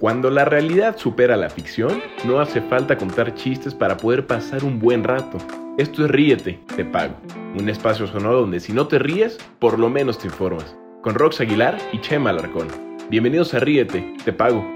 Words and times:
Cuando 0.00 0.28
la 0.28 0.44
realidad 0.44 0.98
supera 0.98 1.36
la 1.36 1.48
ficción, 1.48 2.02
no 2.24 2.40
hace 2.40 2.60
falta 2.60 2.98
contar 2.98 3.36
chistes 3.36 3.74
para 3.74 3.96
poder 3.96 4.26
pasar 4.26 4.64
un 4.64 4.80
buen 4.80 5.04
rato. 5.04 5.38
Esto 5.78 6.04
es 6.04 6.10
Ríete, 6.10 6.58
te 6.74 6.84
pago. 6.84 7.14
Un 7.56 7.68
espacio 7.68 8.08
sonoro 8.08 8.40
donde 8.40 8.58
si 8.58 8.72
no 8.72 8.88
te 8.88 8.98
ríes, 8.98 9.38
por 9.60 9.78
lo 9.78 9.88
menos 9.88 10.18
te 10.18 10.26
informas. 10.26 10.74
Con 11.00 11.14
Rox 11.14 11.40
Aguilar 11.40 11.78
y 11.92 12.00
Chema 12.00 12.30
Alarcón. 12.30 12.66
Bienvenidos 13.08 13.54
a 13.54 13.60
Ríete, 13.60 14.14
te 14.24 14.32
pago. 14.32 14.68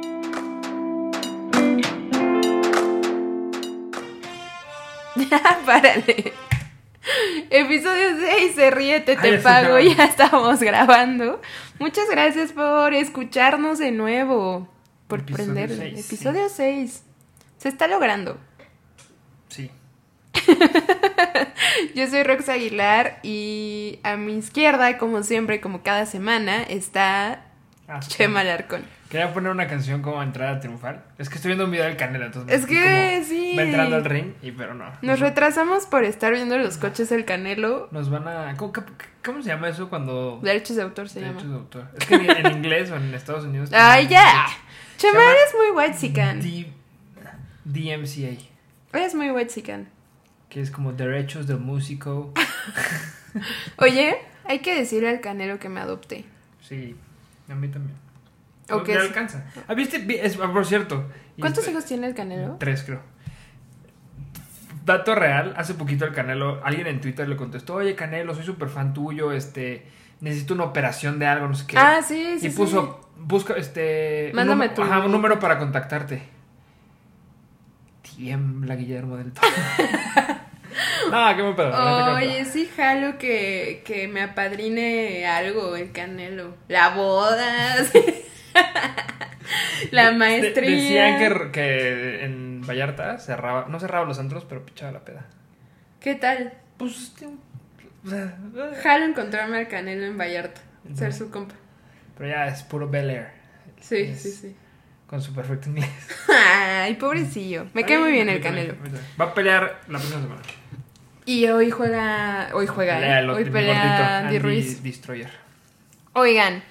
Párale. 5.66 6.32
Episodio 7.50 8.08
6 8.20 8.54
se 8.54 8.70
ríete, 8.70 9.16
te 9.16 9.38
pago. 9.38 9.80
Ya 9.80 10.04
estamos 10.04 10.60
grabando. 10.60 11.40
Muchas 11.80 12.08
gracias 12.08 12.52
por 12.52 12.94
escucharnos 12.94 13.80
de 13.80 13.90
nuevo. 13.90 14.68
Por 15.08 15.20
Episodio 15.20 15.54
prender. 15.54 15.76
seis, 15.76 16.06
Episodio 16.06 16.48
6. 16.48 17.02
Se 17.58 17.68
está 17.68 17.88
logrando. 17.88 18.38
Sí. 19.48 19.70
Yo 21.94 22.06
soy 22.08 22.22
Rox 22.22 22.48
Aguilar 22.48 23.18
y 23.22 23.98
a 24.02 24.16
mi 24.16 24.36
izquierda, 24.36 24.98
como 24.98 25.22
siempre, 25.22 25.60
como 25.60 25.82
cada 25.82 26.06
semana, 26.06 26.62
está 26.62 27.44
Ah. 27.90 28.00
Chema 28.00 28.44
Larcón. 28.44 28.82
Quería 29.08 29.32
poner 29.32 29.50
una 29.50 29.66
canción 29.66 30.02
como 30.02 30.22
entrada 30.22 30.60
triunfal. 30.60 31.04
Es 31.16 31.30
que 31.30 31.36
estoy 31.36 31.48
viendo 31.52 31.64
un 31.64 31.70
video 31.70 31.86
del 31.86 31.96
Canelo, 31.96 32.26
entonces. 32.26 32.54
Es 32.54 32.62
me- 32.64 32.68
que 32.68 33.24
sí. 33.26 33.54
Va 33.56 33.62
entrando 33.62 33.96
al 33.96 34.04
ring, 34.04 34.34
y 34.42 34.50
pero 34.50 34.74
no. 34.74 34.84
Nos 35.00 35.20
retrasamos 35.20 35.86
por 35.86 36.04
estar 36.04 36.30
viendo 36.34 36.58
los 36.58 36.76
coches 36.76 37.08
del 37.08 37.24
Canelo. 37.24 37.88
Nos 37.90 38.10
van 38.10 38.28
a. 38.28 38.54
¿Cómo, 38.58 39.42
se 39.42 39.48
llama 39.48 39.70
eso 39.70 39.88
cuando. 39.88 40.38
Derechos 40.42 40.76
de 40.76 40.82
autor 40.82 41.08
se 41.08 41.20
Derechos 41.20 41.44
llama. 41.44 41.54
de 41.54 41.60
autor. 41.60 41.88
Es 41.98 42.04
que 42.04 42.14
en, 42.16 42.46
en 42.46 42.52
inglés 42.58 42.90
o 42.90 42.96
en 42.96 43.14
Estados 43.14 43.44
Unidos. 43.46 43.70
¡Ay, 43.72 44.06
ya! 44.06 44.20
Chema, 44.20 44.67
llama 45.06 45.20
eres 45.22 45.54
muy 45.56 45.70
white 45.76 45.96
sican. 45.98 46.40
D- 46.40 46.72
DMCA. 47.64 48.36
Eres 48.92 49.14
muy 49.14 49.30
white 49.30 49.50
sican. 49.50 49.88
Que 50.48 50.60
es 50.60 50.70
como 50.70 50.92
Derechos 50.92 51.46
del 51.46 51.58
Músico. 51.58 52.32
Oye, 53.76 54.16
hay 54.44 54.60
que 54.60 54.74
decirle 54.74 55.10
al 55.10 55.20
Canelo 55.20 55.58
que 55.58 55.68
me 55.68 55.80
adopte. 55.80 56.24
Sí, 56.62 56.96
a 57.48 57.54
mí 57.54 57.68
también. 57.68 57.96
O 58.70 58.82
que 58.82 58.94
me 58.94 59.00
alcanza. 59.00 59.44
¿Ah, 59.66 59.74
viste? 59.74 59.98
Vi- 59.98 60.16
es- 60.18 60.38
ah, 60.42 60.52
por 60.52 60.66
cierto. 60.66 61.08
¿Cuántos 61.38 61.66
hijos 61.68 61.84
tiene 61.84 62.06
el 62.08 62.14
Canelo? 62.14 62.56
Tres, 62.58 62.82
creo. 62.82 63.00
Dato 64.84 65.14
real, 65.14 65.52
hace 65.58 65.74
poquito 65.74 66.06
el 66.06 66.14
Canelo, 66.14 66.60
alguien 66.64 66.86
en 66.86 67.00
Twitter 67.02 67.28
le 67.28 67.36
contestó, 67.36 67.74
oye 67.74 67.94
Canelo, 67.94 68.34
soy 68.34 68.44
súper 68.44 68.70
fan 68.70 68.94
tuyo, 68.94 69.32
este, 69.32 69.86
necesito 70.20 70.54
una 70.54 70.64
operación 70.64 71.18
de 71.18 71.26
algo, 71.26 71.48
no 71.48 71.54
sé 71.54 71.66
qué. 71.66 71.76
Ah, 71.78 72.00
sí, 72.02 72.38
sí. 72.40 72.46
y 72.46 72.50
sí. 72.50 72.56
puso, 72.56 73.08
busca, 73.16 73.54
este... 73.54 74.28
un 74.30 74.36
Mándame 74.36 74.66
num- 74.68 74.74
tu- 74.74 74.82
Ajá, 74.82 75.00
un 75.00 75.12
número 75.12 75.38
para 75.38 75.58
contactarte. 75.58 76.22
Tiembla 78.02 78.74
Guillermo 78.76 79.16
del 79.16 79.32
Toro. 79.32 79.46
no, 81.10 81.36
qué 81.36 81.42
me 81.42 81.52
pedo. 81.54 82.14
Oye, 82.14 82.44
sí, 82.44 82.68
jalo 82.76 83.18
que, 83.18 83.82
que 83.84 84.08
me 84.08 84.22
apadrine 84.22 85.26
algo 85.26 85.76
el 85.76 85.92
Canelo. 85.92 86.54
La 86.68 86.90
boda. 86.90 87.84
sí. 87.84 88.02
La 89.92 90.02
pedo. 90.02 90.12
De- 90.12 90.18
maestría. 90.18 90.70
decían 90.70 91.18
que, 91.18 91.50
que 91.52 92.24
en 92.24 92.62
Vallarta 92.66 93.18
cerraba, 93.18 93.66
no 93.68 93.78
cerraba 93.80 94.04
los 94.04 94.18
antros, 94.18 94.44
pero 94.44 94.64
pichaba 94.66 94.92
la 94.92 95.04
peda. 95.04 95.26
¿Qué 96.00 96.14
tal? 96.16 96.54
Pues, 96.76 96.98
este, 97.00 97.28
Jalo 98.82 99.04
encontrarme 99.04 99.58
al 99.58 99.68
Canelo 99.68 100.04
en 100.06 100.16
Vallarta. 100.18 100.60
Ser 100.94 101.12
su 101.12 101.30
compa. 101.30 101.54
pero 102.16 102.30
ya 102.30 102.46
es 102.46 102.62
puro 102.62 102.88
Bel 102.88 103.10
Air. 103.10 103.28
Sí, 103.80 103.96
Es- 103.96 104.22
sí, 104.22 104.30
sí. 104.32 104.56
Con 105.06 105.22
su 105.22 105.34
perfecto 105.34 105.70
inglés. 105.70 105.88
Ay, 106.28 106.94
pobrecillo. 106.96 107.66
Me 107.72 107.84
cae 107.84 107.98
muy 107.98 108.12
bien 108.12 108.28
el 108.28 108.40
Canelo. 108.42 108.74
Va 109.18 109.26
a 109.26 109.34
pelear 109.34 109.80
la 109.88 109.98
próxima 109.98 110.20
semana. 110.22 110.42
Y 111.24 111.46
hoy 111.46 111.70
juega. 111.70 112.50
Hoy 112.54 112.66
juega. 112.66 112.98
¿eh? 112.98 113.00
Pelea 113.00 113.32
Hoy 113.34 113.44
pelea 113.44 114.18
Andy 114.18 114.38
Ruiz. 114.38 114.82
Destroyer. 114.82 115.30
Oigan, 116.14 116.62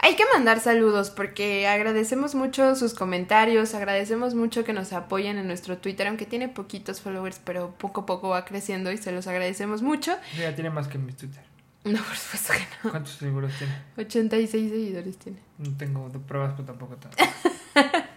hay 0.00 0.16
que 0.16 0.24
mandar 0.32 0.60
saludos 0.60 1.10
porque 1.10 1.66
agradecemos 1.66 2.34
mucho 2.34 2.76
sus 2.76 2.94
comentarios, 2.94 3.74
agradecemos 3.74 4.34
mucho 4.34 4.64
que 4.64 4.72
nos 4.72 4.92
apoyen 4.92 5.38
en 5.38 5.46
nuestro 5.46 5.78
Twitter, 5.78 6.06
aunque 6.06 6.26
tiene 6.26 6.48
poquitos 6.48 7.00
followers, 7.00 7.40
pero 7.44 7.74
poco 7.78 8.02
a 8.02 8.06
poco 8.06 8.28
va 8.28 8.44
creciendo 8.44 8.92
y 8.92 8.96
se 8.98 9.12
los 9.12 9.26
agradecemos 9.26 9.82
mucho. 9.82 10.16
Ya 10.38 10.54
tiene 10.54 10.70
más 10.70 10.88
que 10.88 10.98
mi 10.98 11.12
Twitter. 11.12 11.42
No, 11.84 12.02
por 12.02 12.16
supuesto 12.16 12.52
que 12.52 12.66
no. 12.84 12.90
¿Cuántos 12.90 13.14
seguros 13.14 13.52
tiene? 13.56 13.72
86 13.96 14.70
seguidores 14.70 15.16
tiene. 15.16 15.38
No 15.58 15.74
tengo 15.76 16.08
pruebas, 16.26 16.52
pero 16.56 16.66
tampoco 16.66 16.96
tanto. 16.96 17.16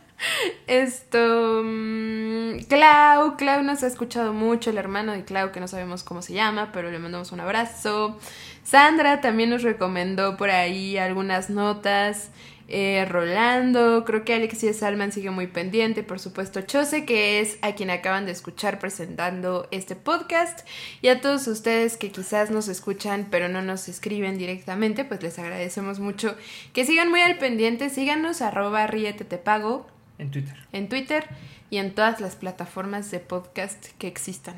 Esto, 0.68 1.62
mm, 1.64 2.59
Clau, 2.70 3.38
Clau 3.38 3.64
nos 3.64 3.84
ha 3.84 3.88
escuchado 3.88 4.34
mucho, 4.34 4.70
el 4.70 4.78
hermano 4.78 5.12
de 5.14 5.24
Clau, 5.24 5.52
que 5.52 5.59
no 5.59 5.68
sabemos 5.68 6.04
cómo 6.04 6.22
se 6.22 6.34
llama, 6.34 6.72
pero 6.72 6.92
le 6.92 7.00
mandamos 7.00 7.32
un 7.32 7.40
abrazo. 7.40 8.18
Sandra 8.64 9.22
también 9.22 9.50
nos 9.50 9.64
recomendó 9.64 10.38
por 10.38 10.50
ahí 10.50 10.98
algunas 10.98 11.50
notas. 11.50 12.32
Eh, 12.74 13.06
Rolando, 13.09 14.06
creo 14.06 14.24
que 14.24 14.34
Alexia 14.34 14.74
Salman 14.74 15.12
sigue 15.12 15.30
muy 15.30 15.48
pendiente, 15.48 16.04
por 16.04 16.20
supuesto 16.20 16.62
Chose, 16.62 17.03
que 17.03 17.42
es 17.42 17.58
a 17.62 17.74
quien 17.76 17.90
acaban 17.90 18.26
de 18.26 18.32
escuchar 18.32 18.80
presentando 18.80 19.68
este 19.72 19.98
podcast, 19.98 20.66
y 21.02 21.09
a 21.09 21.20
todos 21.20 21.48
ustedes 21.48 21.98
que 21.98 22.14
quizás 22.14 22.50
nos 22.50 22.70
escuchan 22.70 23.28
pero 23.30 23.50
no 23.50 23.62
nos 23.62 23.90
escriben 23.90 24.38
directamente, 24.38 25.03
pues 25.03 25.22
les 25.22 25.38
agradecemos 25.38 26.00
mucho 26.00 26.38
que 26.72 26.86
sigan 26.86 27.09
muy 27.09 27.20
al 27.20 27.38
pendiente, 27.40 27.90
síganos 27.90 28.42
arroba 28.42 28.88
ríete 28.88 29.26
te 29.26 29.38
pago, 29.38 29.86
En 30.22 30.30
Twitter. 30.30 30.56
en 30.72 30.88
Twitter 30.88 31.26
y 31.72 31.78
en 31.78 31.96
todas 31.96 32.22
las 32.22 32.36
plataformas 32.36 33.09
de 33.09 33.20
podcast 33.20 33.88
que 33.98 34.08
existan. 34.08 34.56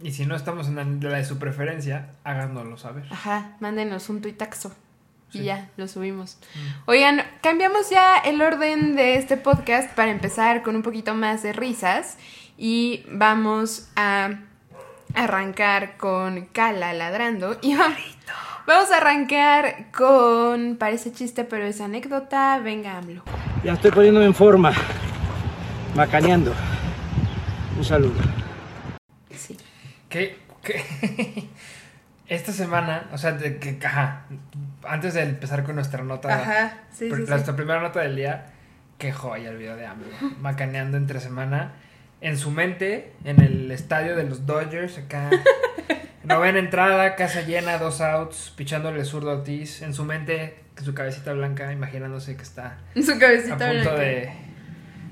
Y 0.00 0.12
si 0.12 0.24
no 0.24 0.36
estamos 0.36 0.68
en 0.68 1.00
la, 1.00 1.16
de 1.16 1.24
su 1.24 1.38
preferencia, 1.38 2.10
háganoslo 2.22 2.78
saber. 2.78 3.04
Ajá, 3.10 3.56
mándenos 3.58 4.08
un 4.08 4.22
tuitaxo 4.22 4.72
y 5.32 5.42
ya, 5.42 5.68
lo 5.76 5.88
subimos. 5.88 6.38
Mm. 6.54 6.90
Oigan, 6.90 7.22
cambiamos 7.42 7.90
ya 7.90 8.18
el 8.18 8.40
orden 8.40 8.94
de 8.94 9.16
este 9.16 9.36
podcast 9.36 9.92
para 9.94 10.12
empezar 10.12 10.62
con 10.62 10.76
un 10.76 10.82
poquito 10.82 11.14
más 11.14 11.42
de 11.42 11.52
risas 11.52 12.16
y 12.56 13.04
vamos 13.10 13.88
a 13.96 14.30
arrancar 15.14 15.96
con 15.96 16.46
Cala 16.46 16.92
ladrando 16.92 17.58
y 17.62 17.74
vamos, 17.74 17.98
vamos 18.66 18.90
a 18.90 18.96
arrancar 18.98 19.86
con, 19.92 20.76
parece 20.76 21.12
chiste 21.12 21.44
pero 21.44 21.64
es 21.64 21.80
anécdota, 21.80 22.58
venga 22.58 22.98
AMLO. 22.98 23.22
Ya 23.62 23.72
estoy 23.74 23.90
poniéndome 23.90 24.26
en 24.26 24.34
forma. 24.34 24.72
Macaneando. 25.94 26.52
Un 27.76 27.84
saludo. 27.84 28.14
Sí. 29.30 29.56
Que 30.08 30.36
esta 32.28 32.52
semana, 32.52 33.08
o 33.12 33.18
sea, 33.18 33.32
de 33.32 33.58
que, 33.58 33.78
ajá, 33.84 34.24
antes 34.86 35.14
de 35.14 35.22
empezar 35.22 35.62
con 35.64 35.74
nuestra 35.74 36.02
nota, 36.02 36.32
Ajá, 36.34 36.78
sí, 36.92 37.08
pr- 37.10 37.16
sí, 37.16 37.24
sí. 37.24 37.30
nuestra 37.30 37.54
primera 37.56 37.80
nota 37.80 38.00
del 38.00 38.16
día, 38.16 38.46
qué 38.96 39.12
joya 39.12 39.50
el 39.50 39.58
video 39.58 39.76
de 39.76 39.86
AMLO, 39.86 40.06
macaneando 40.40 40.96
entre 40.96 41.20
semana, 41.20 41.72
en 42.22 42.38
su 42.38 42.50
mente, 42.50 43.12
en 43.24 43.40
el 43.42 43.70
estadio 43.70 44.16
de 44.16 44.24
los 44.24 44.46
Dodgers, 44.46 44.96
acá, 44.98 45.28
novena 46.24 46.58
entrada, 46.58 47.14
casa 47.16 47.42
llena, 47.42 47.78
dos 47.78 48.00
outs, 48.00 48.52
pichándole 48.56 49.04
zurdo 49.04 49.30
a 49.30 49.34
Ortiz, 49.34 49.82
en 49.82 49.94
su 49.94 50.04
mente, 50.04 50.56
su 50.82 50.94
cabecita 50.94 51.32
blanca, 51.32 51.72
imaginándose 51.72 52.36
que 52.36 52.42
está 52.42 52.78
Su 52.94 53.12
a 53.12 53.14
punto 53.18 53.56
blanca. 53.56 53.94
de 53.94 54.32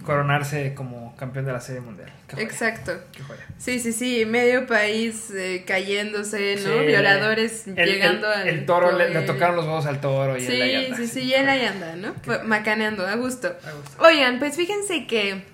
coronarse 0.05 0.75
como 0.75 1.15
campeón 1.17 1.45
de 1.45 1.53
la 1.53 1.61
Serie 1.61 1.81
Mundial. 1.81 2.11
Qué 2.27 2.34
joya, 2.34 2.45
Exacto. 2.49 2.93
qué 3.12 3.23
joya. 3.23 3.47
Sí, 3.56 3.78
sí, 3.78 3.93
sí, 3.93 4.25
medio 4.27 4.67
país 4.67 5.31
eh, 5.31 5.65
cayéndose, 5.67 6.56
¿no? 6.56 6.81
Sí, 6.81 6.87
Violadores 6.87 7.69
El, 7.69 7.75
llegando 7.89 8.32
el, 8.32 8.41
al 8.41 8.49
el 8.49 8.67
toro 8.67 8.91
le, 8.99 9.20
tocaron 9.23 9.55
los 9.56 9.65
huevos 9.67 9.87
al 9.87 10.00
toro 10.00 10.37
y 10.37 10.44
él 10.44 10.62
ahí 10.62 10.70
Sí, 10.70 10.75
anda, 10.87 10.97
sí, 10.97 11.03
así, 11.05 11.20
sí, 11.20 11.20
y 11.26 11.35
él 11.35 11.49
ahí 11.49 11.65
anda, 11.65 11.94
¿no? 11.97 12.15
Macaneando, 12.44 13.06
a 13.06 13.15
gusto. 13.15 13.49
A 13.49 13.73
gusto. 13.73 14.03
Oigan, 14.03 14.41
pues 14.41 14.56
fíjense 14.56 15.06
que 15.06 15.44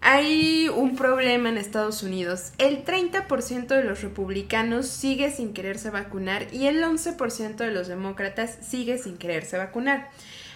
hay 0.00 0.68
un 0.68 0.96
problema 0.96 1.48
en 1.50 1.58
Estados 1.58 2.02
Unidos. 2.02 2.52
El 2.58 2.84
30% 2.84 3.66
de 3.66 3.84
los 3.84 4.00
republicanos 4.02 4.86
sigue 4.86 5.30
sin 5.30 5.52
quererse 5.52 5.90
vacunar 5.90 6.46
y 6.52 6.66
el 6.66 6.82
11% 6.82 7.56
de 7.56 7.70
los 7.70 7.88
demócratas 7.88 8.58
sigue 8.62 8.98
sin 8.98 9.18
quererse 9.18 9.58
vacunar. 9.58 10.08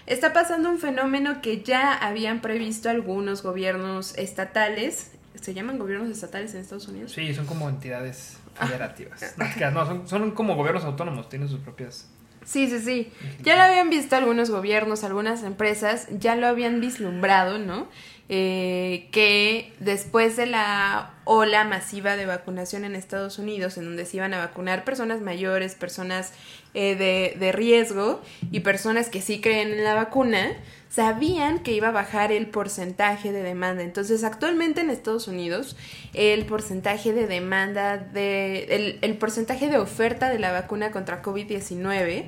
Está 0.07 0.33
pasando 0.33 0.71
un 0.71 0.79
fenómeno 0.79 1.41
que 1.43 1.63
ya 1.63 1.93
habían 1.95 2.41
previsto 2.41 2.89
algunos 2.91 3.43
gobiernos 3.43 4.17
estatales. 4.19 5.11
¿Se 5.41 5.53
llaman 5.55 5.79
gobiernos 5.79 6.11
estatales 6.11 6.55
en 6.55 6.61
Estados 6.61 6.89
Unidos? 6.89 7.13
Sí, 7.13 7.35
son 7.35 7.47
como 7.47 7.69
entidades 7.69 8.39
Ah. 8.57 8.67
federativas. 8.69 9.35
No, 9.73 10.07
son 10.07 10.31
como 10.31 10.55
gobiernos 10.55 10.85
autónomos, 10.85 11.29
tienen 11.29 11.49
sus 11.49 11.59
propias. 11.61 12.09
Sí, 12.45 12.69
sí, 12.69 12.79
sí. 12.81 13.13
Ya 13.43 13.57
lo 13.57 13.63
habían 13.63 13.91
visto 13.91 14.17
algunos 14.17 14.51
gobiernos, 14.51 15.05
algunas 15.05 15.43
empresas, 15.43 16.09
ya 16.19 16.37
lo 16.37 16.47
habían 16.47 16.81
vislumbrado, 16.81 17.59
¿no? 17.59 17.89
eh, 18.29 19.09
que 19.13 19.73
después 19.81 20.37
de 20.37 20.47
la 20.47 21.11
ola 21.25 21.65
masiva 21.65 22.17
de 22.17 22.27
vacunación 22.27 22.85
en 22.85 22.95
Estados 22.95 23.39
Unidos, 23.39 23.77
en 23.77 23.85
donde 23.85 24.07
se 24.07 24.17
iban 24.17 24.33
a 24.33 24.39
vacunar 24.39 24.85
personas 24.85 25.21
mayores, 25.21 25.75
personas 25.75 26.33
eh, 26.73 26.97
de, 26.97 27.39
de 27.39 27.53
riesgo 27.53 28.23
y 28.51 28.61
personas 28.61 29.09
que 29.09 29.21
sí 29.21 29.41
creen 29.41 29.73
en 29.73 29.85
la 29.85 29.95
vacuna, 29.95 30.53
sabían 30.95 31.59
que 31.61 31.73
iba 31.73 31.89
a 31.89 31.93
bajar 31.93 32.31
el 32.31 32.47
porcentaje 32.47 33.33
de 33.33 33.43
demanda. 33.43 33.83
Entonces, 33.83 34.23
actualmente 34.23 34.81
en 34.81 34.91
Estados 34.91 35.27
Unidos, 35.27 35.77
el 36.13 36.45
porcentaje 36.47 37.13
de 37.13 37.27
demanda, 37.27 37.97
de, 37.97 38.65
el, 38.71 38.99
el 39.03 39.17
porcentaje 39.17 39.69
de 39.69 39.79
oferta 39.79 40.29
de 40.29 40.39
la 40.39 40.53
vacuna 40.53 40.93
contra 40.93 41.21
COVID-19 41.23 42.27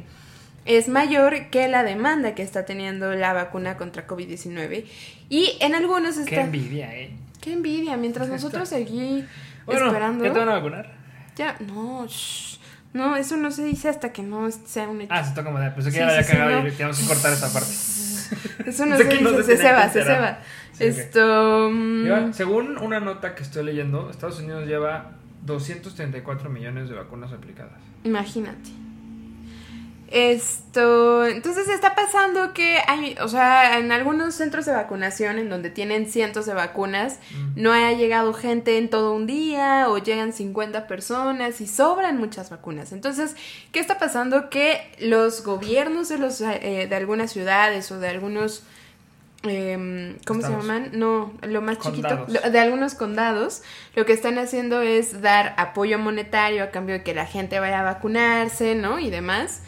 es 0.64 0.88
mayor 0.88 1.48
que 1.50 1.68
la 1.68 1.84
demanda 1.84 2.34
que 2.34 2.42
está 2.42 2.64
teniendo 2.64 3.14
la 3.14 3.32
vacuna 3.32 3.76
contra 3.76 4.06
COVID-19. 4.06 4.84
Y 5.28 5.56
en 5.60 5.76
algunos 5.76 6.16
está... 6.16 6.30
Qué 6.30 6.40
envidia, 6.40 6.92
¿eh? 6.92 7.10
Qué 7.40 7.52
envidia, 7.52 7.96
mientras 7.96 8.26
Pues 8.28 8.42
nosotros 8.42 8.68
seguí 8.68 9.24
Bueno, 9.64 9.86
esperando... 9.86 10.24
¿ya 10.24 10.32
te 10.32 10.38
van 10.40 10.48
a 10.48 10.54
vacunar? 10.54 10.92
Ya, 11.36 11.56
no, 11.60 12.04
shh. 12.08 12.58
no, 12.94 13.14
eso 13.14 13.36
no 13.36 13.52
se 13.52 13.62
dice 13.62 13.88
hasta 13.88 14.12
que 14.12 14.22
no 14.22 14.50
sea 14.50 14.88
un 14.88 15.02
hecho. 15.02 15.12
Ah, 15.14 15.22
se 15.22 15.34
toca 15.36 15.50
madera. 15.50 15.72
Pensé 15.72 15.90
que 15.90 15.94
Sí, 15.94 16.00
ya 16.00 16.06
la 16.06 16.12
había 16.12 16.24
sí, 16.24 16.30
sí, 16.32 16.36
cagado 16.36 16.62
no. 16.62 16.68
y 16.68 16.72
tenemos 16.72 16.98
que 16.98 17.06
cortar 17.06 17.32
esta 17.32 17.48
parte. 17.52 17.70
Eso 18.66 18.86
no 18.86 18.96
Sé 18.96 19.10
se 19.10 19.20
no 19.22 19.30
se 19.30 19.42
se, 19.42 19.56
tenía 19.56 19.56
se 19.56 19.72
va, 19.72 19.88
se 20.04 20.20
va. 20.20 20.38
Sí. 20.72 20.84
Esto... 20.84 21.70
mm, 21.72 22.04
Lleva- 22.04 22.32
según 22.32 22.78
una 22.78 23.00
nota 23.00 23.34
que 23.34 23.42
estoy 23.42 23.64
leyendo, 23.64 24.10
Estados 24.10 24.40
Unidos 24.40 24.66
lleva 24.66 25.12
234 25.44 26.50
millones 26.50 26.88
de 26.88 26.94
vacunas 26.96 27.32
aplicadas. 27.32 27.80
Imagínate. 28.04 28.70
Esto, 30.08 31.26
entonces 31.26 31.68
está 31.68 31.94
pasando 31.94 32.52
que 32.54 32.78
hay, 32.86 33.16
o 33.20 33.28
sea, 33.28 33.78
en 33.78 33.90
algunos 33.90 34.34
centros 34.34 34.64
de 34.66 34.72
vacunación 34.72 35.38
en 35.38 35.48
donde 35.48 35.68
tienen 35.70 36.06
cientos 36.10 36.46
de 36.46 36.54
vacunas, 36.54 37.18
Mm. 37.32 37.62
no 37.62 37.72
ha 37.72 37.92
llegado 37.92 38.32
gente 38.32 38.78
en 38.78 38.88
todo 38.88 39.12
un 39.12 39.26
día 39.26 39.86
o 39.88 39.98
llegan 39.98 40.32
50 40.32 40.86
personas 40.86 41.60
y 41.60 41.66
sobran 41.66 42.18
muchas 42.18 42.50
vacunas. 42.50 42.92
Entonces, 42.92 43.34
¿qué 43.72 43.80
está 43.80 43.98
pasando? 43.98 44.48
Que 44.50 44.80
los 45.00 45.42
gobiernos 45.44 46.08
de, 46.08 46.18
los, 46.18 46.40
eh, 46.40 46.86
de 46.88 46.96
algunas 46.96 47.32
ciudades 47.32 47.90
o 47.90 47.98
de 47.98 48.08
algunos... 48.08 48.62
em, 49.42 50.16
¿Cómo 50.26 50.40
Estados. 50.40 50.64
se 50.64 50.72
llaman? 50.72 50.90
No, 50.94 51.32
lo 51.42 51.62
más 51.62 51.78
Condados. 51.78 52.26
chiquito. 52.26 52.40
lo- 52.44 52.50
de 52.50 52.58
algunos 52.58 52.94
condados, 52.94 53.62
lo 53.94 54.04
que 54.06 54.12
están 54.12 54.38
haciendo 54.38 54.80
es 54.80 55.20
dar 55.20 55.54
apoyo 55.56 55.98
monetario 55.98 56.64
a 56.64 56.70
cambio 56.70 56.94
de 56.96 57.02
que 57.04 57.14
la 57.14 57.26
gente 57.26 57.60
vaya 57.60 57.80
a 57.80 57.84
vacunarse, 57.84 58.74
¿no? 58.74 58.98
Y 58.98 59.10
demás. 59.10 59.62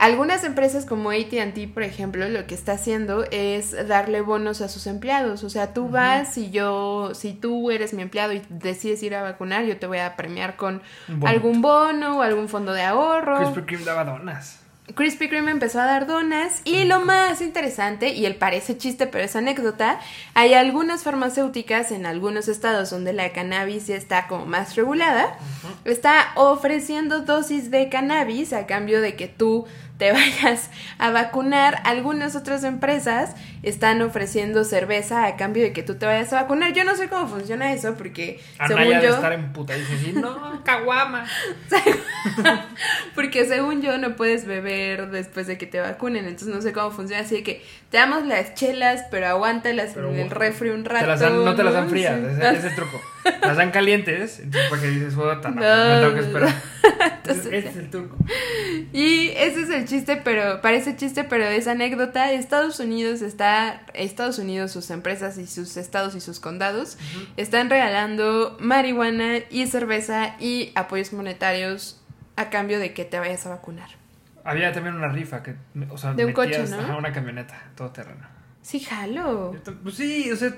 Algunas 0.00 0.44
empresas 0.44 0.86
como 0.86 1.10
ATT, 1.10 1.74
por 1.74 1.82
ejemplo, 1.82 2.26
lo 2.26 2.46
que 2.46 2.54
está 2.54 2.72
haciendo 2.72 3.26
es 3.30 3.86
darle 3.86 4.22
bonos 4.22 4.62
a 4.62 4.70
sus 4.70 4.86
empleados. 4.86 5.44
O 5.44 5.50
sea, 5.50 5.74
tú 5.74 5.90
vas 5.90 6.38
y 6.38 6.50
yo, 6.50 7.10
si 7.14 7.34
tú 7.34 7.70
eres 7.70 7.92
mi 7.92 8.00
empleado 8.00 8.32
y 8.32 8.40
decides 8.48 9.02
ir 9.02 9.14
a 9.14 9.20
vacunar, 9.20 9.66
yo 9.66 9.76
te 9.76 9.86
voy 9.86 9.98
a 9.98 10.16
premiar 10.16 10.56
con 10.56 10.80
algún 11.26 11.60
bono 11.60 12.16
o 12.16 12.22
algún 12.22 12.48
fondo 12.48 12.72
de 12.72 12.80
ahorro. 12.80 13.40
Krispy 13.40 13.62
Kreme 13.66 13.84
daba 13.84 14.04
donas. 14.04 14.60
Krispy 14.94 15.28
Kreme 15.28 15.50
empezó 15.50 15.80
a 15.80 15.84
dar 15.84 16.06
donas 16.06 16.62
y 16.64 16.84
lo 16.84 17.00
más 17.00 17.42
interesante, 17.42 18.08
y 18.08 18.26
el 18.26 18.36
parece 18.36 18.76
chiste 18.76 19.06
pero 19.06 19.22
es 19.22 19.36
anécdota, 19.36 20.00
hay 20.34 20.54
algunas 20.54 21.04
farmacéuticas 21.04 21.92
en 21.92 22.06
algunos 22.06 22.48
estados 22.48 22.90
donde 22.90 23.12
la 23.12 23.30
cannabis 23.32 23.86
ya 23.86 23.96
está 23.96 24.26
como 24.26 24.46
más 24.46 24.76
regulada, 24.76 25.36
está 25.84 26.32
ofreciendo 26.34 27.20
dosis 27.20 27.70
de 27.70 27.88
cannabis 27.88 28.52
a 28.52 28.66
cambio 28.66 29.00
de 29.00 29.14
que 29.14 29.28
tú 29.28 29.66
te 30.00 30.10
vayas 30.12 30.70
a 30.98 31.10
vacunar. 31.10 31.78
Algunas 31.84 32.34
otras 32.34 32.64
empresas 32.64 33.36
están 33.62 34.00
ofreciendo 34.02 34.64
cerveza 34.64 35.26
a 35.26 35.36
cambio 35.36 35.62
de 35.62 35.72
que 35.72 35.82
tú 35.84 35.94
te 35.96 36.06
vayas 36.06 36.32
a 36.32 36.42
vacunar. 36.42 36.72
Yo 36.72 36.82
no 36.84 36.96
sé 36.96 37.08
cómo 37.08 37.28
funciona 37.28 37.72
eso 37.72 37.94
porque 37.94 38.40
según 38.66 38.78
Anaya 38.82 38.98
de 39.00 39.06
yo... 39.06 39.14
estar 39.14 39.32
en 39.34 39.52
puta 39.52 39.76
y 39.76 39.80
decir, 39.82 40.14
no, 40.16 40.64
caguama. 40.64 41.24
Porque 43.14 43.44
según 43.46 43.82
yo 43.82 43.98
no 43.98 44.16
puedes 44.16 44.46
beber 44.46 45.10
después 45.10 45.46
de 45.46 45.58
que 45.58 45.66
te 45.66 45.80
vacunen, 45.80 46.24
entonces 46.26 46.48
no 46.54 46.60
sé 46.62 46.72
cómo 46.72 46.90
funciona, 46.90 47.22
así 47.22 47.36
de 47.36 47.42
que 47.42 47.64
te 47.90 47.98
damos 47.98 48.24
las 48.26 48.54
chelas, 48.54 49.04
pero 49.10 49.26
aguántalas 49.26 49.90
Pero 49.94 50.10
en 50.12 50.20
el 50.20 50.30
refri 50.30 50.70
un 50.70 50.84
rato. 50.84 51.04
Te 51.04 51.10
las 51.10 51.20
dan- 51.20 51.44
no 51.44 51.54
te 51.54 51.62
las 51.64 51.74
dan 51.74 51.88
frías, 51.90 52.18
Sí. 52.20 52.26
ese, 52.36 52.48
ese 52.48 52.58
es 52.58 52.64
el 52.64 52.74
truco. 52.74 53.00
Las 53.42 53.56
dan 53.56 53.70
calientes, 53.70 54.40
entonces 54.40 54.70
porque 54.70 54.88
dices, 54.88 55.14
puta, 55.14 55.50
no, 55.50 55.60
No, 55.60 56.00
tengo 56.00 56.14
que 56.14 56.20
esperar. 56.20 56.54
Entonces, 57.22 57.46
ese 57.52 57.68
es 57.68 57.76
el 57.76 57.90
truco. 57.90 58.16
Y 58.92 59.28
ese 59.36 59.62
es 59.62 59.70
el 59.70 59.86
chiste, 59.86 60.20
pero 60.22 60.60
parece 60.60 60.96
chiste, 60.96 61.24
pero 61.24 61.44
es 61.44 61.68
anécdota. 61.68 62.32
Estados 62.32 62.80
Unidos 62.80 63.22
está, 63.22 63.82
Estados 63.94 64.38
Unidos, 64.38 64.72
sus 64.72 64.90
empresas 64.90 65.38
y 65.38 65.46
sus 65.46 65.76
estados 65.76 66.14
y 66.14 66.20
sus 66.20 66.40
condados 66.40 66.98
están 67.36 67.70
regalando 67.70 68.56
marihuana 68.60 69.38
y 69.50 69.66
cerveza 69.66 70.36
y 70.40 70.72
apoyos 70.74 71.12
monetarios 71.12 72.00
a 72.36 72.50
cambio 72.50 72.78
de 72.78 72.94
que 72.94 73.04
te 73.04 73.18
vayas 73.18 73.46
a 73.46 73.50
vacunar. 73.50 73.90
Había 74.44 74.72
también 74.72 74.94
una 74.96 75.08
rifa 75.08 75.42
que, 75.42 75.54
o 75.90 75.98
sea, 75.98 76.14
De 76.14 76.24
un 76.24 76.32
coche, 76.32 76.64
¿no? 76.68 76.80
ajá, 76.80 76.96
una 76.96 77.12
camioneta, 77.12 77.62
todo 77.76 77.90
terreno. 77.90 78.26
Sí, 78.62 78.80
jalo. 78.80 79.54
Pues 79.82 79.94
sí, 79.94 80.30
o 80.30 80.36
sea, 80.36 80.54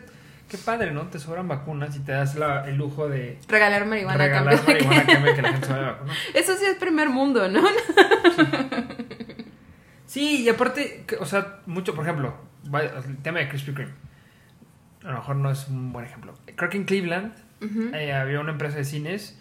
qué 0.52 0.58
padre, 0.58 0.92
¿no? 0.92 1.08
Te 1.08 1.18
sobran 1.18 1.48
vacunas 1.48 1.96
y 1.96 2.00
te 2.00 2.12
das 2.12 2.36
la- 2.36 2.64
el 2.68 2.76
lujo 2.76 3.08
de 3.08 3.38
Regalar 3.48 3.84
marihuana 3.86 4.16
regalar 4.18 4.62
marihuana 4.66 5.00
a 5.00 5.06
cambio 5.06 5.30
de 5.30 5.34
que 5.34 5.42
la 5.42 5.48
gente 5.52 5.66
se 5.66 5.72
vaya 5.72 5.88
a 5.88 5.92
vacunar. 5.92 6.16
Eso 6.34 6.54
sí 6.56 6.64
es 6.66 6.76
primer 6.76 7.08
mundo, 7.08 7.48
¿no? 7.48 7.62
Sí, 10.06 10.42
y 10.42 10.48
aparte, 10.48 11.06
o 11.20 11.26
sea, 11.26 11.60
mucho, 11.66 11.94
por 11.94 12.04
ejemplo, 12.04 12.34
el 13.06 13.16
tema 13.18 13.38
de 13.38 13.48
Krispy 13.48 13.72
Kreme. 13.72 13.92
A 15.04 15.08
lo 15.08 15.14
mejor 15.14 15.36
no 15.36 15.50
es 15.50 15.66
un 15.68 15.92
buen 15.92 16.04
ejemplo. 16.04 16.34
Creo 16.54 16.70
que 16.70 16.76
en 16.76 16.84
Cleveland 16.84 17.32
eh, 17.94 18.12
había 18.12 18.40
una 18.40 18.52
empresa 18.52 18.76
de 18.76 18.84
cines 18.84 19.38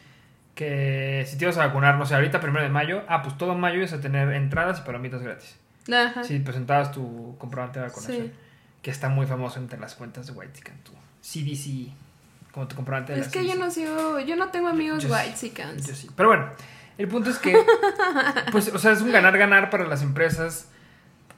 que 0.56 1.24
si 1.28 1.38
te 1.38 1.46
ibas 1.46 1.58
a 1.58 1.68
vacunar, 1.68 1.96
no 1.98 2.06
sé, 2.06 2.16
ahorita 2.16 2.40
primero 2.40 2.63
de 2.63 2.69
mayo, 2.69 3.04
ah, 3.08 3.22
pues 3.22 3.38
todo 3.38 3.54
mayo 3.56 3.78
ibas 3.80 3.94
a 3.94 4.00
tener 4.02 4.31
entradas 4.34 4.80
y 4.80 4.84
palomitas 4.84 5.22
gratis. 5.22 5.58
Ajá. 5.92 6.24
Si 6.24 6.40
presentabas 6.40 6.92
tu 6.92 7.36
comprobante 7.38 7.80
de 7.80 7.86
vacunación. 7.88 8.28
Sí. 8.28 8.31
Que 8.81 8.92
está 8.92 9.10
muy 9.10 9.28
famoso 9.28 9.60
entre 9.60 9.80
las 9.80 9.95
cuentas 9.95 10.28
de 10.28 10.33
White 10.33 10.62
tu 10.83 10.92
CDC, 11.22 11.92
como 12.51 12.68
tu 12.68 12.75
comprobante 12.75 13.13
de 13.13 13.19
Es 13.22 13.28
la 13.28 13.31
que 13.31 13.48
yo 13.48 13.56
no 13.56 13.69
sigo, 13.69 14.19
yo 14.19 14.36
no 14.36 14.50
tengo 14.50 14.68
amigos 14.68 15.04
Yo 15.04 15.10
sí, 15.10 15.16
white 15.16 15.38
chicans. 15.38 15.88
Yo 15.88 15.95
sí. 15.95 16.10
Pero 16.16 16.30
bueno, 16.30 16.48
el 16.98 17.07
punto 17.07 17.30
es 17.30 17.38
que, 17.38 17.56
pues, 18.51 18.74
o 18.74 18.80
sea, 18.80 18.92
es 18.92 19.01
un 19.01 19.12
ganar-ganar 19.12 19.69
para 19.69 19.86
las 19.88 20.01
empresas 20.01 20.68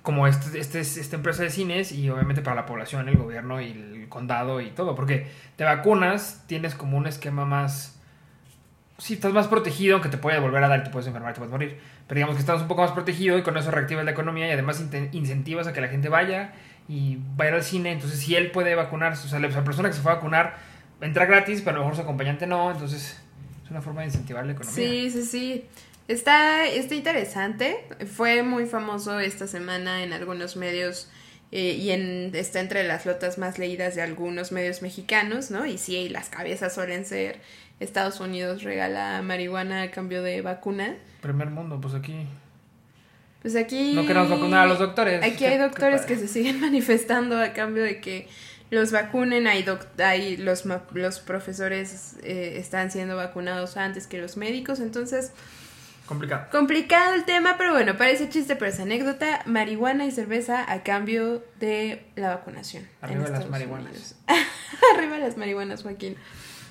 como 0.01 0.27
este, 0.27 0.59
este, 0.59 0.81
esta 0.81 1.15
empresa 1.15 1.43
de 1.43 1.49
cines 1.49 1.91
y 1.93 2.09
obviamente 2.09 2.41
para 2.41 2.55
la 2.55 2.65
población, 2.65 3.07
el 3.07 3.17
gobierno 3.17 3.61
y 3.61 3.71
el 3.71 4.07
condado 4.09 4.59
y 4.59 4.69
todo. 4.71 4.95
Porque 4.95 5.27
te 5.55 5.63
vacunas, 5.63 6.43
tienes 6.47 6.75
como 6.75 6.97
un 6.97 7.07
esquema 7.07 7.45
más... 7.45 7.99
Sí, 8.97 9.15
estás 9.15 9.33
más 9.33 9.47
protegido, 9.47 9.95
aunque 9.95 10.09
te 10.09 10.17
puede 10.17 10.39
volver 10.39 10.63
a 10.63 10.67
dar, 10.67 10.83
te 10.83 10.89
puedes 10.89 11.07
enfermar, 11.07 11.33
te 11.33 11.39
puedes 11.39 11.51
morir. 11.51 11.79
Pero 12.07 12.17
digamos 12.17 12.35
que 12.35 12.41
estás 12.41 12.61
un 12.61 12.67
poco 12.67 12.81
más 12.81 12.91
protegido 12.91 13.37
y 13.37 13.43
con 13.43 13.57
eso 13.57 13.71
reactivas 13.71 14.05
la 14.05 14.11
economía 14.11 14.47
y 14.47 14.51
además 14.51 14.81
inte- 14.81 15.09
incentivas 15.13 15.67
a 15.67 15.73
que 15.73 15.81
la 15.81 15.87
gente 15.87 16.09
vaya 16.09 16.53
y 16.87 17.17
vaya 17.35 17.55
al 17.55 17.63
cine. 17.63 17.91
Entonces, 17.91 18.19
si 18.19 18.35
él 18.35 18.51
puede 18.51 18.75
vacunarse, 18.75 19.27
o 19.27 19.29
sea, 19.29 19.39
la 19.39 19.49
persona 19.63 19.89
que 19.89 19.95
se 19.95 20.01
fue 20.01 20.11
a 20.11 20.15
vacunar 20.15 20.57
entra 21.01 21.25
gratis, 21.25 21.61
pero 21.61 21.77
a 21.77 21.79
lo 21.79 21.85
mejor 21.85 21.95
su 21.95 22.01
acompañante 22.01 22.47
no. 22.47 22.71
Entonces, 22.71 23.19
es 23.63 23.71
una 23.71 23.81
forma 23.81 24.01
de 24.01 24.07
incentivar 24.07 24.45
la 24.45 24.53
economía. 24.53 24.75
Sí, 24.75 25.11
sí, 25.11 25.23
sí. 25.23 25.65
Está, 26.07 26.65
está 26.65 26.95
interesante. 26.95 27.77
Fue 28.13 28.43
muy 28.43 28.65
famoso 28.65 29.19
esta 29.19 29.47
semana 29.47 30.03
en 30.03 30.13
algunos 30.13 30.57
medios 30.57 31.09
eh, 31.51 31.75
y 31.75 31.91
en, 31.91 32.31
está 32.33 32.59
entre 32.59 32.83
las 32.83 33.05
lotas 33.05 33.37
más 33.37 33.57
leídas 33.57 33.95
de 33.95 34.01
algunos 34.01 34.51
medios 34.51 34.81
mexicanos, 34.81 35.51
¿no? 35.51 35.65
Y 35.65 35.77
sí, 35.77 36.09
las 36.09 36.29
cabezas 36.29 36.73
suelen 36.73 37.05
ser 37.05 37.39
Estados 37.79 38.19
Unidos 38.19 38.63
regala 38.63 39.21
marihuana 39.21 39.83
a 39.83 39.91
cambio 39.91 40.23
de 40.23 40.41
vacuna. 40.41 40.95
Primer 41.21 41.49
mundo, 41.49 41.79
pues 41.79 41.93
aquí. 41.93 42.27
Pues 43.43 43.55
aquí... 43.55 43.93
No 43.93 44.07
queremos 44.07 44.29
vacunar 44.29 44.61
a 44.61 44.65
los 44.65 44.79
doctores. 44.79 45.23
Aquí 45.23 45.45
hay 45.45 45.57
doctores 45.59 46.01
que 46.01 46.15
se 46.17 46.27
siguen 46.27 46.59
manifestando 46.61 47.39
a 47.39 47.53
cambio 47.53 47.83
de 47.83 47.99
que 48.01 48.27
los 48.71 48.91
vacunen. 48.91 49.45
Hay, 49.47 49.61
doc- 49.63 49.85
hay 50.01 50.37
los, 50.37 50.63
los 50.93 51.19
profesores 51.19 52.15
eh, 52.23 52.55
están 52.57 52.89
siendo 52.89 53.15
vacunados 53.17 53.77
antes 53.77 54.07
que 54.07 54.17
los 54.19 54.35
médicos. 54.37 54.79
Entonces, 54.79 55.31
Complicado. 56.05 56.47
complicado 56.51 57.13
el 57.15 57.23
tema, 57.23 57.55
pero 57.57 57.71
bueno, 57.73 57.95
parece 57.97 58.27
chiste, 58.29 58.55
pero 58.55 58.71
es 58.71 58.79
anécdota. 58.79 59.41
Marihuana 59.45 60.05
y 60.05 60.11
cerveza 60.11 60.69
a 60.71 60.83
cambio 60.83 61.43
de 61.59 62.05
la 62.15 62.29
vacunación. 62.35 62.87
Arriba 63.01 63.27
las 63.29 63.49
marihuanas. 63.49 64.15
Arriba 64.97 65.17
las 65.19 65.37
marihuanas, 65.37 65.83
Joaquín. 65.83 66.15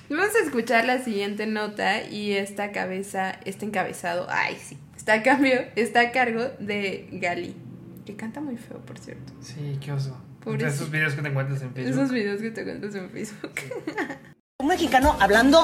Vamos 0.09 0.35
a 0.35 0.43
escuchar 0.45 0.85
la 0.85 0.99
siguiente 0.99 1.47
nota 1.47 2.03
y 2.03 2.33
esta 2.33 2.71
cabeza, 2.71 3.39
este 3.45 3.65
encabezado, 3.65 4.27
ay 4.29 4.57
sí, 4.61 4.77
está 5.03 5.15
a 5.15 5.21
cambio, 5.21 5.59
está 5.75 5.99
a 5.99 6.11
cargo 6.13 6.45
de 6.59 7.09
Gali, 7.11 7.53
que 8.05 8.15
canta 8.15 8.39
muy 8.39 8.55
feo, 8.55 8.77
por 8.85 8.97
cierto. 8.97 9.33
Sí, 9.41 9.77
qué 9.81 9.91
oso. 9.91 10.17
Pobrecito. 10.41 10.75
esos 10.75 10.91
videos 10.91 11.13
que 11.13 11.21
te 11.21 11.27
encuentras 11.27 11.61
en 11.61 11.73
Facebook. 11.73 11.93
Esos 11.93 12.11
videos 12.13 12.41
que 12.41 12.51
te 12.51 12.63
cuentas 12.63 12.95
en 12.95 13.09
Facebook. 13.09 13.51
Un 14.61 14.67
mexicano 14.69 15.17
hablando 15.19 15.61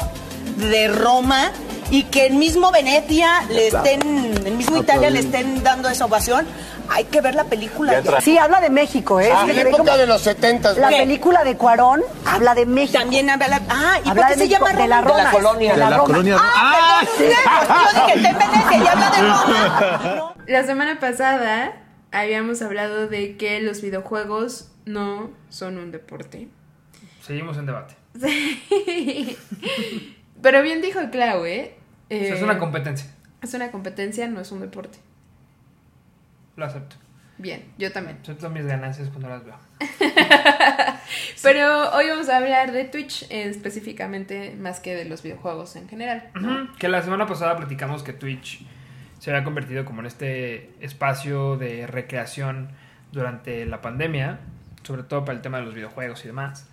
de 0.58 0.90
Roma 0.90 1.54
y 1.90 2.04
que 2.04 2.26
el 2.26 2.34
mismo 2.34 2.70
Venecia 2.74 3.44
le 3.50 3.70
estén, 3.70 4.02
el 4.46 4.56
mismo 4.56 4.76
Italia 4.76 5.10
le 5.10 5.20
estén 5.20 5.64
dando 5.64 5.88
esa 5.88 6.04
ovación. 6.04 6.46
Hay 6.92 7.06
que 7.06 7.22
ver 7.22 7.36
la 7.36 7.44
película. 7.44 8.02
Sí, 8.22 8.38
habla 8.38 8.60
de 8.62 8.70
México, 8.70 9.20
¿eh? 9.20 9.30
Ah, 9.34 9.44
Sí, 9.46 9.52
en 9.52 9.56
la 9.58 9.62
época 9.64 9.78
como- 9.84 9.98
de 9.98 10.08
los 10.08 10.22
70. 10.22 10.74
La 10.74 10.90
película 10.90 11.44
de 11.44 11.56
Cuarón 11.56 12.02
habla 12.26 12.56
de 12.56 12.66
México. 12.66 13.00
También 13.00 13.30
habla 13.30 13.48
la... 13.48 13.62
Ah, 13.70 14.00
¿y 14.04 14.10
habla 14.10 14.14
por 14.14 14.16
qué 14.16 14.28
de 14.28 14.34
se 14.34 14.48
México, 14.50 14.66
llama 14.68 14.82
de 14.82 14.88
la 14.88 15.02
Roma? 15.02 15.18
Roma. 15.18 15.32
colonia. 15.32 15.72
De 15.74 15.78
la, 15.80 15.86
De 15.86 15.92
la 15.92 15.98
Roma. 15.98 16.08
colonia. 16.08 16.38
Ah, 16.40 17.02
perdón, 17.18 17.34
yo 17.96 18.06
dije, 18.06 18.18
está 18.18 18.30
en 18.30 18.38
Venecia 18.40 18.78
y 18.78 18.88
habla 18.88 19.10
de 19.12 19.22
Roma. 19.22 20.16
No. 20.16 20.36
La 20.48 20.64
semana 20.66 21.00
pasada 21.00 21.74
habíamos 22.12 22.62
hablado 22.64 23.08
de 23.08 23.38
que 23.38 23.60
los 23.62 23.82
videojuegos 23.84 24.70
no 24.86 25.30
son 25.50 25.78
un 25.78 25.92
deporte. 25.92 26.48
Seguimos 27.22 27.58
en 27.58 27.68
debate. 27.68 27.96
Pero 30.42 30.62
bien 30.64 30.82
dijo 30.82 31.00
Clau, 31.12 31.46
¿eh? 31.46 31.76
O 32.06 32.08
sea, 32.16 32.34
es 32.36 32.42
Eh, 32.42 32.44
una 32.44 32.58
competencia. 32.58 33.08
es 33.44 33.54
una 33.54 33.72
competencia, 33.72 34.28
no 34.28 34.42
es 34.42 34.52
un 34.52 34.62
deporte. 34.62 34.98
Lo 36.56 36.66
acepto. 36.66 36.96
Bien, 37.38 37.64
yo 37.78 37.92
también. 37.92 38.20
Acepto 38.22 38.50
mis 38.50 38.66
ganancias 38.66 39.10
cuando 39.10 39.30
las 39.30 39.46
veo. 39.46 39.56
Pero 41.42 41.92
hoy 41.96 42.10
vamos 42.10 42.28
a 42.28 42.38
hablar 42.38 42.72
de 42.72 42.84
Twitch 42.86 43.24
eh, 43.30 43.46
específicamente, 43.50 44.56
más 44.60 44.80
que 44.80 44.94
de 44.96 45.06
los 45.06 45.24
videojuegos 45.24 45.76
en 45.78 45.88
general. 45.88 46.30
Que 46.78 46.90
la 46.90 47.02
semana 47.02 47.26
pasada 47.28 47.56
platicamos 47.56 48.04
que 48.04 48.12
Twitch 48.12 48.66
se 49.20 49.32
había 49.32 49.44
convertido 49.44 49.86
como 49.86 50.02
en 50.02 50.08
este 50.08 50.72
espacio 50.82 51.58
de 51.58 51.88
recreación 51.88 52.70
durante 53.12 53.66
la 53.66 53.82
pandemia, 53.82 54.40
sobre 54.84 55.04
todo 55.04 55.26
para 55.26 55.36
el 55.36 55.42
tema 55.42 55.60
de 55.60 55.66
los 55.66 55.74
videojuegos 55.74 56.24
y 56.24 56.28
demás. 56.28 56.68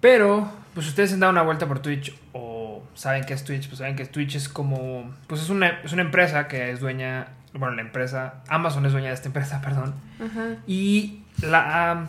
Pero, 0.00 0.50
pues 0.74 0.86
ustedes 0.86 1.12
han 1.12 1.20
dado 1.20 1.32
una 1.32 1.42
vuelta 1.42 1.66
por 1.66 1.80
Twitch 1.80 2.14
o 2.32 2.84
saben 2.94 3.24
qué 3.24 3.34
es 3.34 3.44
Twitch, 3.44 3.66
pues 3.66 3.78
saben 3.78 3.96
que 3.96 4.06
Twitch 4.06 4.36
es 4.36 4.48
como, 4.48 5.12
pues 5.26 5.42
es 5.42 5.50
una, 5.50 5.80
es 5.82 5.92
una 5.92 6.02
empresa 6.02 6.46
que 6.46 6.70
es 6.70 6.80
dueña, 6.80 7.28
bueno, 7.58 7.74
la 7.76 7.82
empresa, 7.82 8.42
Amazon 8.48 8.86
es 8.86 8.92
dueña 8.92 9.08
de 9.08 9.14
esta 9.14 9.28
empresa, 9.28 9.60
perdón. 9.64 9.94
Ajá. 10.24 10.56
Y 10.66 11.22
la, 11.42 12.06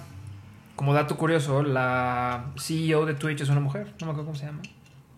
como 0.75 0.93
dato 0.93 1.17
curioso, 1.17 1.63
la 1.63 2.45
CEO 2.57 3.05
de 3.05 3.13
Twitch 3.15 3.41
es 3.41 3.49
una 3.49 3.59
mujer, 3.59 3.93
no 3.99 4.07
me 4.07 4.11
acuerdo 4.11 4.25
cómo 4.25 4.35
se 4.35 4.45
llama, 4.45 4.61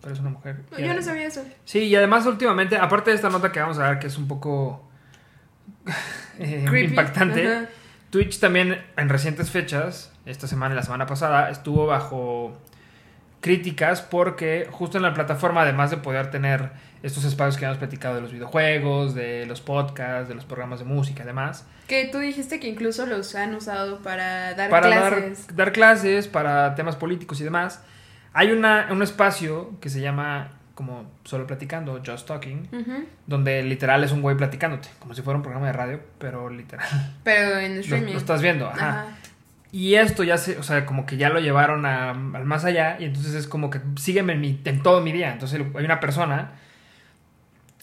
pero 0.00 0.14
es 0.14 0.20
una 0.20 0.30
mujer. 0.30 0.62
Yo 0.78 0.94
no 0.94 1.02
sabía 1.02 1.26
eso. 1.26 1.44
Sí, 1.64 1.80
y 1.80 1.96
además 1.96 2.26
últimamente, 2.26 2.76
aparte 2.76 3.10
de 3.10 3.16
esta 3.16 3.30
nota 3.30 3.52
que 3.52 3.60
vamos 3.60 3.78
a 3.78 3.82
dar, 3.82 3.98
que 3.98 4.06
es 4.08 4.18
un 4.18 4.28
poco 4.28 4.88
eh, 6.38 6.66
impactante, 6.84 7.46
Ajá. 7.46 7.66
Twitch 8.10 8.40
también 8.40 8.82
en 8.96 9.08
recientes 9.08 9.50
fechas, 9.50 10.12
esta 10.26 10.46
semana 10.46 10.74
y 10.74 10.76
la 10.76 10.82
semana 10.82 11.06
pasada, 11.06 11.50
estuvo 11.50 11.86
bajo 11.86 12.58
críticas 13.40 14.00
porque 14.02 14.68
justo 14.70 14.96
en 14.96 15.02
la 15.02 15.12
plataforma, 15.12 15.62
además 15.62 15.90
de 15.90 15.98
poder 15.98 16.30
tener 16.30 16.70
estos 17.02 17.24
espacios 17.24 17.56
que 17.58 17.64
hemos 17.64 17.78
platicado 17.78 18.14
de 18.16 18.20
los 18.20 18.32
videojuegos, 18.32 19.14
de 19.14 19.44
los 19.46 19.60
podcasts, 19.60 20.28
de 20.28 20.34
los 20.34 20.44
programas 20.44 20.78
de 20.78 20.84
música 20.84 21.22
y 21.22 21.26
demás, 21.26 21.66
Que 21.88 22.06
tú 22.06 22.18
dijiste 22.18 22.60
que 22.60 22.68
incluso 22.68 23.06
los 23.06 23.34
han 23.34 23.54
usado 23.54 23.98
para 24.02 24.54
dar 24.54 24.70
para 24.70 24.86
clases. 24.88 25.46
Dar, 25.48 25.56
dar 25.56 25.72
clases, 25.72 26.28
para 26.28 26.74
temas 26.74 26.96
políticos 26.96 27.40
y 27.40 27.44
demás, 27.44 27.82
hay 28.32 28.52
una, 28.52 28.88
un 28.90 29.02
espacio 29.02 29.78
que 29.80 29.88
se 29.90 30.00
llama 30.00 30.52
como 30.74 31.10
solo 31.24 31.46
platicando, 31.46 32.00
just 32.04 32.26
talking, 32.26 32.66
donde 33.26 33.62
literal 33.62 34.02
es 34.04 34.10
un 34.12 34.22
güey 34.22 34.36
platicándote, 34.36 34.88
como 35.00 35.14
si 35.14 35.20
fuera 35.22 35.36
un 35.36 35.42
programa 35.42 35.66
de 35.66 35.72
radio, 35.74 36.00
pero 36.18 36.48
literal. 36.48 36.86
Pero 37.24 37.58
en 37.58 37.74
Lo, 37.76 37.80
streaming. 37.82 38.12
lo 38.12 38.18
estás 38.18 38.40
viendo, 38.40 38.68
ajá. 38.68 38.88
Ajá. 38.88 39.06
Y 39.70 39.94
esto 39.94 40.22
ya 40.24 40.36
se, 40.38 40.58
o 40.58 40.62
sea, 40.62 40.84
como 40.86 41.04
que 41.06 41.16
ya 41.16 41.28
lo 41.30 41.40
llevaron 41.40 41.84
a- 41.86 42.10
al 42.10 42.44
más 42.44 42.64
allá 42.64 42.96
y 43.00 43.04
entonces 43.04 43.34
es 43.34 43.46
como 43.46 43.70
que 43.70 43.80
sígueme 43.96 44.32
en, 44.34 44.40
mi- 44.40 44.60
en 44.64 44.82
todo 44.82 45.00
mi 45.02 45.12
día. 45.12 45.32
Entonces 45.32 45.60
hay 45.74 45.84
una 45.84 45.98
persona 46.00 46.52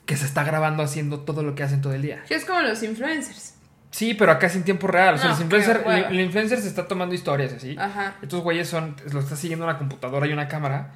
que 0.10 0.18
se 0.18 0.26
está 0.26 0.44
grabando 0.44 0.82
haciendo 0.82 1.20
todo 1.20 1.44
lo 1.44 1.54
que 1.54 1.62
hacen 1.62 1.82
todo 1.84 1.94
el 1.94 2.02
día. 2.02 2.24
Que 2.28 2.34
es 2.34 2.44
como 2.44 2.62
los 2.62 2.82
influencers. 2.82 3.54
Sí, 3.92 4.16
pero 4.16 4.32
acá 4.32 4.48
es 4.48 4.56
en 4.56 4.64
tiempo 4.64 4.88
real. 4.88 5.14
O 5.14 5.18
sea, 5.20 5.30
No, 5.30 5.36
los 5.38 5.46
influencer- 5.46 5.86
el, 5.86 6.06
el 6.06 6.22
influencer 6.22 6.60
se 6.60 6.68
está 6.68 6.88
tomando 6.88 7.14
historias 7.14 7.54
así. 7.54 7.76
Ajá. 7.78 8.16
Estos 8.20 8.42
güeyes 8.42 8.68
son, 8.68 8.96
lo 9.14 9.20
está 9.20 9.36
siguiendo 9.36 9.66
una 9.66 9.78
computadora 9.78 10.26
y 10.26 10.34
una 10.34 10.48
cámara. 10.48 10.96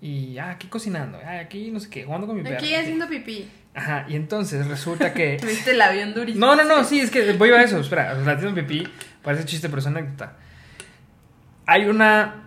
Y, 0.00 0.38
ah, 0.38 0.50
aquí 0.50 0.68
cocinando, 0.68 1.18
ah, 1.26 1.40
aquí 1.40 1.72
no 1.72 1.80
sé 1.80 1.90
qué, 1.90 2.04
jugando 2.04 2.28
con 2.28 2.36
mi 2.36 2.44
perro. 2.44 2.56
Aquí 2.58 2.72
haciendo 2.72 3.08
pipí. 3.08 3.50
Ajá, 3.74 4.06
y 4.08 4.14
entonces 4.14 4.64
resulta 4.68 5.12
que... 5.12 5.36
Tuviste 5.40 5.72
el 5.72 5.80
avión 5.82 6.14
durísimo. 6.14 6.46
No, 6.46 6.54
no, 6.54 6.62
no, 6.62 6.84
sí, 6.84 7.00
es 7.00 7.10
que 7.10 7.32
voy 7.32 7.50
a 7.50 7.62
eso, 7.64 7.80
espera, 7.80 8.14
o 8.16 8.22
sea, 8.22 8.34
haciendo 8.34 8.54
pipí, 8.54 8.86
parece 9.24 9.44
chiste, 9.44 9.68
pero 9.68 9.80
es 9.80 9.86
anécdota. 9.88 10.36
Hay 11.66 11.86
una, 11.86 12.44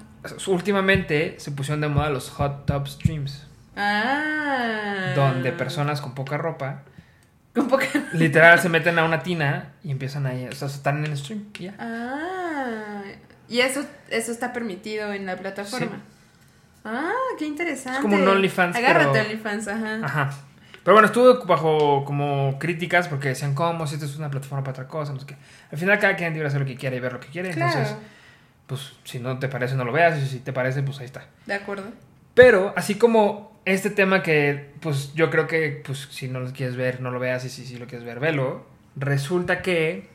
últimamente 0.48 1.36
se 1.39 1.51
pusieron 1.51 1.81
de 1.81 1.89
moda 1.89 2.10
los 2.10 2.29
hot 2.29 2.65
tub 2.65 2.88
streams, 2.88 3.44
Ah. 3.75 5.13
donde 5.15 5.51
personas 5.51 6.01
con 6.01 6.13
poca 6.15 6.38
ropa, 6.38 6.84
Con 7.53 7.67
poca. 7.67 7.86
literal, 8.13 8.60
se 8.60 8.70
meten 8.70 8.98
a 9.00 9.05
una 9.05 9.22
tina 9.24 9.74
y 9.84 9.91
empiezan 9.91 10.25
ahí, 10.25 10.48
o 10.48 10.51
sea, 10.53 10.67
están 10.67 10.98
en 11.03 11.12
el 11.12 11.17
stream, 11.17 11.46
y 11.60 11.63
ya. 11.65 11.75
Ah. 11.79 13.01
Y 13.48 13.60
eso, 13.60 13.86
eso 14.10 14.32
está 14.32 14.53
permitido 14.53 15.13
en 15.13 15.25
la 15.25 15.36
plataforma. 15.38 16.01
Ah, 16.84 17.12
qué 17.38 17.46
interesante. 17.46 17.98
Es 18.00 18.01
como 18.01 18.15
un 18.15 18.27
OnlyFans, 18.27 18.75
Agárrate 18.75 19.10
pero- 19.12 19.25
OnlyFans, 19.25 19.67
ajá. 19.67 20.00
Ajá. 20.03 20.29
Pero 20.84 20.94
bueno, 20.94 21.08
estuvo 21.08 21.44
bajo 21.46 22.05
como 22.05 22.60
críticas 22.60 23.08
porque 23.08 23.29
decían, 23.29 23.55
¿cómo? 23.55 23.88
Si 23.88 23.96
esto 23.96 24.05
es 24.05 24.17
una 24.17 24.29
plataforma 24.29 24.63
para 24.63 24.72
otra 24.74 24.88
cosa, 24.88 25.13
no 25.13 25.20
sé 25.20 25.25
qué. 25.25 25.36
Al 25.72 25.79
final 25.79 25.98
cada 25.98 26.15
quien 26.15 26.34
debe 26.36 26.46
hacer 26.46 26.60
lo 26.60 26.65
que 26.67 26.75
quiere 26.75 26.98
y 26.98 27.00
ver 27.00 27.12
lo 27.13 27.20
que 27.20 27.27
quiere, 27.29 27.50
Claro, 27.51 27.72
entonces, 27.72 27.98
pues, 28.67 28.94
si 29.03 29.17
no 29.20 29.39
te 29.39 29.48
parece, 29.48 29.75
no 29.75 29.84
lo 29.84 29.91
veas, 29.91 30.20
y 30.22 30.27
si 30.27 30.39
te 30.41 30.53
parece, 30.53 30.84
pues 30.84 31.00
ahí 31.00 31.05
está. 31.05 31.25
de 31.48 31.55
acuerdo. 31.55 31.86
Pero, 32.36 32.72
así 32.75 32.96
como 32.96 33.54
este 33.65 33.89
tema 33.89 34.22
que, 34.24 34.72
pues 34.81 35.13
yo 35.15 35.29
creo 35.29 35.48
que, 35.48 35.81
pues 35.86 36.07
si 36.12 36.27
no 36.27 36.39
lo 36.39 36.51
quieres 36.53 36.75
ver, 36.75 37.01
no 37.01 37.12
lo 37.12 37.19
veas 37.19 37.43
y 37.45 37.50
si, 37.50 37.65
si 37.65 37.77
lo 37.77 37.88
quieres 37.88 38.05
ver, 38.05 38.19
velo. 38.19 38.65
Resulta 38.95 39.62
que 39.62 40.07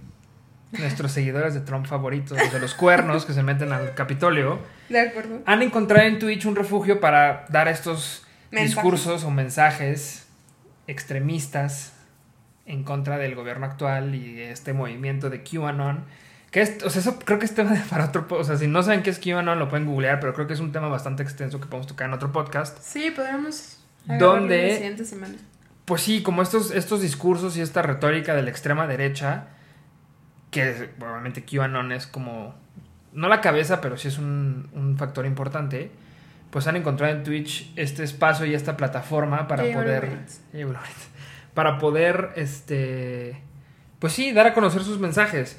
nuestros 0.72 1.10
seguidores 1.12 1.52
de 1.54 1.60
Trump 1.60 1.86
favoritos, 1.86 2.38
los 2.38 2.52
de 2.52 2.60
los 2.60 2.74
cuernos 2.74 3.26
que 3.26 3.32
se 3.32 3.42
meten 3.42 3.72
al 3.72 3.94
Capitolio, 3.94 4.60
De 4.88 5.00
acuerdo. 5.00 5.40
han 5.44 5.62
encontrado 5.62 6.06
en 6.06 6.18
Twitch 6.20 6.46
un 6.46 6.54
refugio 6.56 7.00
para 7.00 7.44
dar 7.48 7.66
estos 7.68 8.24
Mensajes. 8.52 8.74
discursos 8.76 9.24
o 9.24 9.30
mensajes 9.30 10.28
extremistas 10.86 11.92
en 12.66 12.84
contra 12.84 13.18
del 13.18 13.34
gobierno 13.34 13.66
actual 13.66 14.14
y 14.14 14.34
de 14.34 14.50
este 14.52 14.72
movimiento 14.72 15.28
de 15.30 15.42
QAnon. 15.42 16.04
Que 16.50 16.62
es, 16.62 16.82
o 16.82 16.90
sea, 16.90 17.00
eso 17.00 17.18
creo 17.20 17.38
que 17.38 17.44
es 17.46 17.54
tema 17.54 17.70
de- 17.72 17.78
para 17.90 18.06
otro 18.06 18.26
po- 18.26 18.36
O 18.36 18.44
sea, 18.44 18.56
si 18.56 18.66
no 18.66 18.82
saben 18.82 19.02
qué 19.02 19.10
es 19.10 19.18
QAnon, 19.18 19.58
lo 19.58 19.68
pueden 19.68 19.86
googlear, 19.86 20.18
pero 20.20 20.34
creo 20.34 20.46
que 20.46 20.54
es 20.54 20.60
un 20.60 20.72
tema 20.72 20.88
bastante 20.88 21.22
extenso 21.22 21.60
que 21.60 21.66
podemos 21.66 21.86
tocar 21.86 22.08
en 22.08 22.14
otro 22.14 22.32
podcast. 22.32 22.78
Sí, 22.82 23.10
podríamos. 23.14 23.78
semana. 25.04 25.34
Pues 25.84 26.02
sí, 26.02 26.22
como 26.22 26.42
estos, 26.42 26.70
estos 26.72 27.00
discursos 27.02 27.56
y 27.56 27.60
esta 27.60 27.82
retórica 27.82 28.34
de 28.34 28.42
la 28.42 28.50
extrema 28.50 28.86
derecha, 28.86 29.46
que 30.50 30.90
obviamente 31.00 31.44
QAnon 31.44 31.92
es 31.92 32.06
como, 32.06 32.54
no 33.12 33.28
la 33.28 33.40
cabeza, 33.40 33.80
pero 33.80 33.96
sí 33.96 34.08
es 34.08 34.18
un, 34.18 34.68
un 34.72 34.96
factor 34.98 35.26
importante, 35.26 35.90
pues 36.50 36.66
han 36.66 36.76
encontrado 36.76 37.12
en 37.14 37.22
Twitch 37.22 37.72
este 37.76 38.02
espacio 38.02 38.46
y 38.46 38.54
esta 38.54 38.76
plataforma 38.76 39.46
para 39.46 39.62
poder... 39.84 40.02
Para 41.54 41.78
poder, 41.78 42.30
este, 42.36 43.40
pues 43.98 44.12
sí, 44.12 44.32
dar 44.32 44.46
a 44.48 44.54
conocer 44.54 44.82
sus 44.82 44.98
mensajes. 45.00 45.58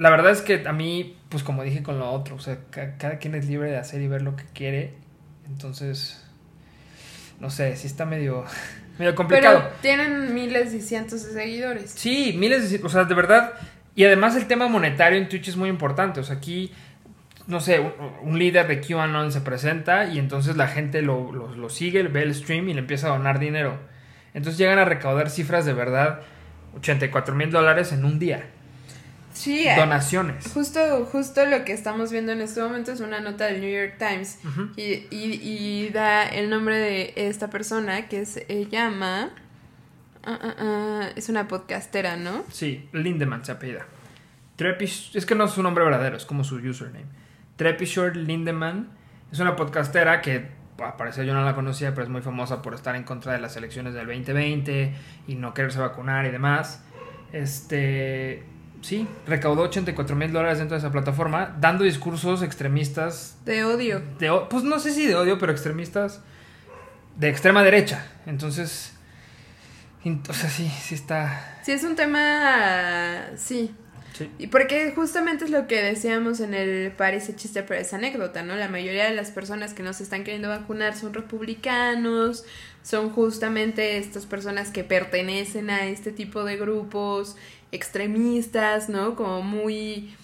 La 0.00 0.08
verdad 0.10 0.32
es 0.32 0.40
que 0.40 0.64
a 0.66 0.72
mí, 0.72 1.16
pues 1.28 1.42
como 1.42 1.62
dije 1.62 1.82
con 1.82 1.98
lo 1.98 2.10
otro, 2.10 2.36
o 2.36 2.40
sea, 2.40 2.58
ca- 2.70 2.96
cada 2.96 3.18
quien 3.18 3.34
es 3.34 3.46
libre 3.46 3.70
de 3.70 3.76
hacer 3.76 4.00
y 4.00 4.08
ver 4.08 4.22
lo 4.22 4.34
que 4.34 4.44
quiere, 4.54 4.94
entonces, 5.46 6.24
no 7.38 7.50
sé, 7.50 7.76
sí 7.76 7.86
está 7.86 8.06
medio, 8.06 8.44
medio 8.98 9.14
complicado. 9.14 9.58
Pero 9.60 9.74
tienen 9.82 10.32
miles 10.34 10.72
y 10.72 10.80
cientos 10.80 11.24
de 11.26 11.32
seguidores. 11.32 11.92
Sí, 11.96 12.34
miles 12.38 12.70
de... 12.70 12.80
O 12.84 12.88
sea, 12.88 13.04
de 13.04 13.14
verdad... 13.14 13.52
Y 13.94 14.04
además 14.04 14.36
el 14.36 14.46
tema 14.46 14.68
monetario 14.68 15.18
en 15.18 15.28
Twitch 15.28 15.48
es 15.48 15.56
muy 15.56 15.68
importante. 15.68 16.20
O 16.20 16.24
sea, 16.24 16.36
aquí, 16.36 16.72
no 17.46 17.60
sé, 17.60 17.80
un, 17.80 17.92
un 18.22 18.38
líder 18.38 18.68
de 18.68 18.80
QAnon 18.80 19.32
se 19.32 19.40
presenta 19.42 20.06
y 20.06 20.18
entonces 20.18 20.56
la 20.56 20.68
gente 20.68 21.02
lo, 21.02 21.30
lo- 21.32 21.54
lo 21.54 21.68
sigue, 21.68 22.02
ve 22.04 22.22
el 22.22 22.34
stream 22.34 22.68
y 22.70 22.72
le 22.72 22.80
empieza 22.80 23.08
a 23.08 23.10
donar 23.10 23.38
dinero. 23.38 23.78
Entonces 24.32 24.56
llegan 24.58 24.78
a 24.78 24.84
recaudar 24.86 25.28
cifras 25.28 25.66
de 25.66 25.74
verdad, 25.74 26.20
84 26.76 27.34
mil 27.34 27.50
dólares 27.50 27.92
en 27.92 28.04
un 28.06 28.18
día. 28.18 28.46
Sí, 29.40 29.66
Donaciones. 29.76 30.46
Justo, 30.52 31.06
justo 31.10 31.46
lo 31.46 31.64
que 31.64 31.72
estamos 31.72 32.12
viendo 32.12 32.32
en 32.32 32.40
este 32.42 32.60
momento 32.60 32.92
es 32.92 33.00
una 33.00 33.20
nota 33.20 33.46
del 33.46 33.60
New 33.62 33.70
York 33.70 33.94
Times 33.98 34.38
y, 34.76 34.82
y- 35.10 35.40
y 35.42 35.88
da 35.90 36.24
el 36.28 36.50
nombre 36.50 36.76
de 36.76 37.14
esta 37.16 37.48
persona 37.48 38.06
que 38.08 38.26
se 38.26 38.66
llama... 38.70 39.30
ah, 40.24 40.38
ah, 40.42 40.54
ah, 40.58 41.08
es 41.16 41.28
una 41.30 41.48
podcastera, 41.48 42.16
¿no? 42.18 42.44
Sí, 42.50 42.88
Lindemann 42.92 43.42
se 43.44 43.52
apellida. 43.52 43.86
Trepish, 44.56 45.16
es 45.16 45.24
que 45.24 45.34
no 45.34 45.44
es 45.44 45.52
su 45.52 45.62
nombre 45.62 45.84
verdadero, 45.84 46.18
es 46.18 46.26
como 46.26 46.44
su 46.44 46.56
username. 46.56 47.06
Trepishore 47.56 48.14
Lindemann 48.16 48.90
es 49.32 49.38
una 49.40 49.56
podcastera 49.56 50.20
que, 50.20 50.48
al 50.78 50.96
parecer 50.96 51.24
yo 51.24 51.32
no 51.32 51.42
la 51.46 51.54
conocía, 51.54 51.90
pero 51.94 52.02
es 52.04 52.10
muy 52.10 52.20
famosa 52.20 52.60
por 52.60 52.74
estar 52.74 52.94
en 52.94 53.04
contra 53.04 53.32
de 53.32 53.40
las 53.40 53.56
elecciones 53.56 53.94
del 53.94 54.06
2020 54.06 54.94
y 55.28 55.34
no 55.36 55.54
quererse 55.54 55.78
vacunar 55.78 56.26
y 56.26 56.30
demás. 56.30 56.82
Este, 57.32 58.42
sí, 58.80 59.06
recaudó 59.26 59.62
84 59.62 60.16
mil 60.16 60.32
dólares 60.32 60.58
dentro 60.58 60.76
de 60.76 60.78
esa 60.78 60.92
plataforma, 60.92 61.56
dando 61.60 61.84
discursos 61.84 62.42
extremistas 62.42 63.36
De 63.44 63.64
odio. 63.64 64.02
de, 64.18 64.30
pues 64.48 64.64
no 64.64 64.78
sé 64.78 64.92
si 64.92 65.06
de 65.06 65.14
odio, 65.14 65.38
pero 65.38 65.52
extremistas 65.52 66.20
de 67.16 67.28
extrema 67.28 67.62
derecha. 67.62 68.06
Entonces, 68.26 68.92
o 70.04 70.32
sea, 70.32 70.48
sí, 70.48 70.70
sí 70.82 70.94
está... 70.94 71.60
Sí, 71.62 71.72
es 71.72 71.84
un 71.84 71.94
tema. 71.94 73.26
Sí. 73.36 73.74
Sí. 74.14 74.30
Y 74.38 74.48
porque 74.48 74.92
justamente 74.94 75.44
es 75.44 75.50
lo 75.50 75.66
que 75.66 75.80
decíamos 75.82 76.40
en 76.40 76.52
el 76.52 76.90
parece 76.92 77.36
chiste, 77.36 77.62
pero 77.62 77.80
es 77.80 77.92
anécdota, 77.94 78.42
¿no? 78.42 78.56
La 78.56 78.68
mayoría 78.68 79.04
de 79.04 79.14
las 79.14 79.30
personas 79.30 79.72
que 79.72 79.82
no 79.82 79.92
se 79.92 80.02
están 80.02 80.24
queriendo 80.24 80.48
vacunar 80.48 80.96
son 80.96 81.14
republicanos, 81.14 82.44
son 82.82 83.10
justamente 83.10 83.98
estas 83.98 84.26
personas 84.26 84.70
que 84.70 84.82
pertenecen 84.84 85.70
a 85.70 85.86
este 85.86 86.12
tipo 86.12 86.44
de 86.44 86.56
grupos 86.56 87.36
extremistas, 87.72 88.88
¿no? 88.88 89.14
Como 89.16 89.42
muy... 89.42 90.14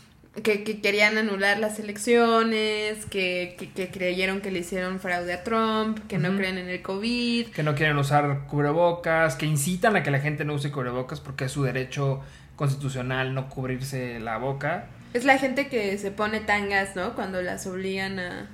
Que, 0.43 0.65
que 0.65 0.83
querían 0.83 1.17
anular 1.17 1.59
las 1.59 1.79
elecciones, 1.79 3.07
que, 3.07 3.57
que, 3.59 3.71
que 3.71 3.88
creyeron 3.88 4.43
que 4.43 4.50
le 4.50 4.59
hicieron 4.59 5.00
fraude 5.00 5.33
a 5.33 5.43
Trump, 5.43 5.99
que 6.09 6.19
no 6.19 6.37
creen 6.37 6.59
en 6.59 6.69
el 6.69 6.83
COVID. 6.83 7.47
que 7.47 7.62
no 7.62 7.75
quieren 7.75 7.97
usar 7.97 8.47
cubrebocas, 8.47 9.35
que 9.37 9.47
incitan 9.47 9.97
a 9.97 10.03
que 10.03 10.11
la 10.11 10.21
gente 10.21 10.45
no 10.45 10.53
use 10.53 10.71
cubrebocas 10.71 11.21
porque 11.21 11.47
es 11.47 11.53
su 11.53 11.62
derecho 11.62 12.21
constitucional 12.55 13.33
no 13.35 13.49
cubrirse 13.49 14.21
la 14.21 14.37
boca. 14.37 14.88
Es 15.15 15.25
la 15.25 15.38
gente 15.38 15.69
que 15.69 15.97
se 15.97 16.11
pone 16.11 16.41
tangas, 16.41 16.97
¿no? 16.97 17.15
Cuando 17.15 17.41
las 17.41 17.67
obligan 17.67 18.19
a, 18.19 18.50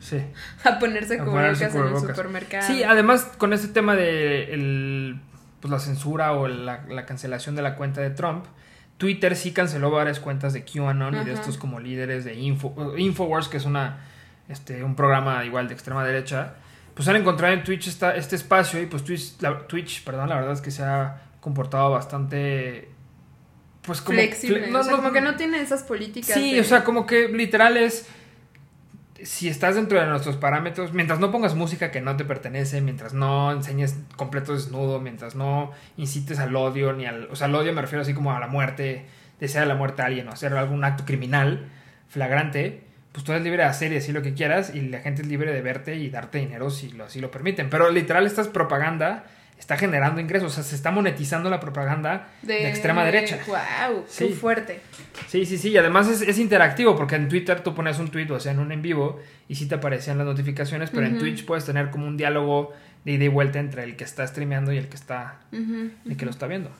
Sí. 0.00 0.20
a 0.64 0.78
ponerse 0.78 1.18
A 1.18 1.24
cubrebocas 1.24 1.74
en 1.74 1.86
el 1.86 1.98
supermercado. 1.98 2.66
Sí, 2.66 2.82
además 2.82 3.22
con 3.38 3.52
este 3.54 3.68
tema 3.68 3.96
de 3.96 4.52
el, 4.52 5.18
pues, 5.68 5.70
la 5.70 5.78
censura 5.78 6.32
o 6.32 6.48
la, 6.48 6.84
la 6.88 7.06
cancelación 7.06 7.56
de 7.56 7.62
la 7.62 7.74
cuenta 7.74 8.00
de 8.00 8.10
Trump, 8.10 8.44
Twitter 8.98 9.36
sí 9.36 9.52
canceló 9.52 9.90
varias 9.90 10.20
cuentas 10.20 10.52
de 10.52 10.64
QAnon 10.64 11.14
y 11.20 11.24
de 11.24 11.32
estos 11.32 11.58
como 11.58 11.80
líderes 11.80 12.24
de 12.24 12.34
Info, 12.34 12.94
Infowars, 12.96 13.48
que 13.48 13.58
es 13.58 13.64
una 13.64 13.98
este, 14.48 14.82
un 14.82 14.94
programa 14.94 15.44
igual 15.44 15.68
de 15.68 15.74
extrema 15.74 16.04
derecha. 16.04 16.54
Pues 16.94 17.06
han 17.08 17.16
encontrado 17.16 17.52
en 17.52 17.62
Twitch 17.62 17.88
esta, 17.88 18.16
este 18.16 18.36
espacio 18.36 18.80
y 18.80 18.86
pues 18.86 19.04
Twitch, 19.04 19.40
la, 19.42 19.66
Twitch, 19.66 20.02
perdón, 20.02 20.30
la 20.30 20.36
verdad 20.36 20.52
es 20.52 20.62
que 20.62 20.70
se 20.70 20.82
ha 20.82 21.20
comportado 21.40 21.90
bastante... 21.90 22.88
Pues 23.82 24.00
como... 24.00 24.18
Flexible. 24.18 24.66
fle- 24.68 24.70
no, 24.70 24.80
o 24.80 24.82
sea, 24.82 24.92
no, 24.92 24.98
como 24.98 25.12
que 25.12 25.20
no 25.20 25.36
tiene 25.36 25.60
esas 25.60 25.82
políticas. 25.82 26.34
Sí, 26.34 26.54
de- 26.54 26.60
o 26.60 26.64
sea, 26.64 26.82
como 26.84 27.06
que 27.06 27.28
literal 27.28 27.76
es. 27.76 28.08
Si 29.22 29.48
estás 29.48 29.74
dentro 29.74 30.00
de 30.00 30.06
nuestros 30.06 30.36
parámetros, 30.36 30.92
mientras 30.92 31.20
no 31.20 31.30
pongas 31.30 31.54
música 31.54 31.90
que 31.90 32.00
no 32.00 32.16
te 32.16 32.24
pertenece, 32.24 32.80
mientras 32.80 33.14
no 33.14 33.52
enseñes 33.52 33.98
completo 34.16 34.52
desnudo, 34.52 35.00
mientras 35.00 35.34
no 35.34 35.72
incites 35.96 36.38
al 36.38 36.54
odio, 36.54 36.92
ni 36.92 37.06
al. 37.06 37.28
O 37.30 37.36
sea, 37.36 37.46
al 37.46 37.54
odio 37.54 37.72
me 37.72 37.80
refiero 37.80 38.02
así 38.02 38.14
como 38.14 38.32
a 38.32 38.40
la 38.40 38.46
muerte, 38.46 39.06
desear 39.40 39.66
la 39.66 39.74
muerte 39.74 40.02
a 40.02 40.06
alguien 40.06 40.28
o 40.28 40.32
hacer 40.32 40.52
algún 40.54 40.84
acto 40.84 41.04
criminal 41.04 41.68
flagrante, 42.08 42.84
pues 43.12 43.24
tú 43.24 43.32
eres 43.32 43.44
libre 43.44 43.62
de 43.62 43.68
hacer 43.68 43.92
y 43.92 43.94
decir 43.94 44.14
lo 44.14 44.22
que 44.22 44.34
quieras 44.34 44.74
y 44.74 44.80
la 44.82 45.00
gente 45.00 45.22
es 45.22 45.28
libre 45.28 45.52
de 45.52 45.62
verte 45.62 45.96
y 45.96 46.10
darte 46.10 46.38
dinero 46.38 46.70
si 46.70 46.90
lo, 46.90 47.04
así 47.04 47.20
lo 47.20 47.30
permiten. 47.30 47.70
Pero 47.70 47.90
literal, 47.90 48.26
esta 48.26 48.44
propaganda 48.52 49.24
está 49.58 49.76
generando 49.76 50.20
ingresos, 50.20 50.52
o 50.52 50.54
sea, 50.54 50.62
se 50.64 50.76
está 50.76 50.90
monetizando 50.90 51.48
la 51.50 51.58
propaganda 51.60 52.28
de, 52.42 52.68
extrema 52.68 53.04
derecha. 53.04 53.38
¡Wow! 53.46 54.04
¡Qué 54.04 54.28
Sí. 54.28 54.32
fuerte! 54.32 54.80
Sí, 55.28 55.44
sí, 55.46 55.56
sí, 55.58 55.70
y 55.70 55.76
además 55.78 56.08
es, 56.08 56.20
es 56.22 56.38
interactivo 56.38 56.94
porque 56.96 57.16
en 57.16 57.28
Twitter 57.28 57.60
tú 57.62 57.74
pones 57.74 57.98
un 57.98 58.08
tweet 58.10 58.30
o 58.30 58.38
sea 58.38 58.52
en 58.52 58.58
un 58.58 58.70
en 58.72 58.82
vivo 58.82 59.20
y 59.48 59.54
sí 59.54 59.66
te 59.66 59.74
aparecían 59.76 60.18
las 60.18 60.26
notificaciones, 60.26 60.90
pero 60.90 61.06
en. 61.06 61.18
Twitch 61.18 61.44
puedes 61.46 61.64
tener 61.64 61.90
como 61.90 62.06
un 62.06 62.16
diálogo 62.16 62.72
de 63.04 63.12
ida 63.12 63.24
y 63.24 63.28
vuelta 63.28 63.58
entre 63.58 63.84
el 63.84 63.96
que 63.96 64.04
está 64.04 64.26
streameando 64.26 64.72
y 64.72 64.78
el 64.78 64.88
que 64.88 64.96
está 64.96 65.38
Ujú. 65.52 65.90
el 66.04 66.16
que 66.16 66.24
lo 66.24 66.30
está 66.30 66.46
viendo. 66.46 66.70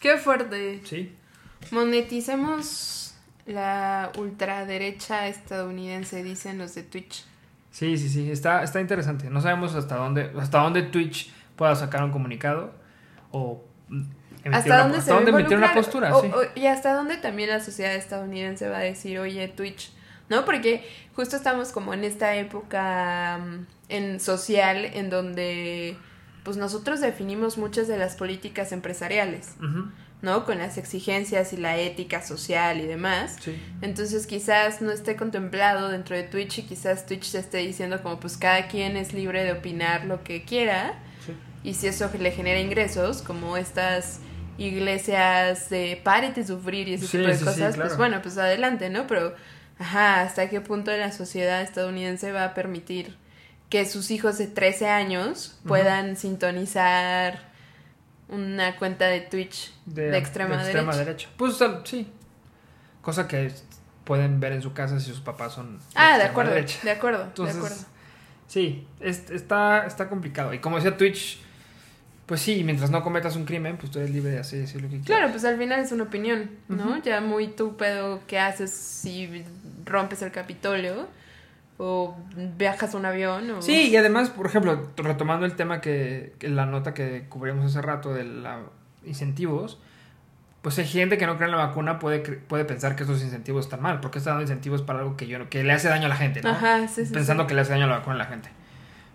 ¡Qué 0.00 0.16
fuerte! 0.16 0.80
Sí. 0.84 1.12
Moneticemos 1.70 3.14
la 3.46 4.10
ultraderecha 4.18 5.28
estadounidense, 5.28 6.22
dicen 6.22 6.58
los 6.58 6.74
de 6.74 6.82
Twitch. 6.82 7.24
Sí, 7.70 7.96
sí, 7.96 8.08
sí, 8.08 8.30
está, 8.30 8.62
está 8.62 8.80
interesante. 8.80 9.30
No 9.30 9.40
sabemos 9.40 9.74
hasta 9.74 9.96
dónde, 9.96 10.30
hasta 10.38 10.58
dónde 10.58 10.82
Twitch 10.82 11.32
pueda 11.56 11.74
sacar 11.74 12.02
un 12.04 12.10
comunicado 12.10 12.72
o 13.30 13.64
¿Hasta 14.50 14.78
dónde 14.78 15.00
se 15.00 15.10
dónde 15.12 15.30
emitir 15.30 15.56
una 15.56 15.72
postura, 15.74 16.16
O- 16.16 16.20
sí. 16.22 16.28
o- 16.34 16.58
y 16.58 16.66
hasta 16.66 16.94
dónde 16.94 17.16
también 17.16 17.48
la 17.50 17.60
sociedad 17.60 17.94
estadounidense 17.94 18.68
va 18.68 18.78
a 18.78 18.80
decir, 18.80 19.18
oye, 19.20 19.46
Twitch, 19.48 19.92
¿no? 20.28 20.44
Porque 20.44 20.84
justo 21.14 21.36
estamos 21.36 21.70
como 21.70 21.94
en 21.94 22.02
esta 22.04 22.34
época 22.36 23.38
mm, 23.38 23.66
en 23.90 24.18
social 24.20 24.84
en 24.84 25.10
donde 25.10 25.96
pues 26.42 26.56
nosotros 26.56 27.00
definimos 27.00 27.56
muchas 27.56 27.86
de 27.86 27.98
las 27.98 28.16
políticas 28.16 28.72
empresariales, 28.72 29.54
¿no? 30.22 30.44
Con 30.44 30.58
las 30.58 30.76
exigencias 30.76 31.52
y 31.52 31.56
la 31.56 31.76
ética 31.78 32.20
social 32.22 32.80
y 32.80 32.86
demás. 32.86 33.36
sí. 33.40 33.56
Entonces 33.80 34.26
quizás 34.26 34.80
no 34.82 34.90
esté 34.90 35.14
contemplado 35.14 35.88
dentro 35.88 36.16
de 36.16 36.24
Twitch 36.24 36.58
y 36.58 36.62
quizás 36.62 37.06
Twitch 37.06 37.30
te 37.30 37.38
esté 37.38 37.58
diciendo 37.58 38.02
como 38.02 38.18
pues 38.18 38.36
cada 38.36 38.66
quien 38.66 38.96
es 38.96 39.12
libre 39.12 39.44
de 39.44 39.52
opinar 39.52 40.04
lo 40.06 40.24
que 40.24 40.42
quiera. 40.44 40.94
Y 41.64 41.74
si 41.74 41.86
eso 41.86 42.10
le 42.18 42.30
genera 42.32 42.58
ingresos 42.60 43.22
como 43.22 43.56
estas 43.56 44.20
iglesias 44.58 45.70
de 45.70 46.00
párete 46.02 46.46
sufrir 46.46 46.88
y 46.88 46.94
ese 46.94 47.06
Sí, 47.06 47.18
tipo 47.18 47.28
de 47.28 47.34
sí, 47.34 47.38
sí, 47.40 47.44
cosas, 47.44 47.74
claro. 47.74 47.88
pues 47.88 47.96
bueno, 47.98 48.22
pues 48.22 48.38
adelante, 48.38 48.90
¿no? 48.90 49.06
Pero 49.06 49.34
ajá, 49.78 50.22
hasta 50.22 50.48
qué 50.48 50.60
punto 50.60 50.90
la 50.96 51.12
sociedad 51.12 51.62
estadounidense 51.62 52.32
va 52.32 52.44
a 52.44 52.54
permitir 52.54 53.16
que 53.70 53.86
sus 53.86 54.10
hijos 54.10 54.38
de 54.38 54.46
13 54.48 54.88
años 54.88 55.58
puedan 55.66 56.16
sintonizar 56.16 57.50
una 58.28 58.76
cuenta 58.76 59.06
de 59.06 59.20
Twitch 59.20 59.72
de, 59.86 60.16
extrema, 60.16 60.62
derecha. 60.62 61.28
Pues 61.36 61.56
sí. 61.84 62.06
Cosa 63.00 63.26
que 63.28 63.52
pueden 64.04 64.40
ver 64.40 64.52
en 64.52 64.62
su 64.62 64.72
casa 64.72 64.98
si 65.00 65.06
sus 65.10 65.20
papás 65.20 65.54
son 65.54 65.78
Ah, 65.94 66.04
de 66.18 66.24
extrema 66.24 66.30
acuerdo, 66.30 66.50
derecha. 66.52 66.78
de 66.82 66.90
acuerdo, 66.90 67.22
Entonces, 67.24 67.54
de 67.56 67.60
acuerdo. 67.66 67.84
sí, 68.46 68.86
es- 69.00 69.30
está, 69.30 69.86
está 69.86 70.08
complicado. 70.08 70.52
Y 70.54 70.58
como 70.60 70.76
decía 70.76 70.96
Twitch, 70.96 71.40
pues 72.26 72.40
sí, 72.40 72.62
mientras 72.64 72.90
no 72.90 73.02
cometas 73.02 73.36
un 73.36 73.44
crimen, 73.44 73.76
pues 73.76 73.90
tú 73.92 73.98
eres 73.98 74.10
libre 74.10 74.30
de 74.32 74.38
hacer 74.38 74.60
decir 74.60 74.80
lo 74.80 74.88
que 74.88 75.00
quieras. 75.00 75.06
Claro, 75.06 75.30
pues 75.32 75.44
al 75.44 75.58
final 75.58 75.80
es 75.80 75.92
una 75.92 76.04
opinión, 76.04 76.50
¿no? 76.68 77.02
Ya 77.02 77.20
muy 77.20 77.48
tú 77.48 77.76
pedo 77.76 78.20
qué 78.26 78.38
haces 78.38 78.70
si 78.70 79.44
rompes 79.84 80.22
el 80.22 80.30
Capitolio 80.32 81.08
o 81.78 82.16
viajas 82.58 82.94
un 82.94 83.04
avión 83.06 83.50
o... 83.50 83.60
Sí, 83.62 83.88
y 83.90 83.96
además, 83.96 84.30
por 84.30 84.46
ejemplo, 84.46 84.90
retomando 84.96 85.46
el 85.46 85.56
tema 85.56 85.80
que, 85.80 86.34
que 86.38 86.48
la 86.48 86.64
nota 86.66 86.94
que 86.94 87.26
cubrimos 87.28 87.64
hace 87.66 87.82
rato 87.82 88.14
de 88.14 88.24
los 88.24 88.60
incentivos, 89.04 89.80
pues 90.62 90.78
hay 90.78 90.86
gente 90.86 91.18
que 91.18 91.26
no 91.26 91.36
cree 91.36 91.46
en 91.50 91.56
la 91.56 91.66
vacuna 91.66 91.98
puede, 91.98 92.20
puede 92.20 92.64
pensar 92.64 92.94
que 92.94 93.02
esos 93.02 93.20
incentivos 93.22 93.64
están 93.64 93.82
mal, 93.82 93.98
porque 94.00 94.18
está 94.18 94.30
dando 94.30 94.42
incentivos 94.42 94.80
para 94.82 95.00
algo 95.00 95.16
que 95.16 95.26
yo 95.26 95.40
no- 95.40 95.48
que 95.50 95.64
le 95.64 95.72
hace 95.72 95.88
daño 95.88 96.06
a 96.06 96.08
la 96.08 96.16
gente, 96.16 96.40
¿no? 96.40 96.50
Ajá, 96.50 96.86
sí, 96.86 97.04
sí. 97.04 97.12
Pensando 97.12 97.42
sí. 97.42 97.48
que 97.48 97.54
le 97.54 97.62
hace 97.62 97.72
daño 97.72 97.84
a 97.86 97.88
la 97.88 97.96
vacuna 97.98 98.14
a 98.14 98.18
la 98.18 98.26
gente. 98.26 98.48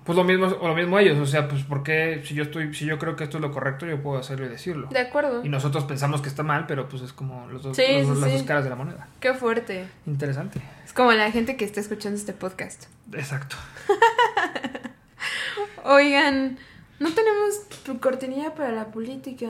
Pues 0.07 0.15
lo 0.15 0.23
mismo, 0.23 0.47
o 0.47 0.67
lo 0.69 0.73
mismo 0.73 0.97
ellos, 0.97 1.17
o 1.19 1.25
sea, 1.25 1.47
pues 1.49 1.63
porque 1.63 2.23
si 2.25 2.33
yo 2.33 2.43
estoy, 2.43 2.73
si 2.73 2.85
yo 2.85 2.97
creo 2.97 3.15
que 3.17 3.25
esto 3.25 3.37
es 3.37 3.41
lo 3.41 3.51
correcto, 3.51 3.85
yo 3.85 4.01
puedo 4.01 4.17
hacerlo 4.17 4.45
y 4.45 4.49
decirlo. 4.49 4.87
De 4.89 4.99
acuerdo. 4.99 5.43
Y 5.45 5.49
nosotros 5.49 5.83
pensamos 5.83 6.21
que 6.21 6.29
está 6.29 6.41
mal, 6.43 6.65
pero 6.65 6.87
pues 6.87 7.03
es 7.03 7.11
como 7.13 7.45
los 7.47 7.61
dos, 7.61 7.75
Sí, 7.75 7.83
los- 8.03 8.17
sí, 8.17 8.21
las 8.23 8.31
dos 8.33 8.43
caras 8.43 8.63
de 8.63 8.69
la 8.69 8.75
moneda. 8.77 9.07
Qué 9.19 9.33
fuerte. 9.33 9.85
Interesante. 10.05 10.61
Es 10.85 10.93
como 10.93 11.11
la 11.11 11.29
gente 11.31 11.57
que 11.57 11.65
está 11.65 11.81
escuchando 11.81 12.17
este 12.17 12.31
podcast. 12.33 12.85
Exacto. 13.13 13.57
Oigan, 15.83 16.57
no 16.99 17.13
tenemos 17.13 17.67
tu 17.85 17.99
cortinilla 17.99 18.55
para 18.55 18.71
la 18.71 18.85
política. 18.91 19.47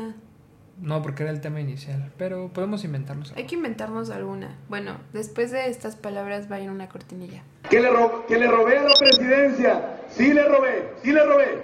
No, 0.79 1.01
porque 1.01 1.23
era 1.23 1.31
el 1.31 1.41
tema 1.41 1.59
inicial, 1.59 2.11
pero 2.17 2.49
podemos 2.53 2.83
inventarnos 2.83 3.29
algo. 3.29 3.39
Hay 3.39 3.47
que 3.47 3.55
inventarnos 3.55 4.09
alguna. 4.11 4.55
Bueno, 4.69 4.97
después 5.11 5.49
de 5.51 5.67
estas 5.69 5.95
palabras 5.95 6.51
va 6.51 6.57
a 6.57 6.59
ir 6.59 6.69
una 6.69 6.87
cortinilla. 6.87 7.41
que 7.69 7.79
le, 7.79 7.89
ro- 7.89 8.25
que 8.27 8.37
le 8.37 8.47
robé 8.47 8.77
a 8.77 8.83
la 8.83 8.93
presidencia. 8.99 9.97
Sí 10.09 10.33
le 10.33 10.43
robé, 10.47 10.93
sí 11.03 11.11
le 11.11 11.23
robé, 11.25 11.63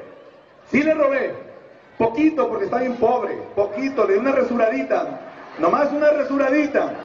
sí 0.71 0.81
le 0.83 0.93
robé. 0.95 1.33
Poquito, 1.97 2.49
porque 2.49 2.65
está 2.65 2.79
bien 2.79 2.95
pobre. 2.95 3.35
Poquito, 3.55 4.07
le 4.07 4.13
di 4.13 4.19
una 4.19 4.31
resuradita. 4.31 5.21
Nomás 5.59 5.91
una 5.91 6.09
resuradita. 6.09 7.03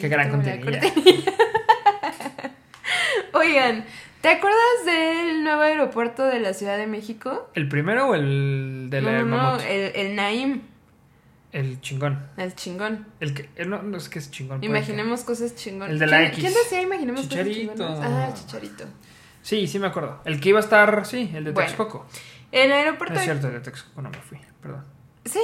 Qué 0.00 0.08
gran 0.08 0.30
cortinilla. 0.30 0.80
Oigan, 3.32 3.84
¿te 4.20 4.28
acuerdas 4.28 4.58
del 4.86 5.44
nuevo 5.44 5.60
aeropuerto 5.62 6.24
de 6.26 6.40
la 6.40 6.52
Ciudad 6.54 6.76
de 6.78 6.86
México? 6.86 7.48
¿El 7.54 7.68
primero 7.68 8.08
o 8.08 8.14
el 8.14 8.88
de 8.90 9.00
la 9.02 9.12
no, 9.22 9.24
no, 9.26 9.36
no, 9.56 9.60
el, 9.60 9.92
el 9.94 10.16
Naim, 10.16 10.62
El 11.52 11.80
chingón. 11.80 12.26
el 12.36 12.54
chingón. 12.54 13.06
El 13.18 13.34
que, 13.34 13.48
el- 13.56 13.68
no, 13.70 13.82
no 13.82 13.96
es 13.96 14.08
que 14.08 14.18
es 14.20 14.30
chingón. 14.30 14.62
Imaginemos 14.62 15.22
cosas 15.24 15.54
chingonas. 15.56 15.90
El 15.90 15.98
de 15.98 16.06
la 16.06 16.18
¿Quién, 16.18 16.28
X. 16.30 16.40
¿Quién 16.44 16.54
decía 16.54 16.82
imaginemos 16.82 17.22
Chicharito. 17.22 17.72
cosas 17.72 17.86
chingonas? 17.98 18.30
Ah, 18.30 18.34
Chicharito. 18.34 18.76
ser. 18.84 18.88
Sí, 19.42 19.66
sí 19.66 19.78
me 19.78 19.86
acuerdo. 19.88 20.20
El 20.24 20.40
que 20.40 20.50
iba 20.50 20.58
a 20.58 20.62
estar, 20.62 21.04
sí, 21.06 21.30
el 21.34 21.44
de 21.44 21.50
Bueno, 21.52 21.66
Texcoco. 21.68 22.06
El 22.52 22.68
No 22.68 22.74
aeropuerto 22.74 23.14
es 23.14 23.22
cierto, 23.22 23.46
el 23.48 23.54
de 23.54 23.60
Texcoco 23.60 24.02
no 24.02 24.10
me 24.10 24.18
fui, 24.18 24.38
perdón. 24.62 24.84
Sí, 25.24 25.40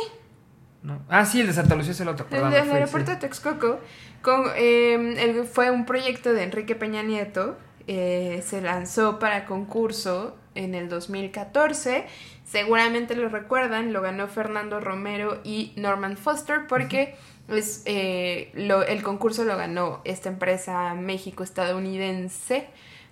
No. 0.82 1.02
Ah, 1.08 1.24
sí, 1.24 1.40
el 1.40 1.48
de 1.48 1.52
Santa 1.52 1.74
Lucía 1.74 1.92
es 1.92 2.00
el 2.00 2.08
otro, 2.08 2.26
perdón. 2.28 2.52
el 2.54 2.60
del 2.64 2.70
aeropuerto 2.72 3.10
sí. 3.10 3.14
de 3.16 3.20
Texcoco 3.20 3.80
con, 4.22 4.44
eh, 4.56 5.14
el- 5.18 5.44
fue 5.46 5.70
un 5.72 5.86
proyecto 5.86 6.32
de 6.32 6.42
Enrique 6.44 6.74
Peña 6.76 7.02
Nieto. 7.02 7.58
eh, 7.88 8.42
se 8.44 8.60
lanzó 8.60 9.18
para 9.20 9.44
concurso 9.46 10.36
en 10.56 10.74
el 10.74 10.88
2014. 10.88 12.04
Seguramente 12.44 13.14
lo 13.16 13.28
recuerdan, 13.28 13.92
lo 13.92 14.02
ganó 14.02 14.28
Fernando 14.28 14.80
Romero 14.80 15.40
y 15.44 15.72
Norman 15.76 16.16
Foster 16.16 16.66
porque 16.68 17.14
es, 17.48 17.82
eh, 17.86 18.50
lo- 18.54 18.82
el 18.84 19.02
concurso 19.02 19.44
lo 19.44 19.56
ganó 19.56 20.00
esta 20.04 20.28
empresa 20.28 20.94
México-estadounidense, 20.94 22.66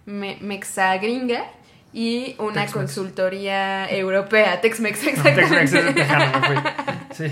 Me- 0.07 0.39
Mexa 0.41 0.97
Gringa, 0.99 1.45
y 1.93 2.35
una 2.41 2.67
consultoría 2.67 3.89
europea, 3.89 4.61
Tex-Mex, 4.61 5.17
No, 5.17 5.23
Tex-Mex 5.23 5.73
exactamente. 5.73 6.03
es. 6.03 6.75
Sí. 7.15 7.27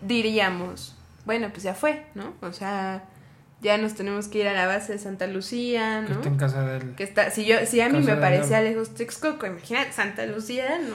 diríamos, 0.00 0.96
bueno, 1.26 1.50
pues 1.50 1.64
ya 1.64 1.74
fue, 1.74 2.06
¿no? 2.14 2.32
O 2.40 2.54
sea, 2.54 3.04
ya 3.60 3.76
nos 3.76 3.92
tenemos 3.94 4.28
que 4.28 4.38
ir 4.38 4.48
a 4.48 4.54
la 4.54 4.66
base 4.66 4.94
de 4.94 4.98
Santa 4.98 5.26
Lucía, 5.26 6.02
Que 6.06 6.14
¿no? 6.14 6.20
está 6.20 6.28
en 6.30 6.36
casa 6.38 6.64
del. 6.64 6.94
Que 6.94 7.04
está, 7.04 7.30
si 7.30 7.44
yo, 7.44 7.56
si 7.66 7.82
a 7.82 7.90
mí 7.90 8.00
me 8.00 8.16
parecía 8.16 8.62
lejos 8.62 8.94
Texcoco, 8.94 9.44
imagínate 9.46 9.92
Santa 9.92 10.24
Lucía, 10.24 10.78
no. 10.78 10.94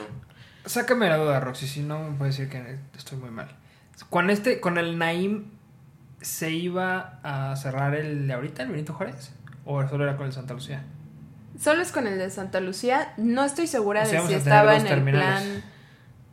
Sácame 0.68 1.08
la 1.08 1.16
duda, 1.16 1.38
Roxy, 1.38 1.68
si 1.68 1.82
no 1.82 2.10
me 2.10 2.18
puede 2.18 2.32
decir 2.32 2.48
que 2.48 2.76
estoy 2.98 3.18
muy 3.18 3.30
mal. 3.30 3.56
Con 4.10 4.30
este, 4.30 4.58
con 4.60 4.78
el 4.78 4.98
Naim, 4.98 5.44
¿se 6.20 6.50
iba 6.50 7.18
a 7.22 7.56
cerrar 7.56 7.94
el 7.94 8.26
de 8.26 8.32
ahorita, 8.34 8.62
el 8.62 8.70
Benito 8.70 8.94
Juárez? 8.94 9.32
¿O 9.64 9.86
solo 9.88 10.04
era 10.04 10.16
con 10.16 10.26
el 10.26 10.32
Santa 10.32 10.54
Lucía? 10.54 10.82
Solo 11.58 11.82
es 11.82 11.92
con 11.92 12.06
el 12.06 12.18
de 12.18 12.30
Santa 12.30 12.60
Lucía. 12.60 13.12
No 13.16 13.44
estoy 13.44 13.66
segura 13.66 14.02
O 14.02 14.06
sea, 14.06 14.22
de 14.22 14.28
si 14.28 14.34
estaba 14.34 14.76
en 14.76 14.86
el 14.86 15.02
plan. 15.02 15.62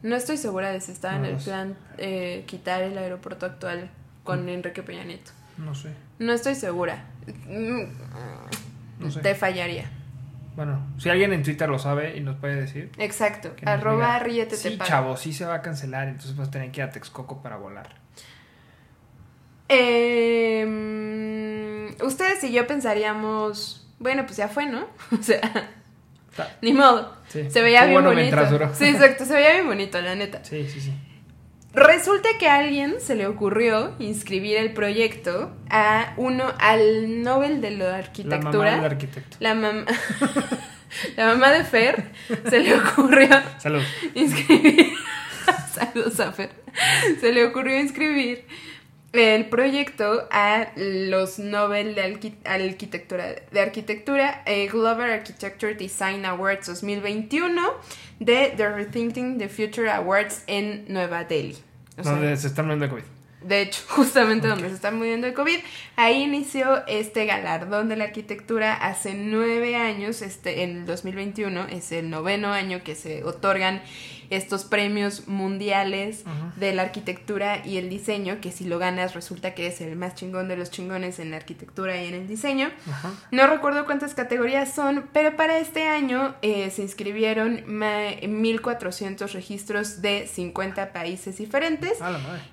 No 0.04 0.16
estoy 0.16 0.38
segura 0.38 0.72
de 0.72 0.80
si 0.80 0.92
estaba 0.92 1.18
en 1.18 1.26
el 1.26 1.36
plan 1.38 1.76
eh, 1.98 2.44
quitar 2.48 2.82
el 2.84 2.98
aeropuerto 2.98 3.46
actual 3.46 3.90
con 4.24 4.48
Enrique 4.48 4.84
Peña 4.84 5.04
Nieto. 5.04 5.32
No 5.58 5.74
sé. 5.76 5.90
No 6.20 6.34
estoy 6.34 6.56
segura. 6.56 7.04
Mm, 7.48 7.84
No 9.00 9.12
sé. 9.12 9.22
Te 9.22 9.36
fallaría. 9.36 9.90
Bueno, 10.56 10.80
si 10.98 11.10
alguien 11.10 11.34
en 11.34 11.44
Twitter 11.44 11.70
lo 11.70 11.78
sabe 11.78 12.18
y 12.18 12.22
nos 12.22 12.38
puede 12.38 12.56
decir. 12.56 12.92
Exacto. 12.98 13.54
Arroba 13.66 14.18
ríete 14.20 14.52
te 14.52 14.58
Sí, 14.58 14.78
chavo, 14.84 15.16
sí 15.18 15.34
se 15.34 15.46
va 15.46 15.56
a 15.56 15.62
cancelar, 15.62 16.08
entonces 16.08 16.36
vas 16.36 16.48
a 16.48 16.52
tener 16.52 16.72
que 16.72 16.82
ir 16.82 16.88
a 16.88 16.90
Texcoco 16.90 17.42
para 17.44 17.58
volar. 17.58 18.07
Eh, 20.68 21.96
ustedes 22.04 22.44
y 22.44 22.52
yo 22.52 22.68
pensaríamos. 22.68 23.88
Bueno, 24.00 24.26
pues 24.26 24.38
ya 24.38 24.48
fue, 24.48 24.66
¿no? 24.68 24.88
O 25.20 25.24
sea, 25.24 25.42
Ta- 26.36 26.56
ni 26.62 26.74
modo. 26.74 27.16
Sí. 27.30 27.50
Se 27.50 27.62
veía 27.62 27.80
Fue 27.82 27.90
bien 27.90 28.04
bueno 28.04 28.16
bonito. 28.18 28.46
duró. 28.46 28.74
Sí, 28.76 28.86
exacto. 28.86 29.26
Se 29.26 29.34
veía 29.34 29.54
bien 29.54 29.66
bonito, 29.68 30.00
la 30.02 30.16
neta. 30.16 30.44
Sí, 30.44 30.68
sí, 30.70 30.80
sí. 30.82 30.94
Resulta 31.74 32.30
que 32.40 32.48
a 32.48 32.56
alguien 32.56 32.96
se 33.00 33.16
le 33.16 33.28
ocurrió 33.28 33.94
inscribir 34.00 34.58
el 34.58 34.74
proyecto 34.74 35.52
a 35.70 36.14
uno 36.18 36.46
al 36.60 37.22
Nobel 37.22 37.62
de 37.62 37.72
la 37.72 37.90
La 37.90 37.98
arquitectura. 37.98 38.52
mamá 38.72 38.76
del 38.76 38.86
arquitecto. 38.86 39.38
La 39.40 39.54
mam- 39.54 39.86
la 41.18 41.26
mamá 41.28 41.52
de 41.52 41.64
Fer 41.66 42.12
se 42.50 42.60
le 42.62 42.76
ocurrió 42.80 43.30
Salud. 43.60 43.82
inscribir. 44.16 44.94
Saludos 45.74 46.20
a 46.20 46.32
Fer. 46.32 46.50
Se 47.20 47.32
le 47.32 47.46
ocurrió 47.46 47.80
inscribir 47.80 48.46
el 49.14 49.46
proyecto 49.50 50.28
a 50.32 50.68
los 50.76 51.40
Nobel 51.40 51.96
de 51.96 52.04
Arqui- 52.06 52.36
Arquitectura, 52.46 53.36
de 53.52 53.60
Arquitectura 53.60 54.42
eh, 54.46 54.68
Global 54.68 55.10
Architecture 55.12 55.74
Design 55.76 56.26
Awards 56.26 56.68
2021 56.68 57.62
de 58.20 58.54
The 58.58 58.70
Rethinking 58.70 59.38
the 59.38 59.48
Future 59.50 59.90
Awards 59.90 60.44
en 60.48 60.86
Nueva 60.90 61.24
Delhi. 61.24 61.58
O 61.98 62.04
sea, 62.04 62.12
Donde 62.14 62.36
se 62.38 62.48
están 62.48 62.66
muriendo 62.66 62.86
de 62.86 62.92
COVID. 62.92 63.04
de 63.48 63.62
hecho, 63.62 63.82
justamente 63.88 64.48
donde 64.48 64.68
se 64.70 64.76
está 64.76 64.92
muriendo 64.92 65.26
el 65.26 65.34
COVID, 65.34 65.58
ahí 65.96 66.24
inició 66.24 66.86
este 66.88 67.26
galardón 67.26 67.90
de 67.90 67.96
la 67.96 68.04
arquitectura 68.06 68.74
hace 68.74 69.14
nueve 69.16 69.76
años, 69.76 70.22
este, 70.22 70.64
en 70.64 70.78
el 70.80 70.86
2021, 70.86 71.68
es 71.72 71.92
el 71.92 72.10
noveno 72.10 72.52
año 72.52 72.82
que 72.84 72.94
se 72.96 73.24
otorgan 73.24 73.82
estos 74.30 74.66
premios 74.66 75.28
mundiales 75.28 76.24
de 76.58 76.74
la 76.74 76.82
arquitectura 76.84 77.66
y 77.66 77.78
el 77.78 77.90
diseño, 77.90 78.40
que 78.42 78.52
si 78.52 78.66
lo 78.66 78.80
ganas 78.80 79.14
resulta 79.16 79.54
que 79.54 79.68
es 79.68 79.82
el 79.82 79.96
más 79.96 80.16
chingón 80.16 80.48
de 80.48 80.58
los 80.58 80.70
chingones 80.72 81.20
en 81.20 81.32
la 81.32 81.38
arquitectura 81.38 82.02
y 82.02 82.08
en 82.08 82.14
el 82.16 82.28
diseño. 82.28 82.70
No 83.32 83.48
recuerdo 83.48 83.86
cuántas 83.86 84.14
categorías 84.16 84.74
son, 84.74 85.10
pero 85.14 85.36
para 85.36 85.58
este 85.60 85.88
año 85.88 86.36
eh, 86.42 86.70
se 86.72 86.82
inscribieron 86.82 87.64
ma- 87.68 88.12
1.400 88.22 89.32
registros 89.34 90.02
de 90.02 90.28
50 90.28 90.94
países 90.94 91.38
diferentes. 91.38 92.00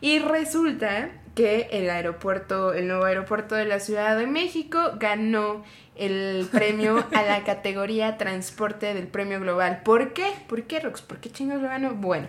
Y 0.01 0.19
resulta 0.19 1.11
que 1.35 1.69
el 1.73 1.91
aeropuerto, 1.91 2.73
el 2.73 2.87
nuevo 2.89 3.05
aeropuerto 3.05 3.55
de 3.55 3.65
la 3.65 3.81
Ciudad 3.81 4.17
de 4.17 4.27
México 4.27 4.93
ganó 4.99 5.65
el 5.97 6.49
premio 6.51 7.05
a 7.15 7.23
la 7.23 7.45
categoría 7.45 8.17
transporte 8.19 8.95
del 8.95 9.07
premio 9.07 9.41
global. 9.41 9.83
¿Por 9.85 10.13
qué? 10.13 10.33
¿Por 10.49 10.65
qué, 10.65 10.81
Rox? 10.81 11.03
¿Por 11.03 11.19
qué 11.19 11.31
chingos 11.31 11.61
lo 11.61 11.69
ganó? 11.69 11.95
Bueno, 11.95 12.29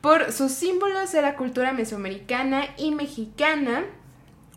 por 0.00 0.32
sus 0.32 0.52
símbolos 0.52 1.12
de 1.12 1.22
la 1.22 1.36
cultura 1.36 1.72
mesoamericana 1.72 2.66
y 2.76 2.92
mexicana, 2.92 3.84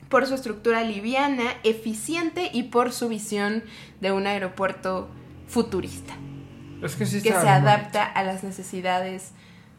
por 0.09 0.25
su 0.25 0.35
estructura 0.35 0.83
liviana, 0.83 1.43
eficiente 1.63 2.49
y 2.53 2.63
por 2.63 2.93
su 2.93 3.09
visión 3.09 3.63
de 3.99 4.11
un 4.11 4.25
aeropuerto 4.25 5.09
futurista 5.47 6.13
Es 6.81 6.95
que 6.95 7.05
sí 7.05 7.21
que 7.21 7.29
se 7.29 7.49
adapta 7.49 8.05
a 8.05 8.23
las 8.23 8.43
necesidades 8.43 9.33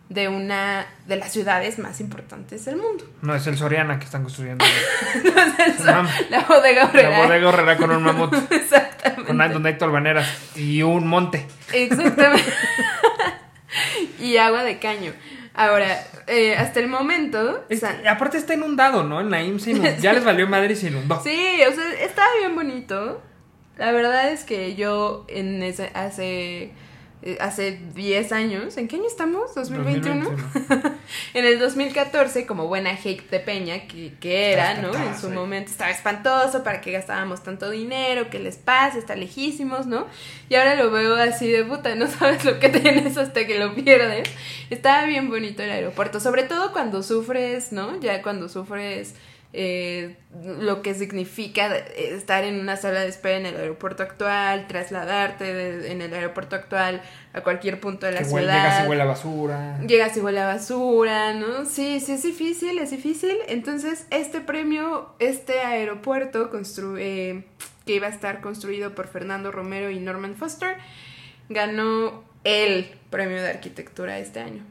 de 0.09 0.29
una 0.29 0.87
de 1.07 1.17
las 1.17 1.31
ciudades 1.33 1.79
más 1.79 2.01
importantes 2.01 2.65
del 2.65 2.77
mundo. 2.77 3.05
No, 3.21 3.35
es 3.35 3.47
el 3.47 3.59
Soriana 3.59 3.99
que 3.99 4.07
están 4.07 4.23
construyendo. 4.23 4.65
Entonces, 5.15 5.85
Mam. 5.85 6.09
la 6.31 6.41
bodega 6.45 6.85
La 6.85 6.89
horrera. 6.89 7.19
bodega 7.27 7.49
horrera 7.49 7.77
con 7.77 7.91
un 7.91 8.03
mamut. 8.03 8.33
Exactamente. 8.51 9.25
Con 9.27 9.37
donde 9.39 9.69
hay 9.69 9.77
tolvaneras. 9.79 10.27
Y 10.57 10.83
un 10.83 11.07
monte. 11.07 11.47
Exactamente. 11.73 12.51
y 14.21 14.37
agua 14.39 14.65
de 14.65 14.79
caño. 14.79 15.13
Ahora, 15.55 16.03
eh, 16.27 16.57
hasta 16.57 16.81
el 16.81 16.89
momento. 16.89 17.65
Es- 17.69 17.81
San- 17.81 18.07
aparte 18.07 18.39
está 18.39 18.55
inundado, 18.55 19.03
¿no? 19.05 19.21
El 19.21 19.29
Naim 19.29 19.59
se 19.59 19.71
inundó. 19.73 19.91
Ya 20.01 20.13
les 20.13 20.25
valió 20.25 20.47
madre 20.49 20.73
y 20.73 20.77
se 20.77 20.87
inundó. 20.89 21.21
Sí, 21.23 21.61
o 21.69 21.73
sea, 21.75 21.93
estaba 22.01 22.29
bien 22.39 22.55
bonito. 22.55 23.21
La 23.77 23.93
verdad 23.93 24.31
es 24.31 24.45
que 24.45 24.75
yo 24.75 25.25
en 25.29 25.63
ese, 25.63 25.91
hace 25.95 26.73
hace 27.41 27.81
10 27.95 28.33
años. 28.33 28.77
¿En 28.77 28.89
qué 28.89 28.97
año 28.97 29.07
estamos? 29.07 29.55
¿2021? 29.55 30.23
2021. 30.25 30.31
en 31.35 31.45
el 31.45 31.59
2014, 31.59 32.47
como 32.47 32.67
buena 32.69 32.91
hate 32.91 33.29
de 33.31 33.41
Peña 33.41 33.87
que, 33.87 34.15
que 34.21 34.53
era, 34.53 34.73
Está 34.73 34.83
¿no? 34.83 34.95
En 34.95 35.19
su 35.19 35.29
eh. 35.29 35.31
momento 35.31 35.71
estaba 35.71 35.91
espantoso, 35.91 36.63
para 36.63 36.81
qué 36.81 36.93
gastábamos 36.93 37.43
tanto 37.43 37.71
dinero, 37.71 38.31
qué 38.31 38.39
les 38.39 38.57
pasa, 38.57 38.99
está 38.99 39.17
lejísimos, 39.17 39.87
¿no? 39.87 40.07
Y 40.49 40.55
ahora 40.55 40.75
lo 40.77 40.91
veo 40.91 41.17
así 41.17 41.49
de 41.51 41.65
puta, 41.65 41.95
no 41.95 42.07
sabes 42.19 42.45
lo 42.45 42.59
que 42.59 42.69
tienes 42.69 43.17
hasta 43.17 43.47
que 43.47 43.59
lo 43.59 43.75
pierdes. 43.75 44.29
Estaba 44.71 45.05
bien 45.05 45.29
bonito 45.29 45.63
el 45.63 45.71
aeropuerto, 45.71 46.21
sobre 46.21 46.45
todo 46.45 46.73
cuando 46.73 47.03
sufres, 47.03 47.73
¿no? 47.73 48.01
Ya 48.01 48.23
cuando 48.23 48.49
sufres 48.49 49.15
eh, 49.55 50.17
lo 50.61 50.83
que 50.83 50.95
significa 50.95 51.75
estar 51.77 52.45
en 52.45 52.61
una 52.61 52.77
sala 52.77 53.01
de 53.01 53.09
espera 53.09 53.39
en 53.39 53.47
el 53.47 53.57
aeropuerto 53.57 54.03
actual, 54.03 54.67
trasladarte 54.67 55.45
de- 55.55 55.91
en 55.91 56.03
el 56.03 56.13
aeropuerto 56.13 56.55
actual 56.55 57.01
a 57.33 57.41
cualquier 57.41 57.81
punto 57.81 58.05
de 58.07 58.13
la 58.13 58.19
Que 58.19 58.25
ciudad. 58.27 58.43
llegas 58.43 58.85
y 58.85 58.89
huele 58.89 59.03
a 59.03 59.07
basura. 59.07 59.81
Llegas 59.87 60.17
y 60.17 60.21
huele 60.21 60.41
a 60.41 60.47
basura, 60.49 61.33
¿no? 61.33 61.65
Sí, 61.65 61.99
sí, 62.01 62.13
es 62.13 62.23
difícil, 62.25 62.79
es 62.79 62.91
difícil. 62.91 63.37
Entonces, 63.49 64.07
este 64.11 64.41
premio, 64.43 65.15
este 65.19 65.61
aeropuerto 65.61 66.51
constru- 66.53 66.99
eh, 66.99 67.45
que 67.87 67.95
iba 67.95 68.07
a 68.07 68.11
estar 68.11 68.43
construido 68.43 68.95
por 68.95 69.09
Fernando 69.09 69.51
Romero 69.51 69.89
y 69.91 69.99
Norman 69.99 70.35
Foster, 70.35 70.77
ganó 71.49 72.23
el 72.45 72.91
premio 73.11 73.41
de 73.43 73.49
arquitectura 73.49 74.19
este 74.19 74.41
año. 74.41 74.63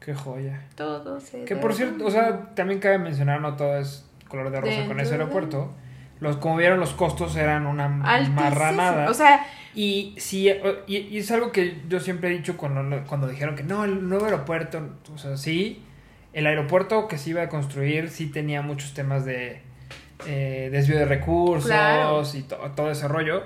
Qué 0.00 0.14
joya. 0.14 0.60
Todo 0.74 1.20
se 1.20 1.44
Que 1.44 1.56
por 1.56 1.72
cierto, 1.74 2.04
o 2.04 2.10
sea, 2.10 2.52
también 2.54 2.80
cabe 2.80 2.98
mencionar, 2.98 3.40
no 3.40 3.56
todo 3.56 3.78
es 3.78 4.04
color 4.28 4.50
de 4.50 4.60
rosa 4.60 4.86
con 4.86 5.00
ese 5.00 5.10
de- 5.10 5.16
aeropuerto. 5.22 5.72
Los, 6.20 6.36
como 6.36 6.56
vieron, 6.56 6.80
los 6.80 6.92
costos 6.94 7.36
eran 7.36 7.66
una 7.66 7.88
marranada. 7.88 9.10
O 9.10 9.14
sea, 9.14 9.46
Y 9.76 10.14
sí, 10.18 10.48
o- 10.50 10.84
y, 10.86 10.98
y 10.98 11.18
es 11.18 11.30
algo 11.32 11.50
que 11.50 11.78
yo 11.88 11.98
siempre 11.98 12.28
he 12.30 12.32
dicho 12.38 12.56
cuando, 12.56 13.02
cuando 13.08 13.26
dijeron 13.26 13.56
que 13.56 13.64
no, 13.64 13.84
el 13.84 14.08
nuevo 14.08 14.24
aeropuerto, 14.26 14.80
o 15.12 15.18
sea, 15.18 15.36
sí, 15.36 15.82
el 16.32 16.46
aeropuerto 16.46 17.08
que 17.08 17.18
se 17.18 17.30
iba 17.30 17.42
a 17.42 17.48
construir 17.48 18.08
sí 18.10 18.26
tenía 18.26 18.62
muchos 18.62 18.94
temas 18.94 19.24
de 19.24 19.62
eh, 20.26 20.68
desvío 20.70 20.96
de 20.98 21.04
recursos 21.06 21.66
Claro. 21.66 22.22
y 22.34 22.42
to- 22.42 22.56
todo 22.76 22.92
ese 22.92 23.08
rollo, 23.08 23.42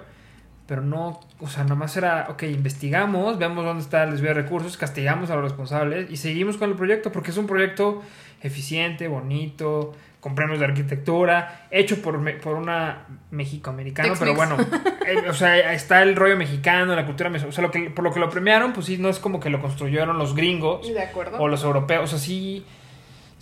pero 0.67 0.83
no, 0.83 1.19
o 1.41 1.49
sea, 1.49 1.65
nomás 1.65 1.97
era, 1.97 2.27
ok, 2.29 2.43
investigamos, 2.43 3.39
vemos 3.39 3.65
dónde 3.65 3.83
está 3.83 4.05
el 4.05 4.11
desvío 4.11 4.29
de 4.35 4.43
recursos, 4.43 4.77
castigamos 4.77 5.31
a 5.31 5.35
los 5.35 5.45
responsables 5.45 6.11
y 6.11 6.19
seguimos 6.19 6.59
con 6.59 6.69
el 6.69 6.77
proyecto 6.77 7.11
porque 7.11 7.31
es 7.31 7.39
un 7.39 7.47
proyecto 7.47 8.03
eficiente, 8.43 9.09
bonito, 9.09 9.95
con 10.29 10.35
premios 10.35 10.59
de 10.59 10.67
arquitectura, 10.67 11.67
hecho 11.71 12.03
por, 12.03 12.39
por 12.41 12.57
una 12.57 13.07
México-americana, 13.31 14.13
pero 14.19 14.35
bueno, 14.35 14.59
eh, 15.07 15.27
o 15.27 15.33
sea, 15.33 15.73
está 15.73 16.03
el 16.03 16.17
rollo 16.17 16.37
mexicano, 16.37 16.95
la 16.95 17.07
cultura 17.07 17.31
mexicana, 17.31 17.49
o 17.49 17.53
sea, 17.53 17.63
lo 17.63 17.71
que, 17.71 17.89
por 17.89 18.05
lo 18.05 18.13
que 18.13 18.21
lo 18.21 18.29
premiaron, 18.29 18.75
pues 18.75 18.87
sí, 18.87 18.99
no 18.99 19.09
es 19.09 19.19
como 19.19 19.41
que 19.41 19.49
lo 19.49 19.63
construyeron 19.63 20.19
los 20.19 20.35
gringos 20.35 20.87
de 20.87 21.01
acuerdo. 21.01 21.39
o 21.39 21.49
los 21.49 21.65
europeos, 21.65 22.05
o 22.05 22.07
sea, 22.07 22.19
sí, 22.19 22.63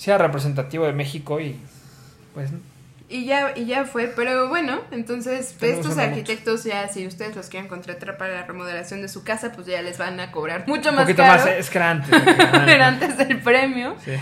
era 0.06 0.18
representativo 0.18 0.86
de 0.86 0.92
México 0.92 1.40
y 1.40 1.58
pues 2.34 2.50
Y 3.08 3.24
ya, 3.24 3.52
y 3.56 3.66
ya 3.66 3.84
fue, 3.84 4.06
pero 4.06 4.48
bueno, 4.48 4.78
entonces 4.92 5.56
estos 5.60 5.98
arquitectos 5.98 6.62
ya, 6.62 6.86
si 6.86 7.04
ustedes 7.04 7.34
los 7.34 7.48
quieren 7.48 7.68
contratar 7.68 8.16
para 8.16 8.32
la 8.32 8.46
remodelación 8.46 9.02
de 9.02 9.08
su 9.08 9.24
casa, 9.24 9.50
pues 9.50 9.66
ya 9.66 9.82
les 9.82 9.98
van 9.98 10.20
a 10.20 10.30
cobrar 10.30 10.68
mucho 10.68 10.90
un 10.90 10.96
más 10.96 11.04
poquito 11.04 11.24
caro. 11.24 11.44
más, 11.44 11.52
es 11.52 11.68
que 11.68 11.78
era 11.78 11.90
antes 12.86 13.18
del 13.18 13.40
premio. 13.40 13.96
Sí, 14.04 14.12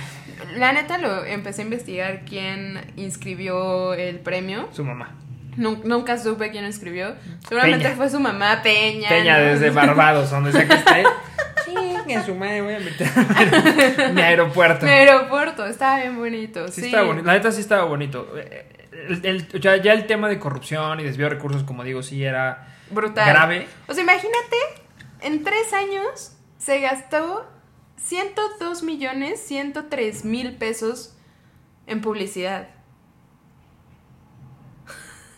La 0.57 0.73
neta 0.73 0.99
lo 0.99 1.25
empecé 1.25 1.63
a 1.63 1.65
investigar 1.65 2.23
quién 2.25 2.81
inscribió 2.97 3.95
el 3.95 4.19
premio. 4.21 4.69
su 4.73 4.85
mamá. 4.85 5.15
Nun- 5.57 5.83
nunca 5.85 6.19
supe 6.19 6.51
quién 6.51 6.65
lo 6.65 6.69
inscribió. 6.69 7.15
Seguramente 7.47 7.85
Peña. 7.85 7.97
fue 7.97 8.11
su 8.11 8.19
mamá 8.21 8.61
Peña. 8.63 9.09
Peña 9.09 9.39
¿no? 9.39 9.45
desde 9.45 9.71
Barbados, 9.71 10.31
donde 10.31 10.51
sea 10.53 10.67
que 10.67 10.75
esté. 10.75 11.05
en 12.09 12.25
su 12.25 12.35
madre 12.35 12.61
voy 12.61 12.75
a 12.75 12.81
meter 12.81 13.09
mi 14.13 14.21
aeropuerto. 14.21 14.85
Mi 14.85 14.93
aeropuerto, 14.93 15.65
estaba 15.67 15.99
bien 16.01 16.17
bonito. 16.17 16.69
Sí, 16.69 16.81
Sí, 16.83 16.87
estaba 16.87 17.05
bonito. 17.07 17.27
La 17.27 17.33
neta 17.35 17.51
sí 17.53 17.61
estaba 17.61 17.85
bonito. 17.85 18.29
Eh, 18.37 18.67
el- 19.09 19.25
el- 19.25 19.61
ya, 19.61 19.77
ya 19.77 19.93
el 19.93 20.07
tema 20.07 20.29
de 20.29 20.39
corrupción 20.39 21.01
y 21.01 21.05
desvío 21.05 21.27
de 21.27 21.35
recursos, 21.37 21.63
como 21.65 21.83
digo, 21.85 22.03
sí 22.03 22.23
era 22.25 22.69
Brutal. 22.91 23.27
grave. 23.29 23.67
O 23.89 23.95
sea, 23.95 24.03
imagínate, 24.03 24.57
en 25.23 25.43
tres 25.45 25.73
años 25.73 26.37
se 26.59 26.81
gastó 26.81 27.47
102 27.97 28.83
millones 28.83 29.41
103 29.41 30.25
mil 30.25 30.57
pesos 30.57 31.15
en 31.87 32.01
publicidad. 32.01 32.69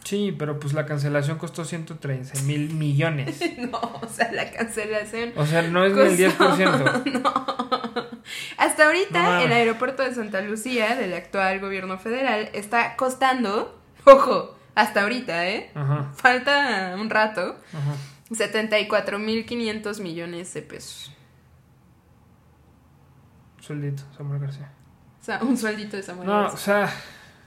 Sí, 0.05 0.33
pero 0.39 0.61
pues 0.61 0.73
la 0.73 0.87
cancelación 0.87 1.37
costó 1.39 1.65
113 1.65 2.43
mil 2.43 2.73
millones. 2.75 3.41
No, 3.59 3.79
o 3.81 4.09
sea, 4.09 4.31
la 4.33 4.51
cancelación. 4.53 5.33
O 5.37 5.45
sea, 5.47 5.63
no 5.63 5.85
es 5.85 5.95
ni 6.19 6.25
el 6.25 6.33
Costó- 6.37 6.57
10%. 6.57 8.09
Hasta 8.59 8.87
ahorita, 8.87 9.23
No 9.23 9.41
el 9.41 9.53
aeropuerto 9.53 10.03
de 10.05 10.15
Santa 10.15 10.41
Lucía, 10.43 10.95
del 10.97 11.13
actual 11.15 11.59
gobierno 11.61 11.99
federal, 11.99 12.51
está 12.53 12.95
costando, 12.97 13.81
ojo, 14.05 14.57
hasta 14.77 15.03
ahorita, 15.03 15.49
¿eh? 15.49 15.71
Ajá, 15.75 16.13
Falta 16.15 16.95
un 16.99 17.11
rato, 17.11 17.57
ajá. 17.73 17.95
74.500 18.31 20.01
millones 20.01 20.53
de 20.55 20.63
pesos. 20.63 21.13
Sueldito, 23.67 24.03
Samuel 24.17 24.41
García. 24.41 24.71
O 25.21 25.25
sea, 25.25 25.43
un 25.43 25.57
sueldito 25.57 25.97
de 25.97 26.03
Samuel. 26.03 26.29
No, 26.29 26.39
o 26.39 26.43
García. 26.43 26.59
sea, 26.59 26.91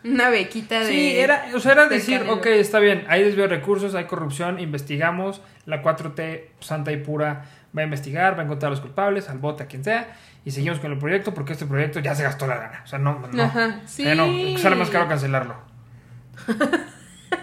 Una 0.03 0.29
bequita 0.29 0.79
de... 0.81 0.85
sí, 0.87 1.17
era, 1.17 1.45
o 1.55 1.59
sea, 1.59 1.71
era 1.73 1.87
de 1.87 1.95
decir, 1.95 2.25
ok, 2.29 2.45
está 2.47 2.79
bien, 2.79 3.05
hay 3.07 3.23
desvío 3.23 3.47
de 3.47 3.55
recursos, 3.55 3.95
hay 3.95 4.05
corrupción, 4.05 4.59
investigamos, 4.59 5.41
la 5.65 5.81
4T 5.81 6.41
santa 6.59 6.91
y 6.91 6.97
pura 6.97 7.45
va 7.77 7.81
a 7.81 7.85
investigar, 7.85 8.35
va 8.37 8.41
a 8.41 8.45
encontrar 8.45 8.67
a 8.67 8.71
los 8.71 8.81
culpables, 8.81 9.29
al 9.29 9.37
bote, 9.37 9.63
a 9.63 9.67
quien 9.67 9.83
sea, 9.83 10.15
y 10.43 10.51
seguimos 10.51 10.79
con 10.79 10.91
el 10.91 10.97
proyecto 10.97 11.33
porque 11.33 11.53
este 11.53 11.65
proyecto 11.65 11.99
ya 11.99 12.15
se 12.15 12.23
gastó 12.23 12.47
la 12.47 12.55
lana. 12.55 12.81
O 12.83 12.87
sea, 12.87 12.97
no, 12.99 13.19
no. 13.31 13.43
Ajá, 13.43 13.81
O 13.83 13.87
sea, 13.87 14.15
no, 14.15 14.25
sí. 14.25 14.57
sale 14.57 14.75
más 14.75 14.89
caro 14.89 15.07
cancelarlo. 15.07 15.55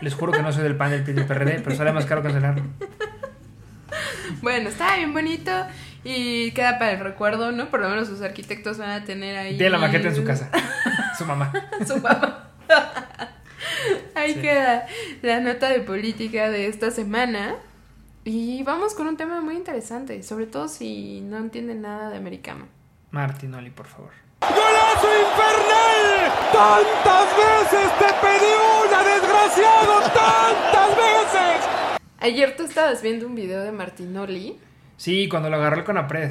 Les 0.01 0.15
juro 0.15 0.33
que 0.33 0.43
no 0.43 0.53
soy 0.53 0.63
del 0.65 0.77
PAN 0.77 0.91
del 1.05 1.25
PRD, 1.27 1.61
pero 1.63 1.77
sale 1.77 1.93
más 1.93 2.07
caro 2.07 2.23
cancelarlo. 2.23 2.63
Bueno, 4.43 4.69
está 4.69 4.97
bien 4.97 5.13
bonito 5.13 5.51
y 6.05 6.53
queda 6.53 6.79
para 6.79 6.93
el 6.93 7.01
recuerdo, 7.01 7.53
¿no? 7.53 7.69
Por 7.71 7.81
lo 7.81 7.89
menos 7.89 8.09
sus 8.09 8.21
arquitectos 8.23 8.79
van 8.79 8.91
a 8.91 9.05
tener 9.05 9.37
ahí... 9.37 9.57
Tiene 9.57 9.71
la 9.71 9.79
maqueta 9.79 10.09
en 10.09 10.15
su 10.17 10.25
casa. 10.25 10.51
Su 11.19 11.25
mamá. 11.25 11.51
su 11.87 11.97
mamá. 11.99 12.51
Ahí 14.15 14.35
Sí. 14.35 14.41
queda 14.41 14.87
la 15.23 15.41
nota 15.41 15.71
de 15.71 15.81
política 15.81 16.51
de 16.51 16.67
esta 16.67 16.91
semana. 16.91 17.55
Y 18.25 18.63
vamos 18.65 18.93
con 18.95 19.07
un 19.07 19.17
tema 19.17 19.41
muy 19.41 19.55
interesante, 19.55 20.23
sobre 20.23 20.47
todo 20.47 20.69
si 20.69 21.21
no 21.23 21.39
entienden 21.39 21.83
nada 21.83 22.11
de 22.11 22.17
americano. 22.17 22.67
Martinoli, 23.13 23.71
por 23.71 23.87
favor. 23.87 24.11
¡Golazo 24.41 25.09
infernal! 25.23 26.33
¡Tantas 26.53 27.29
veces 27.37 27.99
te 27.99 28.05
pedí 28.27 28.53
una, 28.85 29.03
desgraciado! 29.05 30.01
¡Tantas 30.03 30.89
veces! 30.97 31.69
Ayer 32.19 32.57
tú 32.57 32.65
estabas 32.65 33.01
viendo 33.01 33.27
un 33.27 33.35
video 33.37 33.63
de 33.63 33.73
Martinoli. 33.73 34.59
Sí, 34.97 35.29
cuando 35.29 35.51
lo 35.51 35.57
agarré 35.57 35.85
con 35.85 35.99
Apred, 35.99 36.31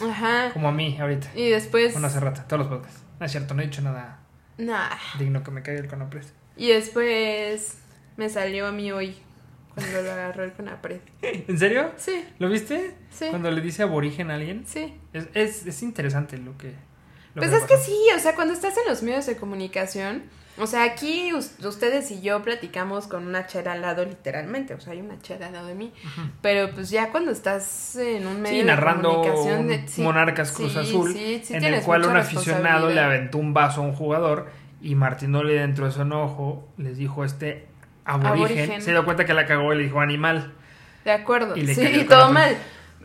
Ajá. 0.00 0.50
como 0.52 0.68
a 0.68 0.72
mí 0.72 0.96
ahorita. 1.00 1.28
Y 1.34 1.50
después... 1.50 1.92
Bueno, 1.92 2.06
hace 2.08 2.20
rato, 2.20 2.42
todos 2.48 2.60
los 2.60 2.68
podcasts. 2.68 3.02
No 3.20 3.26
es 3.26 3.32
cierto, 3.32 3.54
no 3.54 3.62
he 3.62 3.66
dicho 3.66 3.82
nada 3.82 4.20
Nah. 4.58 4.88
digno 5.18 5.42
que 5.42 5.50
me 5.50 5.62
caiga 5.62 5.80
el 5.80 5.88
Conapred. 5.88 6.24
Y 6.56 6.68
después 6.68 7.78
me 8.16 8.28
salió 8.30 8.66
a 8.66 8.72
mí 8.72 8.90
hoy, 8.90 9.14
cuando 9.74 10.00
lo 10.02 10.10
agarró 10.12 10.44
el 10.44 10.52
Conapred. 10.52 11.00
¿En 11.22 11.58
serio? 11.58 11.92
Sí, 11.96 12.24
¿Lo 12.38 12.48
viste? 12.48 12.94
Sí. 13.10 13.26
Cuando 13.30 13.50
le 13.50 13.60
dice 13.60 13.82
aborigen 13.82 14.30
a 14.30 14.34
alguien. 14.34 14.64
sí. 14.66 14.94
Es, 15.12 15.28
es, 15.34 15.66
es 15.66 15.82
interesante 15.82 16.38
lo 16.38 16.56
que. 16.56 16.68
lo 17.34 17.42
Pues 17.42 17.50
que 17.50 17.56
es 17.58 17.62
que 17.64 17.76
sí, 17.76 17.98
o 18.14 18.18
sea, 18.18 18.34
cuando 18.34 18.54
estás 18.54 18.76
en 18.78 18.84
los 18.88 19.02
medios 19.02 19.26
de 19.26 19.36
comunicación, 19.36 20.22
o 20.58 20.66
sea, 20.66 20.84
aquí 20.84 21.32
us- 21.32 21.52
ustedes 21.64 22.10
y 22.10 22.20
yo 22.20 22.42
platicamos 22.42 23.06
con 23.06 23.26
una 23.26 23.46
chera 23.46 23.72
al 23.72 23.82
lado 23.82 24.04
literalmente, 24.04 24.74
o 24.74 24.80
sea, 24.80 24.92
hay 24.94 25.00
una 25.00 25.20
chera 25.20 25.46
al 25.48 25.52
lado 25.52 25.66
de 25.66 25.74
mí, 25.74 25.92
pero 26.42 26.70
pues 26.70 26.90
ya 26.90 27.10
cuando 27.10 27.30
estás 27.30 27.96
en 27.96 28.26
un 28.26 28.40
medio 28.40 28.54
Sí, 28.56 28.58
de 28.60 28.64
narrando 28.64 29.14
comunicación 29.14 29.60
un 29.60 29.68
de 29.68 29.88
sí, 29.88 30.02
Monarcas 30.02 30.52
Cruz 30.52 30.72
sí, 30.72 30.78
Azul, 30.78 31.16
en 31.16 31.64
el 31.64 31.82
cual 31.82 32.04
un 32.06 32.16
aficionado 32.16 32.90
le 32.90 33.00
aventó 33.00 33.38
un 33.38 33.52
vaso 33.54 33.80
a 33.82 33.84
un 33.84 33.92
jugador 33.92 34.48
y 34.80 34.94
Martinoli 34.94 35.54
dentro 35.54 35.86
de 35.86 35.92
su 35.92 36.02
enojo 36.02 36.66
les 36.78 36.96
dijo 36.96 37.24
este 37.24 37.66
aborigen, 38.04 38.58
Aborigen. 38.58 38.82
se 38.82 38.92
dio 38.92 39.04
cuenta 39.04 39.24
que 39.24 39.34
la 39.34 39.46
cagó 39.46 39.72
y 39.72 39.78
le 39.78 39.84
dijo 39.84 40.00
animal. 40.00 40.52
De 41.04 41.12
acuerdo, 41.12 41.56
Y 41.56 41.62
le 41.62 41.74
sí, 41.74 41.82
y 41.82 42.04
todo 42.04 42.30
mal. 42.32 42.56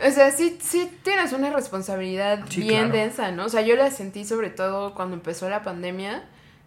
O 0.05 0.09
sea, 0.09 0.31
sí, 0.31 0.57
sí 0.61 0.91
tienes 1.03 1.33
una 1.33 1.51
responsabilidad 1.51 2.39
bien 2.55 2.85
claro. 2.89 2.93
densa, 2.93 3.31
¿no? 3.31 3.45
O 3.45 3.49
sea, 3.49 3.61
yo 3.61 3.75
la 3.75 3.91
sentí 3.91 4.25
sobre 4.25 4.49
todo 4.49 4.93
cuando 4.95 5.15
empezó 5.15 5.49
la 5.49 5.63
pandemia. 5.63 6.23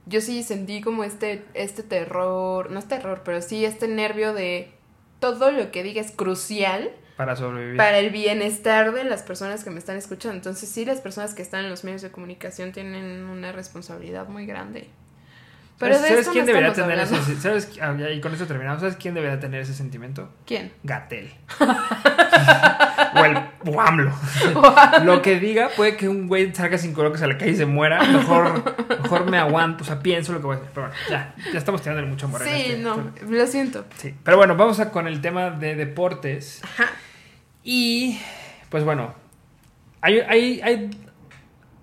Yo 0.07 0.21
sí 0.21 0.43
sentí 0.43 0.81
como 0.83 1.03
este, 1.05 1.45
este 1.55 1.83
terror, 1.83 2.71
no 2.71 2.79
es 2.79 2.87
terror, 2.87 3.23
pero 3.25 3.41
sí 3.41 3.65
este 3.65 3.89
nervio 3.89 4.35
de 4.35 4.71
todo 5.21 5.51
lo 5.51 5.71
que 5.71 5.83
diga 5.83 6.01
es 6.03 6.11
crucial 6.11 6.91
Para 7.17 7.37
sobrevivir. 7.37 7.77
para 7.79 7.99
el 7.99 8.11
bienestar 8.11 8.93
de 8.93 9.05
las 9.05 9.23
personas 9.23 9.65
que 9.65 9.71
me 9.71 9.79
están 9.79 9.97
escuchando. 9.97 10.37
Entonces 10.37 10.69
sí, 10.69 10.85
las 10.85 11.01
personas 11.01 11.33
que 11.35 11.41
están 11.43 11.65
en 11.65 11.71
los 11.71 11.85
medios 11.85 12.03
de 12.03 12.11
comunicación 12.11 12.73
tienen 12.73 13.25
una 13.25 13.53
responsabilidad 13.53 14.29
muy 14.29 14.45
grande. 14.45 14.89
Pero 15.79 15.99
de 15.99 16.09
¿Sabes 16.09 16.29
quién 16.29 16.45
no 16.47 16.53
debería 16.53 16.73
tener 16.73 16.99
ese. 17.01 17.35
¿sabes? 17.41 17.69
ah, 17.81 17.97
y 18.13 18.21
con 18.21 18.33
eso 18.35 18.47
terminamos. 18.47 18.81
¿Sabes 18.81 18.97
quién 18.97 19.15
debería 19.15 19.41
tener 19.41 19.61
ese 19.63 19.75
sentimiento? 19.75 20.29
¿Quién? 20.47 20.73
Gatel. 20.85 21.33
o 23.15 23.25
el 23.25 23.39
o 23.67 23.81
AMLO. 23.81 24.13
Lo 25.05 25.23
que 25.23 25.39
diga 25.41 25.69
puede 25.77 25.97
que 25.97 26.09
un 26.09 26.27
güey 26.29 26.55
salga 26.55 26.79
sin 26.79 26.93
color 26.95 27.13
que 27.13 27.19
se 27.19 27.27
le 27.27 27.37
cae 27.39 27.51
y 27.51 27.57
se 27.57 27.67
muera. 27.67 28.03
Mejor, 28.05 28.75
mejor 29.03 29.31
me 29.31 29.39
aguanto, 29.39 29.83
o 29.85 29.87
sea, 29.87 30.01
pienso 30.01 30.33
lo 30.33 30.41
que 30.41 30.47
voy 30.47 30.57
a 30.57 30.59
hacer. 30.61 30.71
Pero 30.75 30.87
bueno, 30.89 31.03
ya, 31.11 31.35
ya 31.53 31.59
estamos 31.59 31.83
tirando 31.83 32.07
mucho 32.07 32.27
amor 32.27 32.43
Sí, 32.43 32.51
este- 32.51 32.79
no, 32.79 33.13
lo 33.29 33.47
siento. 33.47 33.85
Sí, 33.97 34.15
pero 34.23 34.37
bueno, 34.37 34.57
vamos 34.57 34.81
a 34.81 34.91
con 34.91 35.07
el 35.07 35.21
tema 35.21 35.51
de 35.51 35.75
deportes. 35.77 36.61
Y, 37.63 38.21
pues 38.69 38.85
bueno, 38.85 39.15
hay, 40.01 40.21
hay, 40.21 40.61
hay, 40.63 40.91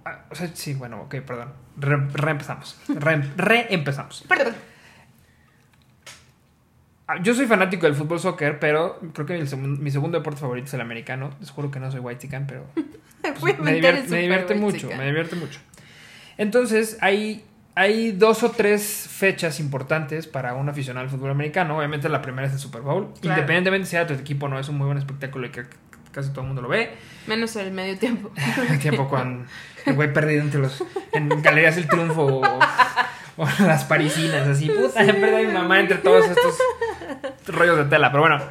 ah, 0.05 0.25
o 0.29 0.35
sea, 0.35 0.49
sí, 0.53 0.73
bueno, 0.73 1.01
ok, 1.03 1.15
perdón. 1.25 1.53
Re- 1.77 2.07
reempezamos. 2.13 2.79
Re- 2.89 3.31
reempezamos. 3.37 4.23
Perdón. 4.27 4.53
Ah, 7.13 7.21
Yo 7.21 7.33
soy 7.33 7.45
fanático 7.47 7.85
del 7.85 7.95
fútbol 7.95 8.19
soccer, 8.19 8.59
pero 8.59 8.99
creo 9.13 9.25
que 9.25 9.37
mi, 9.37 9.45
segun- 9.47 9.79
mi 9.79 9.91
segundo 9.91 10.17
deporte 10.19 10.39
favorito 10.41 10.67
es 10.67 10.73
el 10.73 10.81
americano. 10.81 11.31
Les 11.39 11.49
juro 11.51 11.69
que 11.71 11.79
no 11.79 11.91
soy 11.91 11.99
white 11.99 12.19
chican, 12.19 12.47
pero 12.47 12.65
a 13.23 13.61
me, 13.63 13.73
divierte 13.73 14.55
mucho, 14.55 14.89
me 14.97 15.05
divierte 15.05 15.35
mucho. 15.35 15.59
Entonces, 16.37 16.97
hay, 17.01 17.43
hay 17.75 18.11
dos 18.13 18.43
o 18.43 18.51
tres 18.51 19.07
fechas 19.09 19.59
importantes 19.59 20.27
para 20.27 20.53
un 20.53 20.69
aficionado 20.69 21.03
al 21.05 21.09
fútbol 21.11 21.31
americano. 21.31 21.77
Obviamente 21.77 22.09
la 22.09 22.21
primera 22.21 22.47
es 22.47 22.53
el 22.53 22.59
Super 22.59 22.81
Bowl. 22.81 23.13
Claro. 23.21 23.37
Independientemente 23.39 23.85
si 23.85 23.91
sea 23.91 24.07
tu 24.07 24.13
equipo 24.13 24.45
o 24.45 24.49
no, 24.49 24.59
es 24.59 24.69
un 24.69 24.77
muy 24.77 24.85
buen 24.85 24.97
espectáculo 24.97 25.47
y 25.47 25.49
que 25.51 25.63
casi 26.11 26.29
todo 26.29 26.41
el 26.41 26.47
mundo 26.47 26.61
lo 26.61 26.67
ve. 26.67 26.91
Menos 27.27 27.55
el 27.55 27.71
medio 27.71 27.97
tiempo. 27.97 28.31
El 28.69 28.79
tiempo 28.79 29.07
con 29.07 29.47
el 29.85 29.95
güey 29.95 30.11
perdido 30.13 30.41
entre 30.41 30.59
los... 30.61 30.83
En 31.13 31.29
Galerías 31.41 31.77
El 31.77 31.87
Triunfo 31.87 32.23
o, 32.25 32.41
o 33.37 33.47
las 33.59 33.83
parisinas, 33.85 34.47
así. 34.47 34.69
Puta, 34.69 35.03
he 35.03 35.13
perdido 35.13 35.37
a 35.37 35.41
mi 35.41 35.47
mamá 35.53 35.79
entre 35.79 35.97
todos 35.97 36.25
estos 36.25 36.57
rollos 37.47 37.77
de 37.77 37.85
tela. 37.85 38.11
Pero 38.11 38.21
bueno, 38.21 38.43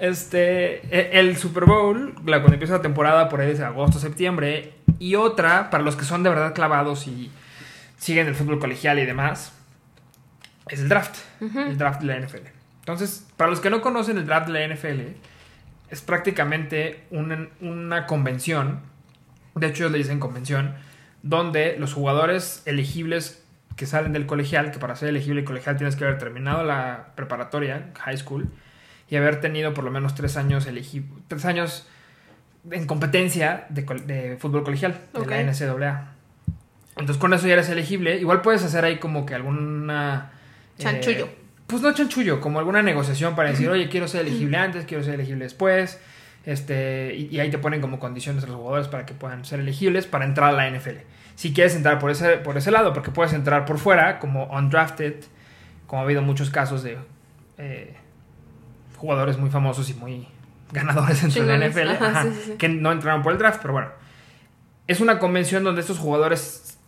este... 0.00 0.76
e- 0.90 1.10
El 1.20 1.36
Super 1.36 1.64
Bowl, 1.64 2.14
la- 2.24 2.38
cuando 2.40 2.54
empieza 2.54 2.74
la 2.74 2.82
temporada, 2.82 3.28
por 3.28 3.40
ahí 3.40 3.50
es 3.52 3.60
agosto, 3.60 3.98
septiembre. 3.98 4.74
Y 4.98 5.14
otra, 5.16 5.70
para 5.70 5.82
los 5.84 5.96
que 5.96 6.04
son 6.04 6.22
de 6.22 6.30
verdad 6.30 6.54
clavados 6.54 7.06
y 7.06 7.30
siguen 7.98 8.26
el 8.26 8.34
fútbol 8.34 8.58
colegial 8.58 8.98
y 8.98 9.06
demás, 9.06 9.52
es 10.68 10.80
el 10.80 10.88
draft. 10.88 11.16
El 11.40 11.76
draft 11.78 12.00
de 12.02 12.06
la 12.06 12.18
NFL. 12.24 12.46
Entonces, 12.80 13.26
para 13.36 13.50
los 13.50 13.60
que 13.60 13.70
no 13.70 13.80
conocen 13.80 14.16
el 14.18 14.26
draft 14.26 14.48
de 14.48 14.52
la 14.66 14.74
NFL, 14.74 15.00
es 15.92 16.00
prácticamente 16.00 17.04
una, 17.10 17.48
una 17.60 18.06
convención, 18.06 18.80
de 19.54 19.66
hecho 19.66 19.84
ellos 19.84 19.92
le 19.92 19.98
dicen 19.98 20.18
convención, 20.18 20.74
donde 21.22 21.76
los 21.78 21.92
jugadores 21.92 22.62
elegibles 22.64 23.44
que 23.76 23.84
salen 23.86 24.14
del 24.14 24.24
colegial, 24.26 24.70
que 24.70 24.78
para 24.78 24.96
ser 24.96 25.10
elegible 25.10 25.44
colegial 25.44 25.76
tienes 25.76 25.94
que 25.94 26.04
haber 26.04 26.18
terminado 26.18 26.64
la 26.64 27.08
preparatoria, 27.14 27.90
high 28.00 28.16
school, 28.16 28.48
y 29.10 29.16
haber 29.16 29.42
tenido 29.42 29.74
por 29.74 29.84
lo 29.84 29.90
menos 29.90 30.14
tres 30.14 30.38
años 30.38 30.66
tres 31.28 31.44
años 31.44 31.86
en 32.70 32.86
competencia 32.86 33.66
de, 33.68 33.82
de 33.82 34.36
fútbol 34.38 34.64
colegial, 34.64 34.98
de 35.12 35.26
la. 35.26 35.42
NCAA. 35.42 36.14
Entonces 36.96 37.18
con 37.18 37.34
eso 37.34 37.46
ya 37.46 37.52
eres 37.52 37.68
elegible. 37.68 38.16
Igual 38.16 38.40
puedes 38.40 38.64
hacer 38.64 38.84
ahí 38.86 38.98
como 38.98 39.26
que 39.26 39.34
alguna... 39.34 40.32
eh, 40.78 40.82
Chanchullo. 40.82 41.28
Pues 41.72 41.82
no 41.82 41.92
chanchullo, 41.92 42.40
como 42.40 42.58
alguna 42.58 42.82
negociación 42.82 43.34
para 43.34 43.48
decir, 43.48 43.68
oye, 43.70 43.88
quiero 43.88 44.06
ser 44.06 44.20
elegible 44.20 44.58
antes, 44.58 44.84
quiero 44.84 45.02
ser 45.02 45.14
elegible 45.14 45.44
después. 45.44 45.98
Este, 46.44 47.14
y, 47.14 47.34
y 47.34 47.40
ahí 47.40 47.50
te 47.50 47.56
ponen 47.56 47.80
como 47.80 47.98
condiciones 47.98 48.44
a 48.44 48.46
los 48.46 48.56
jugadores 48.56 48.88
para 48.88 49.06
que 49.06 49.14
puedan 49.14 49.44
ser 49.46 49.60
elegibles 49.60 50.06
para 50.06 50.26
entrar 50.26 50.50
a 50.50 50.52
la 50.52 50.70
NFL. 50.70 50.98
Si 51.34 51.54
quieres 51.54 51.74
entrar 51.74 51.98
por 51.98 52.10
ese, 52.10 52.36
por 52.36 52.58
ese 52.58 52.70
lado, 52.70 52.92
porque 52.92 53.10
puedes 53.10 53.32
entrar 53.32 53.64
por 53.64 53.78
fuera 53.78 54.18
como 54.18 54.44
undrafted, 54.46 55.14
como 55.86 56.02
ha 56.02 56.04
habido 56.04 56.20
muchos 56.20 56.50
casos 56.50 56.82
de 56.82 56.98
eh, 57.56 57.96
jugadores 58.98 59.38
muy 59.38 59.48
famosos 59.48 59.88
y 59.88 59.94
muy 59.94 60.28
ganadores 60.72 61.22
dentro 61.22 61.46
de 61.46 61.58
la. 61.58 61.68
NFL, 61.68 61.88
Ajá, 61.88 62.06
ajá, 62.06 62.22
sí, 62.24 62.28
sí, 62.34 62.42
sí. 62.48 62.52
que 62.58 62.68
no 62.68 62.92
entraron 62.92 63.22
por 63.22 63.32
el 63.32 63.38
draft, 63.38 63.60
pero 63.62 63.72
bueno. 63.72 63.88
Es 64.88 65.00
una 65.00 65.18
convención 65.18 65.64
donde 65.64 65.80
estos 65.80 65.98
jugadores 65.98 66.78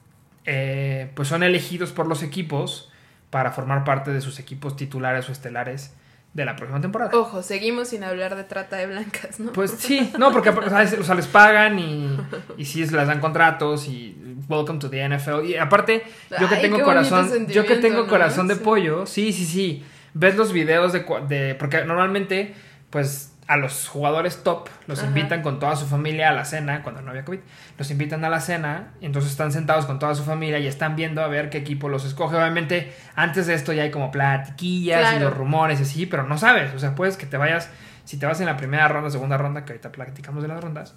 eh, 0.44 1.10
pues 1.14 1.28
son 1.28 1.42
elegidos 1.42 1.92
por 1.92 2.06
los 2.06 2.22
equipos 2.22 2.92
para 3.34 3.50
formar 3.50 3.82
parte 3.82 4.12
de 4.12 4.20
sus 4.20 4.38
equipos 4.38 4.76
titulares 4.76 5.28
o 5.28 5.32
estelares 5.32 5.92
de 6.34 6.44
la 6.44 6.54
próxima 6.54 6.80
temporada. 6.80 7.10
Ojo, 7.18 7.42
seguimos 7.42 7.88
sin 7.88 8.04
hablar 8.04 8.36
de 8.36 8.44
trata 8.44 8.76
de 8.76 8.86
blancas, 8.86 9.40
¿no? 9.40 9.50
Pues 9.52 9.72
sí, 9.72 10.12
no, 10.20 10.30
porque 10.30 10.50
o 10.50 10.68
sea, 10.68 10.84
es- 10.84 10.96
o 10.96 11.02
sea, 11.02 11.16
les 11.16 11.26
pagan 11.26 11.76
y, 11.80 12.16
y 12.56 12.64
sí 12.64 12.80
les 12.86 12.92
dan 13.08 13.18
contratos 13.18 13.88
y 13.88 14.16
welcome 14.48 14.78
to 14.78 14.88
the 14.88 15.02
NFL. 15.08 15.44
Y 15.46 15.56
aparte, 15.56 16.04
yo 16.40 16.48
que 16.48 16.54
Ay, 16.54 16.62
tengo 16.62 16.80
corazón, 16.84 17.48
yo 17.48 17.66
que 17.66 17.74
tengo 17.76 18.02
¿no? 18.02 18.06
corazón 18.06 18.46
de 18.46 18.54
Sí. 18.54 18.60
pollo, 18.62 19.04
sí, 19.04 19.32
sí, 19.32 19.44
sí. 19.44 19.84
Ves 20.14 20.36
los 20.36 20.52
videos 20.52 20.92
de 20.92 21.56
porque 21.58 21.84
normalmente, 21.84 22.54
pues 22.90 23.33
a 23.46 23.56
los 23.58 23.88
jugadores 23.88 24.42
top 24.42 24.68
los 24.86 25.00
Ajá. 25.00 25.08
invitan 25.08 25.42
con 25.42 25.58
toda 25.58 25.76
su 25.76 25.84
familia 25.86 26.30
a 26.30 26.32
la 26.32 26.44
cena 26.46 26.82
cuando 26.82 27.02
no 27.02 27.10
había 27.10 27.24
COVID. 27.26 27.40
Los 27.76 27.90
invitan 27.90 28.24
a 28.24 28.30
la 28.30 28.40
cena 28.40 28.92
y 29.00 29.06
entonces 29.06 29.30
están 29.30 29.52
sentados 29.52 29.84
con 29.84 29.98
toda 29.98 30.14
su 30.14 30.24
familia 30.24 30.58
y 30.58 30.66
están 30.66 30.96
viendo 30.96 31.22
a 31.22 31.28
ver 31.28 31.50
qué 31.50 31.58
equipo 31.58 31.88
los 31.90 32.04
escoge. 32.06 32.36
Obviamente, 32.36 32.94
antes 33.16 33.46
de 33.46 33.54
esto 33.54 33.72
ya 33.74 33.82
hay 33.82 33.90
como 33.90 34.10
platiquillas 34.10 35.16
y 35.16 35.18
los 35.18 35.36
rumores 35.36 35.78
y 35.80 35.82
así, 35.82 36.06
pero 36.06 36.22
no 36.24 36.38
sabes. 36.38 36.72
O 36.74 36.78
sea, 36.78 36.94
puedes 36.94 37.16
que 37.18 37.26
te 37.26 37.36
vayas, 37.36 37.70
si 38.04 38.16
te 38.18 38.24
vas 38.26 38.40
en 38.40 38.46
la 38.46 38.56
primera 38.56 38.88
ronda, 38.88 39.10
segunda 39.10 39.36
ronda, 39.36 39.64
que 39.66 39.72
ahorita 39.72 39.92
platicamos 39.92 40.42
de 40.42 40.48
las 40.48 40.62
rondas. 40.62 40.94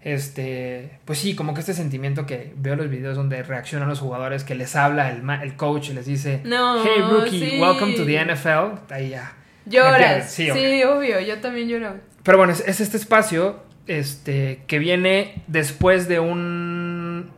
Este, 0.00 1.00
pues 1.04 1.18
sí, 1.18 1.34
como 1.34 1.52
que 1.54 1.60
este 1.60 1.74
sentimiento 1.74 2.26
que 2.26 2.52
veo 2.56 2.76
los 2.76 2.88
videos 2.88 3.16
donde 3.16 3.42
reaccionan 3.42 3.88
los 3.88 3.98
jugadores, 3.98 4.44
que 4.44 4.54
les 4.54 4.76
habla 4.76 5.10
el, 5.10 5.22
ma- 5.22 5.42
el 5.42 5.56
coach 5.56 5.88
y 5.90 5.94
les 5.94 6.06
dice, 6.06 6.42
No, 6.44 6.82
hey 6.84 7.02
rookie, 7.10 7.40
sí. 7.50 7.58
welcome 7.60 7.94
to 7.94 8.04
the 8.04 8.24
NFL. 8.24 8.92
Ahí 8.94 9.10
ya. 9.10 9.32
¿Me 9.66 9.72
Lloras. 9.72 10.30
Sí, 10.30 10.50
Sí, 10.50 10.82
obvio, 10.84 11.20
yo 11.20 11.40
también 11.40 11.68
lloro. 11.68 11.96
Pero 12.22 12.38
bueno, 12.38 12.52
es, 12.52 12.60
es 12.66 12.80
este 12.80 12.96
espacio 12.96 13.62
este, 13.86 14.62
que 14.66 14.78
viene 14.78 15.42
después 15.46 16.08
de 16.08 16.20
un. 16.20 17.30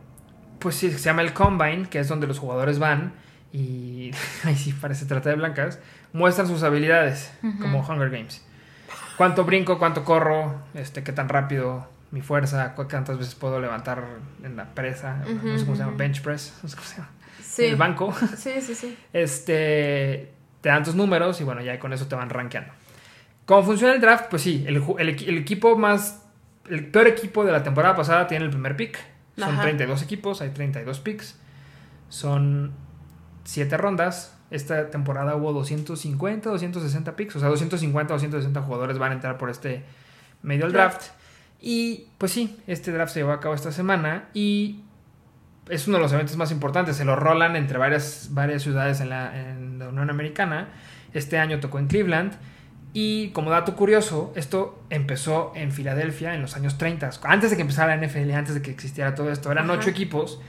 Pues 0.59 0.75
sí, 0.75 0.91
se 0.91 0.97
llama 0.99 1.21
el 1.21 1.33
Combine, 1.33 1.87
que 1.89 1.99
es 1.99 2.07
donde 2.07 2.27
los 2.27 2.39
jugadores 2.39 2.79
van 2.79 3.13
y. 3.51 4.11
Ahí 4.43 4.55
sí, 4.55 4.73
parece 4.73 5.05
trata 5.05 5.29
de 5.29 5.35
blancas. 5.35 5.79
Muestran 6.13 6.47
sus 6.47 6.63
habilidades, 6.63 7.31
como 7.61 7.79
Hunger 7.81 8.09
Games. 8.09 8.43
Cuánto 9.15 9.43
brinco, 9.43 9.77
cuánto 9.77 10.03
corro, 10.03 10.63
este, 10.73 11.03
qué 11.03 11.11
tan 11.11 11.29
rápido 11.29 11.87
mi 12.11 12.21
fuerza, 12.21 12.73
cu- 12.73 12.87
cuántas 12.89 13.19
veces 13.19 13.35
puedo 13.35 13.59
levantar 13.59 14.03
en 14.43 14.55
la 14.55 14.73
presa, 14.73 15.17
no 15.43 15.57
sé 15.59 15.65
cómo 15.65 15.75
se 15.77 15.83
llama, 15.83 15.95
bench 15.97 16.21
press, 16.23 16.57
no 16.63 16.69
sé 16.69 16.75
cómo 16.75 16.87
se 16.87 16.95
llama, 16.95 17.09
Sí. 17.43 17.65
en 17.65 17.69
el 17.71 17.75
banco. 17.75 18.11
Sí, 18.37 18.53
sí, 18.61 18.73
sí. 18.73 18.97
Este, 19.13 20.31
te 20.61 20.69
dan 20.69 20.83
tus 20.83 20.95
números 20.95 21.39
y 21.41 21.43
bueno, 21.43 21.61
ya 21.61 21.79
con 21.79 21.93
eso 21.93 22.07
te 22.07 22.15
van 22.15 22.29
rankeando. 22.29 22.71
¿Cómo 23.45 23.63
funciona 23.63 23.93
el 23.93 24.01
draft? 24.01 24.25
Pues 24.29 24.41
sí, 24.41 24.63
el, 24.67 24.77
equipo 25.37 25.75
más, 25.77 26.23
el 26.69 26.87
peor 26.87 27.07
equipo 27.07 27.43
de 27.43 27.51
la 27.51 27.63
temporada 27.63 27.95
pasada 27.95 28.27
tiene 28.27 28.45
el 28.45 28.51
primer 28.51 28.75
pick. 28.75 28.99
Son 29.37 29.53
Ajá. 29.53 29.63
32 29.63 30.03
equipos, 30.03 30.41
hay 30.41 30.49
32 30.49 30.99
picks. 30.99 31.39
Son 32.09 32.73
7 33.45 33.77
rondas. 33.77 34.37
Esta 34.51 34.89
temporada 34.89 35.35
hubo 35.35 35.53
250, 35.53 36.49
260 36.49 37.15
picks. 37.15 37.35
O 37.37 37.39
sea, 37.39 37.49
250, 37.49 38.13
260 38.13 38.61
jugadores 38.61 38.97
van 38.99 39.11
a 39.11 39.15
entrar 39.15 39.37
por 39.37 39.49
este 39.49 39.83
medio 40.41 40.65
del 40.65 40.73
draft. 40.73 41.07
Y 41.61 42.07
pues 42.17 42.31
sí, 42.31 42.57
este 42.67 42.91
draft 42.91 43.13
se 43.13 43.21
llevó 43.21 43.31
a 43.31 43.39
cabo 43.39 43.55
esta 43.55 43.71
semana 43.71 44.29
y 44.33 44.83
es 45.69 45.87
uno 45.87 45.97
de 45.97 46.03
los 46.03 46.13
eventos 46.13 46.35
más 46.37 46.51
importantes. 46.51 46.97
Se 46.97 47.05
lo 47.05 47.15
rolan 47.15 47.55
entre 47.55 47.77
varias, 47.77 48.29
varias 48.31 48.63
ciudades 48.63 49.01
en 49.01 49.09
la, 49.09 49.37
en 49.39 49.79
la 49.79 49.89
Unión 49.89 50.09
Americana. 50.09 50.69
Este 51.13 51.37
año 51.37 51.59
tocó 51.59 51.79
en 51.79 51.87
Cleveland. 51.87 52.33
Y 52.91 53.29
como 53.29 53.51
dato 53.51 53.75
curioso, 53.75 54.33
esto 54.35 54.81
empezó 54.89 55.51
en 55.55 55.71
Filadelfia 55.71 56.33
en 56.33 56.41
los 56.41 56.55
años 56.55 56.77
30. 56.77 57.11
Antes 57.23 57.51
de 57.51 57.55
que 57.55 57.61
empezara 57.61 57.95
la 57.95 58.05
NFL, 58.05 58.31
antes 58.31 58.55
de 58.55 58.61
que 58.61 58.71
existiera 58.71 59.13
todo 59.13 59.31
esto. 59.31 59.51
Eran 59.51 59.65
Ajá. 59.69 59.79
ocho 59.79 59.89
equipos 59.89 60.41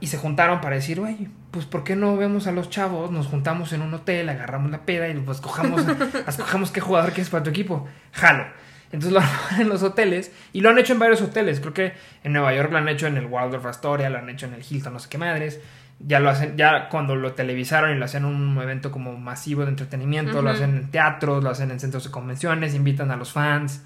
y 0.00 0.06
se 0.06 0.18
juntaron 0.18 0.60
para 0.60 0.76
decir, 0.76 1.00
oye, 1.00 1.28
pues 1.50 1.66
¿por 1.66 1.82
qué 1.82 1.96
no 1.96 2.16
vemos 2.16 2.46
a 2.46 2.52
los 2.52 2.70
chavos? 2.70 3.10
Nos 3.10 3.26
juntamos 3.26 3.72
en 3.72 3.82
un 3.82 3.92
hotel, 3.94 4.28
agarramos 4.28 4.70
la 4.70 4.82
peda 4.84 5.08
y 5.08 5.14
pues 5.14 5.38
escojamos 5.38 6.70
qué 6.72 6.80
jugador 6.80 7.10
quieres 7.10 7.30
para 7.30 7.42
tu 7.42 7.50
equipo. 7.50 7.88
Jalo. 8.12 8.44
Entonces 8.94 9.12
lo 9.12 9.20
armaron 9.20 9.60
en 9.60 9.68
los 9.68 9.82
hoteles 9.82 10.32
y 10.52 10.60
lo 10.60 10.70
han 10.70 10.78
hecho 10.78 10.92
en 10.92 10.98
varios 10.98 11.20
hoteles. 11.22 11.60
Creo 11.60 11.74
que 11.74 11.92
en 12.22 12.32
Nueva 12.32 12.54
York 12.54 12.70
lo 12.70 12.78
han 12.78 12.88
hecho 12.88 13.06
en 13.06 13.16
el 13.16 13.26
Waldorf 13.26 13.66
Astoria, 13.66 14.08
lo 14.10 14.18
han 14.18 14.30
hecho 14.30 14.46
en 14.46 14.54
el 14.54 14.64
Hilton, 14.68 14.92
no 14.92 14.98
sé 14.98 15.08
qué 15.08 15.18
madres. 15.18 15.60
Ya 16.00 16.18
lo 16.20 16.28
hacen, 16.28 16.56
ya 16.56 16.88
cuando 16.88 17.14
lo 17.14 17.34
televisaron 17.34 17.90
y 17.94 17.98
lo 17.98 18.04
hacían 18.04 18.24
un 18.24 18.58
evento 18.60 18.90
como 18.90 19.16
masivo 19.16 19.62
de 19.62 19.68
entretenimiento, 19.68 20.42
lo 20.42 20.50
hacen 20.50 20.76
en 20.76 20.90
teatros, 20.90 21.44
lo 21.44 21.50
hacen 21.50 21.70
en 21.70 21.78
centros 21.78 22.04
de 22.04 22.10
convenciones, 22.10 22.74
invitan 22.74 23.10
a 23.12 23.16
los 23.16 23.32
fans. 23.32 23.82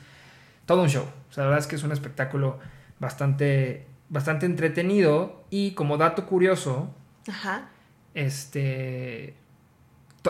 Todo 0.65 0.83
un 0.83 0.89
show. 0.89 1.05
O 1.29 1.33
sea, 1.33 1.45
la 1.45 1.51
verdad 1.51 1.65
es 1.65 1.67
que 1.69 1.77
es 1.77 1.83
un 1.83 1.93
espectáculo 1.93 2.59
bastante, 2.99 3.87
bastante 4.09 4.47
entretenido. 4.47 5.45
Y 5.51 5.73
como 5.73 5.99
dato 5.99 6.25
curioso, 6.27 6.95
Ajá. 7.29 7.69
este. 8.15 9.35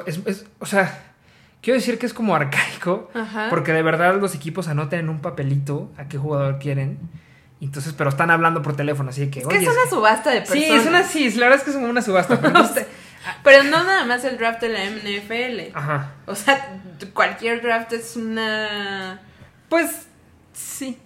es- 0.06 0.20
es- 0.26 0.46
o 0.58 0.66
sea, 0.66 1.07
quiero 1.62 1.78
decir 1.78 1.98
que 1.98 2.06
es 2.06 2.14
como 2.14 2.34
arcaico. 2.34 3.10
Ajá. 3.14 3.48
Porque 3.50 3.72
de 3.72 3.82
verdad 3.82 4.20
los 4.20 4.34
equipos 4.34 4.68
anotan 4.68 5.00
en 5.00 5.08
un 5.08 5.20
papelito 5.20 5.90
a 5.96 6.08
qué 6.08 6.18
jugador 6.18 6.58
quieren. 6.58 6.98
Entonces, 7.60 7.92
pero 7.96 8.10
están 8.10 8.30
hablando 8.30 8.62
por 8.62 8.76
teléfono, 8.76 9.10
así 9.10 9.28
que. 9.30 9.40
Es 9.40 9.46
que 9.46 9.56
"Oye, 9.58 9.66
es 9.66 9.72
una 9.72 9.90
subasta 9.90 10.30
de 10.30 10.40
personas. 10.42 10.64
Sí, 10.64 10.72
es 10.72 10.86
una 10.86 11.02
sí, 11.02 11.30
la 11.32 11.46
verdad 11.46 11.58
es 11.58 11.64
que 11.64 11.70
es 11.70 11.76
como 11.76 11.88
una 11.88 12.02
subasta. 12.02 12.36
Pero 12.40 12.48
entonces, 12.48 12.86
Pero 13.42 13.64
no 13.64 13.82
nada 13.82 14.04
más 14.04 14.24
el 14.24 14.38
draft 14.38 14.60
de 14.60 14.68
la 14.68 14.84
NFL. 14.84 15.76
Ajá. 15.76 16.12
O 16.26 16.34
sea, 16.34 16.78
cualquier 17.12 17.60
draft 17.62 17.92
es 17.92 18.16
una... 18.16 19.20
Pues 19.68 20.06
Sí. 20.52 20.98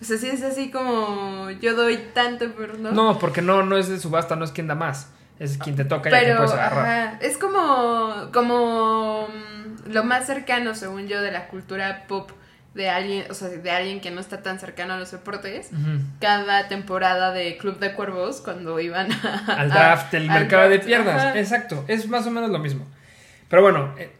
O 0.00 0.04
sea, 0.04 0.18
sí 0.18 0.28
es 0.28 0.42
así 0.42 0.70
como 0.70 1.50
yo 1.60 1.74
doy 1.74 1.96
tanto, 2.12 2.46
pero 2.56 2.74
no. 2.74 2.90
no, 2.90 3.18
porque 3.20 3.40
no, 3.42 3.62
no 3.62 3.76
es 3.76 3.88
de 3.88 4.00
subasta, 4.00 4.34
no 4.34 4.44
es 4.44 4.50
quien 4.50 4.66
da 4.66 4.74
más. 4.74 5.08
Es 5.38 5.58
quien 5.58 5.76
te 5.76 5.84
toca 5.84 6.10
y 6.10 6.12
a 6.12 6.18
quien 6.18 6.24
pero 6.30 6.36
puedes 6.38 6.52
agarrar. 6.52 6.86
ajá, 7.08 7.18
es 7.20 7.38
como, 7.38 8.28
como 8.32 9.28
lo 9.86 10.04
más 10.04 10.26
cercano, 10.26 10.74
según 10.74 11.08
yo, 11.08 11.20
de 11.22 11.30
la 11.32 11.48
cultura 11.48 12.04
pop 12.08 12.30
de 12.74 12.88
alguien, 12.88 13.24
o 13.30 13.34
sea, 13.34 13.48
de 13.48 13.70
alguien 13.70 14.00
que 14.00 14.10
no 14.10 14.20
está 14.20 14.42
tan 14.42 14.58
cercano 14.58 14.94
a 14.94 14.98
los 14.98 15.10
deportes. 15.10 15.70
Cada 16.20 16.68
temporada 16.68 17.32
de 17.32 17.58
Club 17.58 17.78
de 17.78 17.92
Cuervos, 17.92 18.40
cuando 18.40 18.80
iban 18.80 19.12
a- 19.12 19.44
al 19.58 19.68
draft, 19.70 20.14
el 20.14 20.30
al 20.30 20.40
mercado 20.40 20.68
de 20.70 20.78
piernas. 20.78 21.22
ajá. 21.22 21.38
Exacto, 21.38 21.84
es 21.88 22.08
más 22.08 22.26
o 22.26 22.30
menos 22.30 22.48
lo 22.50 22.58
mismo. 22.58 22.86
Pero 23.50 23.60
bueno, 23.62 23.94
eh, 23.98 24.10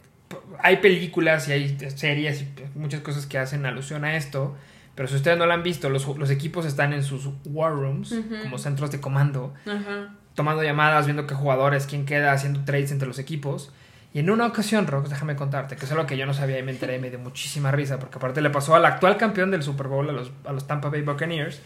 hay 0.58 0.76
películas 0.78 1.48
y 1.48 1.52
hay 1.52 1.78
series 1.96 2.42
y 2.42 2.48
muchas 2.74 3.00
cosas 3.00 3.24
que 3.26 3.38
hacen 3.38 3.64
alusión 3.64 4.04
a 4.04 4.16
esto. 4.16 4.54
Pero 4.94 5.08
si 5.08 5.14
ustedes 5.14 5.38
no 5.38 5.46
lo 5.46 5.54
han 5.54 5.62
visto, 5.62 5.88
los, 5.88 6.06
los 6.18 6.28
equipos 6.28 6.66
están 6.66 6.92
en 6.92 7.02
sus 7.02 7.26
war 7.46 7.72
rooms, 7.72 8.14
como 8.42 8.58
centros 8.58 8.90
de 8.90 9.00
comando, 9.00 9.54
tomando 10.34 10.62
llamadas, 10.62 11.06
viendo 11.06 11.26
qué 11.26 11.34
jugadores, 11.34 11.86
quién 11.86 12.04
queda, 12.04 12.32
haciendo 12.32 12.64
trades 12.66 12.92
entre 12.92 13.08
los 13.08 13.18
equipos. 13.18 13.72
Y 14.14 14.18
en 14.18 14.30
una 14.30 14.46
ocasión, 14.46 14.86
Rox, 14.86 15.08
déjame 15.08 15.36
contarte, 15.36 15.76
que 15.76 15.86
es 15.86 15.92
algo 15.92 16.06
que 16.06 16.18
yo 16.18 16.26
no 16.26 16.34
sabía 16.34 16.58
y 16.58 16.62
me 16.62 16.72
enteré 16.72 16.96
y 16.96 16.98
me 16.98 17.08
dio 17.08 17.18
muchísima 17.18 17.70
risa, 17.70 17.98
porque 17.98 18.18
aparte 18.18 18.42
le 18.42 18.50
pasó 18.50 18.74
al 18.74 18.84
actual 18.84 19.16
campeón 19.16 19.50
del 19.50 19.62
Super 19.62 19.88
Bowl, 19.88 20.08
a 20.08 20.12
los, 20.12 20.30
a 20.44 20.52
los 20.52 20.66
Tampa 20.66 20.90
Bay 20.90 21.00
Buccaneers, 21.00 21.62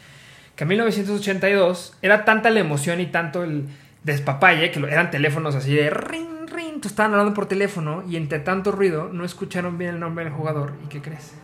que 0.54 0.64
en 0.64 0.68
1982 0.68 1.98
era 2.02 2.24
tanta 2.24 2.50
la 2.50 2.60
emoción 2.60 3.00
y 3.00 3.06
tanto 3.06 3.42
el 3.42 3.66
despapalle, 4.04 4.70
que 4.70 4.78
eran 4.78 5.10
teléfonos 5.10 5.56
así 5.56 5.74
de 5.74 5.90
ring, 5.90 6.48
ring, 6.48 6.80
tú 6.80 6.86
estaban 6.86 7.12
hablando 7.12 7.34
por 7.34 7.46
teléfono 7.46 8.04
y 8.08 8.16
entre 8.16 8.38
tanto 8.38 8.70
ruido 8.70 9.10
no 9.12 9.24
escucharon 9.24 9.76
bien 9.76 9.94
el 9.94 10.00
nombre 10.00 10.24
del 10.24 10.32
jugador. 10.32 10.74
¿Y 10.84 10.88
qué 10.88 11.02
crees? 11.02 11.34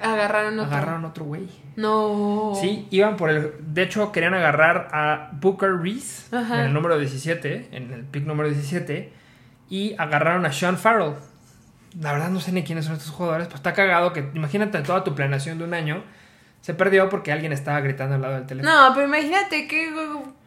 Agarraron 0.00 0.58
otro. 0.58 0.74
Agarraron 0.74 1.04
otro 1.04 1.24
güey. 1.24 1.48
No. 1.76 2.52
Sí, 2.60 2.86
iban 2.90 3.16
por 3.16 3.30
el. 3.30 3.52
De 3.60 3.82
hecho, 3.82 4.12
querían 4.12 4.34
agarrar 4.34 4.88
a 4.92 5.30
Booker 5.32 5.76
Reese 5.80 6.34
Ajá. 6.36 6.60
en 6.60 6.66
el 6.66 6.72
número 6.72 6.98
17, 6.98 7.68
en 7.72 7.92
el 7.92 8.04
pick 8.04 8.24
número 8.24 8.48
17, 8.48 9.12
y 9.68 9.94
agarraron 9.98 10.46
a 10.46 10.52
Sean 10.52 10.78
Farrell. 10.78 11.14
La 12.00 12.12
verdad, 12.12 12.28
no 12.28 12.40
sé 12.40 12.52
ni 12.52 12.62
quiénes 12.64 12.84
son 12.84 12.94
estos 12.94 13.10
jugadores, 13.10 13.46
pero 13.46 13.56
está 13.56 13.72
cagado 13.72 14.12
que. 14.12 14.30
Imagínate 14.34 14.80
toda 14.82 15.04
tu 15.04 15.14
planeación 15.14 15.58
de 15.58 15.64
un 15.64 15.74
año. 15.74 16.02
Se 16.60 16.74
perdió 16.74 17.08
porque 17.08 17.32
alguien 17.32 17.52
estaba 17.52 17.80
gritando 17.80 18.16
al 18.16 18.22
lado 18.22 18.34
del 18.34 18.46
teléfono. 18.46 18.88
No, 18.88 18.94
pero 18.94 19.06
imagínate 19.06 19.68
qué 19.68 19.90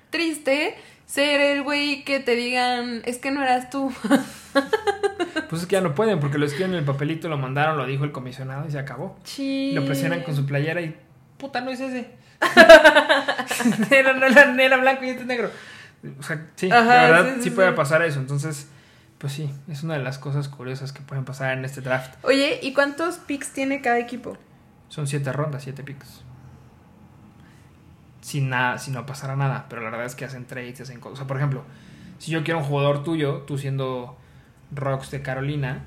triste 0.09 0.75
ser 1.05 1.41
el 1.41 1.63
güey 1.63 2.03
que 2.03 2.19
te 2.19 2.35
digan, 2.35 3.01
es 3.05 3.17
que 3.17 3.31
no 3.31 3.41
eras 3.41 3.69
tú. 3.69 3.93
Pues 5.49 5.63
es 5.63 5.67
que 5.67 5.73
ya 5.73 5.81
no 5.81 5.95
pueden 5.95 6.21
porque 6.21 6.37
lo 6.37 6.45
escriben 6.45 6.71
en 6.71 6.77
el 6.77 6.85
papelito, 6.85 7.27
lo 7.27 7.37
mandaron, 7.37 7.77
lo 7.77 7.85
dijo 7.85 8.05
el 8.05 8.13
comisionado 8.13 8.65
y 8.67 8.71
se 8.71 8.79
acabó. 8.79 9.17
Sí. 9.25 9.73
Lo 9.73 9.85
presionan 9.85 10.23
con 10.23 10.33
su 10.33 10.45
playera 10.45 10.81
y. 10.81 10.95
Puta, 11.37 11.59
no 11.59 11.71
es 11.71 11.81
ese. 11.81 12.09
era, 13.91 14.13
no 14.13 14.61
era, 14.61 14.77
blanco 14.77 15.03
y 15.03 15.09
este 15.09 15.21
es 15.21 15.27
negro. 15.27 15.51
O 16.17 16.23
sea, 16.23 16.47
sí, 16.55 16.71
Ajá, 16.71 16.85
la 16.85 17.01
verdad 17.03 17.25
sí, 17.25 17.35
sí, 17.35 17.43
sí, 17.43 17.49
puede 17.51 17.73
pasar 17.73 18.01
eso. 18.01 18.19
Entonces, 18.19 18.69
pues 19.21 19.33
sí, 19.33 19.49
es 19.69 19.83
una 19.83 19.93
de 19.93 20.03
las 20.03 20.17
cosas 20.17 20.49
curiosas 20.49 20.91
que 20.91 21.01
pueden 21.01 21.23
pasar 21.25 21.55
en 21.57 21.63
este 21.63 21.79
draft. 21.81 22.15
Oye, 22.25 22.59
¿y 22.61 22.73
cuántos 22.73 23.17
picks 23.19 23.53
tiene 23.53 23.79
cada 23.81 23.99
equipo? 23.99 24.35
Son 24.89 25.05
siete 25.07 25.31
rondas, 25.31 25.63
siete 25.63 25.83
picks. 25.83 26.23
Sin 28.21 28.49
nada, 28.49 28.77
si 28.79 28.91
no 28.91 29.05
pasara 29.05 29.35
nada. 29.35 29.67
Pero 29.69 29.81
la 29.83 29.91
verdad 29.91 30.05
es 30.07 30.15
que 30.15 30.25
hacen 30.25 30.45
trades, 30.45 30.81
hacen 30.81 30.99
cosas. 30.99 31.13
O 31.13 31.17
sea, 31.17 31.27
por 31.27 31.37
ejemplo, 31.37 31.63
si 32.17 32.31
yo 32.31 32.43
quiero 32.43 32.59
un 32.59 32.65
jugador 32.65 33.03
tuyo, 33.03 33.43
tú 33.43 33.57
siendo 33.57 34.17
Rocks 34.73 35.11
de 35.11 35.21
Carolina, 35.21 35.83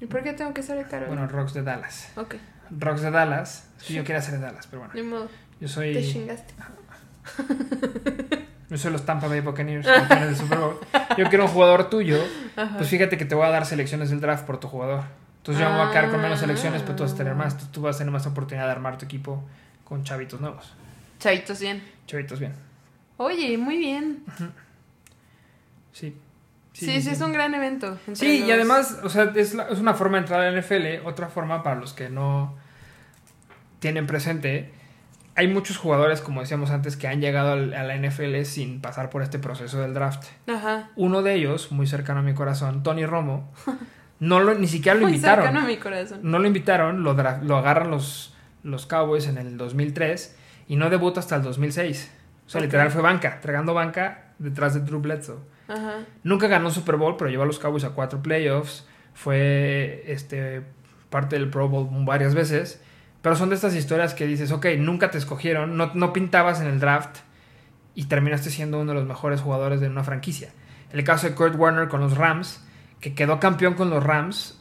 ¿Y 0.00 0.06
por 0.06 0.22
qué 0.22 0.32
tengo 0.32 0.52
que 0.54 0.62
ser 0.62 0.78
el 0.78 0.88
caro? 0.88 1.06
bueno, 1.08 1.26
Rocks 1.28 1.54
de 1.54 1.62
Dallas. 1.62 2.10
ok, 2.16 2.34
Rocks 2.78 3.02
de 3.02 3.10
Dallas, 3.10 3.68
es 3.78 3.84
que 3.84 3.94
yo 3.94 4.04
quiero 4.04 4.20
ser 4.22 4.34
de 4.34 4.40
Dallas, 4.40 4.66
pero 4.66 4.80
bueno. 4.82 4.94
ni 4.94 5.02
modo, 5.02 5.28
Yo 5.60 5.68
soy. 5.68 5.92
te 5.92 6.02
chingaste. 6.02 6.54
Yo 8.72 8.78
soy 8.78 8.90
los 8.90 9.04
Tampa 9.04 9.28
Bay 9.28 9.40
Buccaneers, 9.40 9.86
campeones 9.86 10.26
del 10.28 10.36
Super 10.36 10.58
Bowl. 10.58 10.78
Yo 11.18 11.28
quiero 11.28 11.44
un 11.44 11.50
jugador 11.50 11.90
tuyo. 11.90 12.18
Ajá. 12.56 12.78
Pues 12.78 12.88
fíjate 12.88 13.18
que 13.18 13.24
te 13.26 13.34
voy 13.34 13.46
a 13.46 13.50
dar 13.50 13.66
selecciones 13.66 14.08
del 14.10 14.20
draft 14.20 14.46
por 14.46 14.58
tu 14.58 14.66
jugador. 14.66 15.02
Entonces 15.38 15.62
yo 15.62 15.68
me 15.70 15.76
voy 15.78 15.88
a 15.88 15.90
quedar 15.90 16.10
con 16.10 16.22
menos 16.22 16.38
Ah. 16.38 16.40
selecciones, 16.40 16.80
pero 16.82 16.96
tú 16.96 17.02
vas 17.02 17.12
a 17.12 17.16
tener 17.16 17.34
más. 17.34 17.58
Tú, 17.58 17.66
tú 17.70 17.82
vas 17.82 17.96
a 17.96 17.98
tener 17.98 18.12
más 18.12 18.26
oportunidad 18.26 18.64
de 18.66 18.72
armar 18.72 18.96
tu 18.96 19.04
equipo 19.04 19.42
con 19.84 20.04
chavitos 20.04 20.40
nuevos. 20.40 20.72
Chavitos 21.18 21.60
bien. 21.60 21.82
Chavitos 22.06 22.40
bien. 22.40 22.54
Oye, 23.18 23.58
muy 23.58 23.76
bien. 23.76 24.24
Sí. 25.92 26.16
Sí, 26.72 27.02
sí, 27.02 27.10
es 27.10 27.20
un 27.20 27.32
gran 27.34 27.52
evento. 27.54 27.98
Sí, 28.14 28.38
los- 28.40 28.48
y 28.48 28.52
además, 28.52 29.00
o 29.04 29.10
sea, 29.10 29.30
es, 29.36 29.52
la- 29.52 29.68
es 29.68 29.78
una 29.78 29.92
forma 29.92 30.16
de 30.16 30.22
entrar 30.22 30.40
a 30.40 30.50
la 30.50 30.58
NFL. 30.58 31.00
Otra 31.06 31.28
forma 31.28 31.62
para 31.62 31.76
los 31.76 31.92
que 31.92 32.08
no 32.08 32.54
tienen 33.80 34.06
presente. 34.06 34.72
Hay 35.34 35.48
muchos 35.48 35.78
jugadores, 35.78 36.20
como 36.20 36.40
decíamos 36.42 36.70
antes, 36.70 36.96
que 36.96 37.08
han 37.08 37.20
llegado 37.20 37.52
a 37.52 37.56
la 37.56 37.96
NFL 37.96 38.42
sin 38.44 38.80
pasar 38.80 39.08
por 39.08 39.22
este 39.22 39.38
proceso 39.38 39.80
del 39.80 39.94
draft. 39.94 40.24
Ajá. 40.46 40.90
Uno 40.96 41.22
de 41.22 41.34
ellos, 41.34 41.72
muy 41.72 41.86
cercano 41.86 42.20
a 42.20 42.22
mi 42.22 42.34
corazón, 42.34 42.82
Tony 42.82 43.06
Romo, 43.06 43.50
no 44.20 44.40
lo, 44.40 44.54
ni 44.54 44.68
siquiera 44.68 44.94
lo 44.94 45.02
Muy 45.06 45.12
invitaron. 45.14 45.44
cercano 45.44 45.64
a 45.64 45.68
mi 45.68 45.76
corazón. 45.78 46.20
No 46.22 46.38
lo 46.38 46.46
invitaron, 46.46 47.02
lo, 47.02 47.10
agarran 47.56 47.90
los, 47.90 48.34
los 48.62 48.86
Cowboys 48.86 49.26
en 49.26 49.38
el 49.38 49.56
2003 49.56 50.36
y 50.68 50.76
no 50.76 50.90
debuta 50.90 51.20
hasta 51.20 51.36
el 51.36 51.42
2006. 51.42 52.12
O 52.46 52.50
sea, 52.50 52.60
literal 52.60 52.90
fue 52.90 53.00
banca, 53.00 53.40
tragando 53.40 53.72
banca 53.72 54.34
detrás 54.38 54.74
de 54.74 54.80
Drew 54.80 55.00
Bledsoe. 55.00 55.38
Ajá. 55.68 56.00
Nunca 56.24 56.48
ganó 56.48 56.70
Super 56.70 56.96
Bowl, 56.96 57.16
pero 57.16 57.30
llevó 57.30 57.44
a 57.44 57.46
los 57.46 57.58
Cowboys 57.58 57.84
a 57.84 57.90
cuatro 57.90 58.22
playoffs. 58.22 58.86
Fue 59.14 60.04
este, 60.06 60.62
parte 61.08 61.36
del 61.38 61.48
Pro 61.48 61.68
Bowl 61.68 61.88
varias 62.04 62.34
veces. 62.34 62.82
Pero 63.22 63.36
son 63.36 63.48
de 63.48 63.54
estas 63.54 63.74
historias 63.74 64.14
que 64.14 64.26
dices, 64.26 64.50
ok, 64.52 64.66
nunca 64.78 65.10
te 65.10 65.18
escogieron, 65.18 65.76
no, 65.76 65.92
no 65.94 66.12
pintabas 66.12 66.60
en 66.60 66.66
el 66.66 66.80
draft 66.80 67.18
y 67.94 68.04
terminaste 68.06 68.50
siendo 68.50 68.80
uno 68.80 68.92
de 68.92 68.98
los 68.98 69.06
mejores 69.06 69.40
jugadores 69.40 69.80
de 69.80 69.88
una 69.88 70.02
franquicia. 70.04 70.50
El 70.92 71.04
caso 71.04 71.28
de 71.28 71.34
Kurt 71.34 71.54
Warner 71.56 71.88
con 71.88 72.00
los 72.00 72.16
Rams, 72.16 72.64
que 73.00 73.14
quedó 73.14 73.38
campeón 73.40 73.74
con 73.74 73.90
los 73.90 74.02
Rams. 74.02 74.58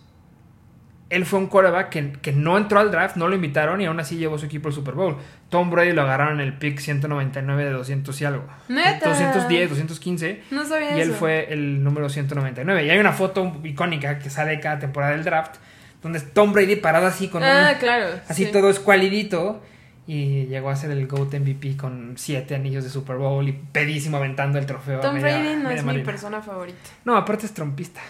Él 1.10 1.26
fue 1.26 1.40
un 1.40 1.48
quarterback 1.48 1.90
que, 1.90 2.12
que 2.14 2.32
no 2.32 2.58
entró 2.58 2.80
al 2.80 2.90
draft, 2.90 3.18
no 3.18 3.28
lo 3.28 3.36
invitaron 3.36 3.82
y 3.82 3.86
aún 3.86 4.00
así 4.00 4.16
llevó 4.16 4.38
su 4.38 4.46
equipo 4.46 4.70
al 4.70 4.74
Super 4.74 4.94
Bowl. 4.94 5.18
Tom 5.50 5.70
Brady 5.70 5.92
lo 5.92 6.04
agarraron 6.04 6.40
en 6.40 6.48
el 6.48 6.58
pick 6.58 6.80
199 6.80 7.66
de 7.66 7.72
200 7.72 8.22
y 8.22 8.26
algo. 8.26 8.46
Neta. 8.70 9.10
210, 9.10 9.70
215. 9.72 10.44
No 10.52 10.64
sabía 10.66 10.98
Y 10.98 11.02
él 11.02 11.10
eso. 11.10 11.20
fue 11.20 11.52
el 11.52 11.84
número 11.84 12.08
199. 12.08 12.86
Y 12.86 12.90
hay 12.92 13.00
una 13.00 13.12
foto 13.12 13.60
icónica 13.64 14.20
que 14.20 14.30
sale 14.30 14.58
cada 14.62 14.80
temporada 14.80 15.12
del 15.12 15.26
draft, 15.26 15.56
donde 16.02 16.20
es 16.20 16.34
Tom 16.34 16.54
Brady 16.54 16.78
parado 16.78 17.08
así 17.08 17.28
con 17.28 17.44
Ah, 17.44 17.72
un- 17.74 17.80
claro. 17.80 18.20
así 18.28 18.46
sí. 18.46 18.52
todo 18.52 18.70
escualidito. 18.70 19.62
Y 20.08 20.46
llegó 20.48 20.70
a 20.72 20.76
ser 20.76 20.92
el 20.92 21.08
GOAT 21.08 21.36
MVP 21.36 21.78
con 21.78 22.14
siete 22.18 22.56
anillos 22.56 22.84
de 22.84 22.90
Super 22.90 23.18
Bowl 23.18 23.48
y 23.48 23.52
pedísimo 23.54 24.18
aventando 24.18 24.58
el 24.58 24.66
trofeo. 24.66 25.00
Tom 25.00 25.16
media- 25.16 25.40
Brady 25.40 25.56
no 25.62 25.70
es 25.70 25.84
mi 25.86 26.00
persona 26.00 26.42
favorita. 26.42 26.80
No, 27.06 27.16
aparte 27.16 27.46
es 27.46 27.54
trompista. 27.54 28.02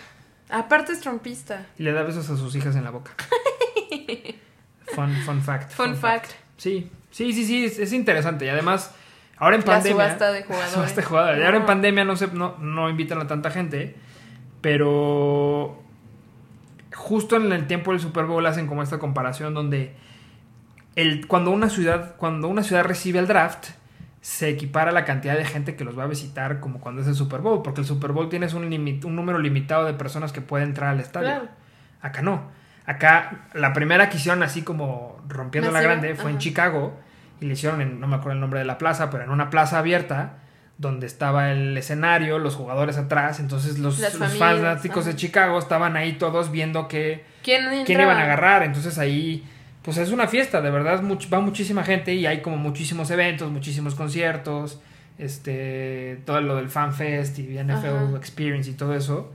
Aparte 0.49 0.93
es 0.93 1.01
trompista. 1.01 1.65
Y 1.77 1.83
le 1.83 1.91
da 1.91 2.01
besos 2.03 2.29
a 2.29 2.37
sus 2.37 2.55
hijas 2.55 2.75
en 2.75 2.85
la 2.85 2.91
boca. 2.91 3.11
fun, 4.95 5.13
fun 5.25 5.41
fact. 5.41 5.71
Fun 5.71 5.95
fact. 5.95 6.31
Sí, 6.57 6.89
sí, 7.11 7.33
sí, 7.33 7.45
sí, 7.45 7.65
es, 7.65 7.77
es 7.77 7.93
interesante. 7.93 8.45
Y 8.45 8.49
además, 8.49 8.91
ahora 9.37 9.55
en 9.57 9.61
La 9.61 9.65
pandemia. 9.67 9.91
subasta 10.05 10.31
de 10.31 10.43
jugadores. 10.47 10.71
subasta 10.71 11.01
de 11.01 11.07
jugadores. 11.07 11.41
Y 11.41 11.43
ahora 11.45 11.57
en 11.57 11.65
pandemia 11.65 12.03
no, 12.05 12.15
se, 12.15 12.27
no, 12.27 12.57
no 12.57 12.89
invitan 12.89 13.19
a 13.19 13.27
tanta 13.27 13.51
gente. 13.51 13.95
Pero. 14.61 15.83
Justo 16.93 17.35
en 17.35 17.51
el 17.51 17.67
tiempo 17.67 17.91
del 17.91 17.99
Super 17.99 18.25
Bowl 18.25 18.45
hacen 18.45 18.67
como 18.67 18.83
esta 18.83 18.99
comparación 18.99 19.53
donde. 19.53 19.95
El, 20.95 21.27
cuando 21.27 21.51
una 21.51 21.69
ciudad. 21.69 22.15
Cuando 22.17 22.47
una 22.47 22.63
ciudad 22.63 22.83
recibe 22.83 23.19
el 23.19 23.27
draft. 23.27 23.69
Se 24.21 24.49
equipara 24.49 24.91
la 24.91 25.03
cantidad 25.03 25.35
de 25.35 25.45
gente 25.45 25.75
que 25.75 25.83
los 25.83 25.97
va 25.97 26.03
a 26.03 26.07
visitar 26.07 26.59
como 26.59 26.79
cuando 26.79 27.01
es 27.01 27.07
el 27.07 27.15
Super 27.15 27.41
Bowl. 27.41 27.63
Porque 27.63 27.81
el 27.81 27.87
Super 27.87 28.11
Bowl 28.11 28.29
tienes 28.29 28.53
un, 28.53 28.69
número 29.15 29.39
limitado 29.39 29.85
de 29.85 29.93
personas 29.93 30.31
que 30.31 30.41
pueden 30.41 30.69
entrar 30.69 30.91
al 30.91 30.99
estadio. 30.99 31.29
Claro. 31.29 31.49
Acá 32.01 32.21
no. 32.21 32.43
Acá 32.85 33.47
la 33.53 33.73
primera 33.73 34.09
que 34.09 34.17
hicieron 34.17 34.43
así 34.43 34.61
como 34.61 35.19
rompiendo 35.27 35.71
la 35.71 35.81
grande 35.81 36.13
fue 36.15 36.29
en. 36.29 36.37
Chicago 36.37 36.99
y 37.39 37.45
le 37.45 37.53
hicieron 37.53 37.81
en, 37.81 37.99
no 37.99 38.07
me 38.07 38.15
acuerdo 38.15 38.33
el 38.33 38.39
nombre 38.39 38.59
de 38.59 38.65
la 38.65 38.77
plaza, 38.77 39.09
pero 39.09 39.23
en 39.23 39.31
una 39.31 39.49
plaza 39.49 39.79
abierta 39.79 40.33
donde 40.82 41.07
estaba 41.07 41.51
el 41.51 41.77
escenario, 41.77 42.39
los 42.39 42.55
jugadores 42.55 42.97
atrás, 42.97 43.39
entonces 43.39 43.79
los, 43.79 43.99
los 43.99 44.13
familias, 44.17 44.38
fanáticos 44.38 45.05
de. 45.05 45.15
Chicago 45.15 45.57
estaban 45.59 45.95
ahí 45.95 46.13
todos 46.13 46.51
viendo 46.51 46.88
que, 46.88 47.23
¿Quién, 47.43 47.86
quién 47.86 48.01
iban 48.01 48.17
a 48.17 48.23
agarrar, 48.23 48.63
entonces 48.63 48.97
ahí 48.97 49.45
pues 49.84 49.97
es 49.97 50.11
una 50.11 50.27
fiesta, 50.27 50.61
de 50.61 50.69
verdad 50.69 51.01
much- 51.01 51.32
va 51.34 51.39
muchísima 51.39 51.84
gente 51.84 52.13
y 52.13 52.25
hay 52.25 52.41
como 52.41 52.57
muchísimos 52.57 53.09
eventos, 53.11 53.49
muchísimos 53.51 53.95
conciertos, 53.95 54.79
este 55.17 56.21
todo 56.25 56.41
lo 56.41 56.55
del 56.55 56.69
Fan 56.69 56.93
Fest 56.93 57.39
y 57.39 57.43
NFL 57.57 57.71
Ajá. 57.71 58.17
Experience 58.17 58.69
y 58.69 58.73
todo 58.73 58.95
eso. 58.95 59.32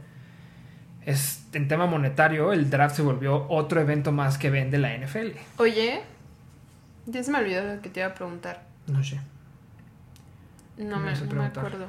Es, 1.04 1.44
en 1.52 1.68
tema 1.68 1.86
monetario, 1.86 2.52
el 2.52 2.68
draft 2.68 2.96
se 2.96 3.02
volvió 3.02 3.46
otro 3.48 3.80
evento 3.80 4.10
más 4.10 4.38
que 4.38 4.50
vende 4.50 4.78
la 4.78 4.92
NFL. 4.96 5.28
Oye, 5.58 6.00
ya 7.06 7.22
se 7.22 7.30
me 7.30 7.38
olvidó 7.38 7.62
lo 7.74 7.80
que 7.80 7.88
te 7.88 8.00
iba 8.00 8.08
a 8.08 8.14
preguntar. 8.14 8.64
No 8.88 9.02
sé. 9.04 9.20
No 10.78 10.98
Me 10.98 11.12
no 11.14 11.42
acuerdo. 11.44 11.86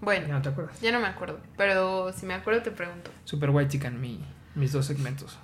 Bueno, 0.00 0.26
Ya 0.28 0.34
no 0.34 0.42
te 0.42 0.48
acuerdas. 0.50 0.80
ya 0.80 0.92
no 0.92 1.00
me 1.00 1.06
acuerdo. 1.06 1.40
Pero 1.56 2.12
si 2.12 2.26
me 2.26 2.34
acuerdo 2.34 2.62
te 2.62 2.70
pregunto. 2.70 3.10
Super 3.24 3.50
White 3.50 3.70
Chicken, 3.70 4.00
mi, 4.00 4.20
mis 4.54 4.72
dos 4.72 4.86
segmentos. 4.86 5.38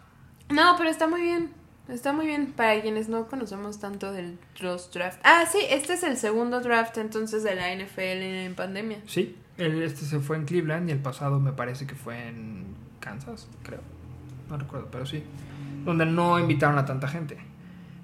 No, 0.51 0.75
pero 0.77 0.91
está 0.91 1.07
muy 1.07 1.23
bien. 1.23 1.51
Está 1.89 2.13
muy 2.13 2.27
bien 2.27 2.53
para 2.53 2.81
quienes 2.83 3.09
no 3.09 3.27
conocemos 3.27 3.81
tanto 3.81 4.13
de 4.13 4.37
los 4.61 4.93
draft. 4.93 5.19
Ah, 5.25 5.45
sí, 5.51 5.59
este 5.71 5.95
es 5.95 6.03
el 6.05 6.17
segundo 6.17 6.61
draft 6.61 6.97
entonces 6.99 7.43
de 7.43 7.55
la 7.57 7.75
NFL 7.75 8.01
en 8.23 8.55
pandemia. 8.55 8.99
Sí, 9.07 9.37
el, 9.57 9.83
este 9.83 10.05
se 10.05 10.21
fue 10.21 10.37
en 10.37 10.45
Cleveland 10.45 10.89
y 10.89 10.93
el 10.93 11.01
pasado 11.01 11.41
me 11.41 11.53
parece 11.53 11.87
que 11.87 11.97
fue 11.97 12.29
en 12.29 12.77
Kansas, 13.01 13.49
creo. 13.65 13.81
No 14.49 14.57
recuerdo, 14.59 14.89
pero 14.93 15.05
sí. 15.07 15.25
Donde 15.85 16.07
no 16.07 16.39
invitaron 16.39 16.79
a 16.79 16.85
tanta 16.85 17.09
gente. 17.09 17.39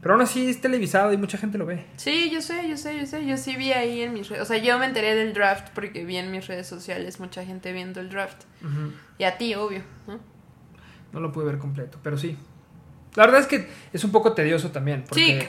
Pero 0.06 0.14
aún 0.14 0.22
así 0.22 0.48
es 0.48 0.60
televisado 0.60 1.12
y 1.12 1.16
mucha 1.16 1.36
gente 1.36 1.58
lo 1.58 1.66
ve. 1.66 1.84
Sí, 1.96 2.30
yo 2.30 2.40
sé, 2.40 2.68
yo 2.68 2.76
sé, 2.76 2.96
yo 2.96 3.06
sé. 3.06 3.26
Yo 3.26 3.36
sí 3.36 3.56
vi 3.56 3.72
ahí 3.72 4.02
en 4.02 4.14
mis 4.14 4.28
redes. 4.28 4.44
O 4.44 4.46
sea, 4.46 4.56
yo 4.56 4.78
me 4.78 4.86
enteré 4.86 5.16
del 5.16 5.34
draft 5.34 5.70
porque 5.74 6.04
vi 6.04 6.16
en 6.16 6.30
mis 6.30 6.46
redes 6.46 6.68
sociales 6.68 7.18
mucha 7.18 7.44
gente 7.44 7.72
viendo 7.72 7.98
el 7.98 8.08
draft. 8.08 8.44
Ujú. 8.62 8.92
Y 9.18 9.24
a 9.24 9.36
ti, 9.36 9.56
obvio, 9.56 9.80
¿no? 10.06 10.20
No 11.12 11.18
lo 11.18 11.32
pude 11.32 11.46
ver 11.46 11.58
completo, 11.58 11.98
pero 12.04 12.16
sí. 12.16 12.38
La 13.16 13.24
verdad 13.26 13.40
es 13.40 13.48
que 13.48 13.68
es 13.92 14.04
un 14.04 14.12
poco 14.12 14.32
tedioso 14.32 14.70
también. 14.70 15.02
Porque 15.08 15.24
Sí, 15.24 15.38
qué 15.40 15.48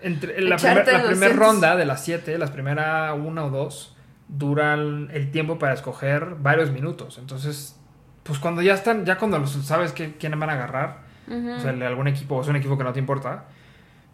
entre 0.00 0.40
la, 0.40 0.56
primer- 0.56 0.78
la 0.78 0.82
primera 0.84 1.02
200. 1.10 1.36
ronda 1.36 1.76
de 1.76 1.84
las 1.84 2.04
siete, 2.04 2.36
las 2.38 2.50
primeras 2.50 3.16
una 3.16 3.44
o 3.44 3.50
dos, 3.50 3.94
duran 4.26 5.10
el 5.12 5.30
tiempo 5.30 5.60
para 5.60 5.74
escoger 5.74 6.34
varios 6.40 6.72
minutos. 6.72 7.18
Entonces, 7.18 7.78
pues 8.24 8.40
cuando 8.40 8.62
ya 8.62 8.74
están, 8.74 9.04
ya 9.06 9.16
cuando 9.16 9.38
los- 9.38 9.52
sabes 9.64 9.92
que, 9.92 10.16
quién 10.16 10.36
van 10.40 10.50
a 10.50 10.54
agarrar, 10.54 11.02
Ujú. 11.28 11.52
o 11.52 11.60
sea, 11.60 11.70
algún 11.86 12.08
equipo 12.08 12.34
o 12.38 12.40
es 12.42 12.48
un 12.48 12.56
equipo 12.56 12.76
que 12.76 12.82
no 12.82 12.92
te 12.92 12.98
importa, 12.98 13.44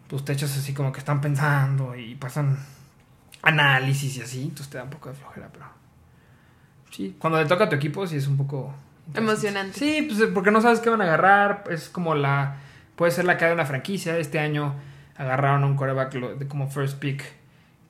pues 0.09 0.25
te 0.25 0.33
echas 0.33 0.57
así 0.57 0.73
como 0.73 0.91
que 0.91 0.99
están 0.99 1.21
pensando 1.21 1.95
y 1.95 2.15
pasan 2.15 2.57
análisis 3.43 4.17
y 4.17 4.21
así, 4.21 4.41
entonces 4.41 4.69
te 4.69 4.77
da 4.77 4.83
un 4.83 4.89
poco 4.89 5.09
de 5.09 5.15
flojera, 5.15 5.47
pero 5.53 5.65
sí, 6.91 7.15
cuando 7.19 7.39
le 7.41 7.45
toca 7.47 7.65
a 7.65 7.69
tu 7.69 7.75
equipo 7.77 8.05
sí 8.07 8.17
es 8.17 8.27
un 8.27 8.35
poco 8.37 8.73
Emocionante. 9.13 9.79
Sí, 9.79 10.03
pues 10.07 10.29
porque 10.33 10.51
no 10.51 10.61
sabes 10.61 10.81
qué 10.81 10.89
van 10.91 11.01
a 11.01 11.05
agarrar, 11.05 11.63
es 11.71 11.89
como 11.89 12.13
la 12.15 12.57
puede 12.95 13.11
ser 13.11 13.25
la 13.25 13.37
cara 13.37 13.47
de 13.49 13.53
una 13.55 13.65
franquicia, 13.65 14.17
este 14.17 14.39
año 14.39 14.75
agarraron 15.17 15.63
a 15.63 15.65
un 15.67 15.75
quarterback 15.75 16.13
lo- 16.15 16.35
de 16.35 16.47
como 16.47 16.69
first 16.69 16.99
pick 16.99 17.23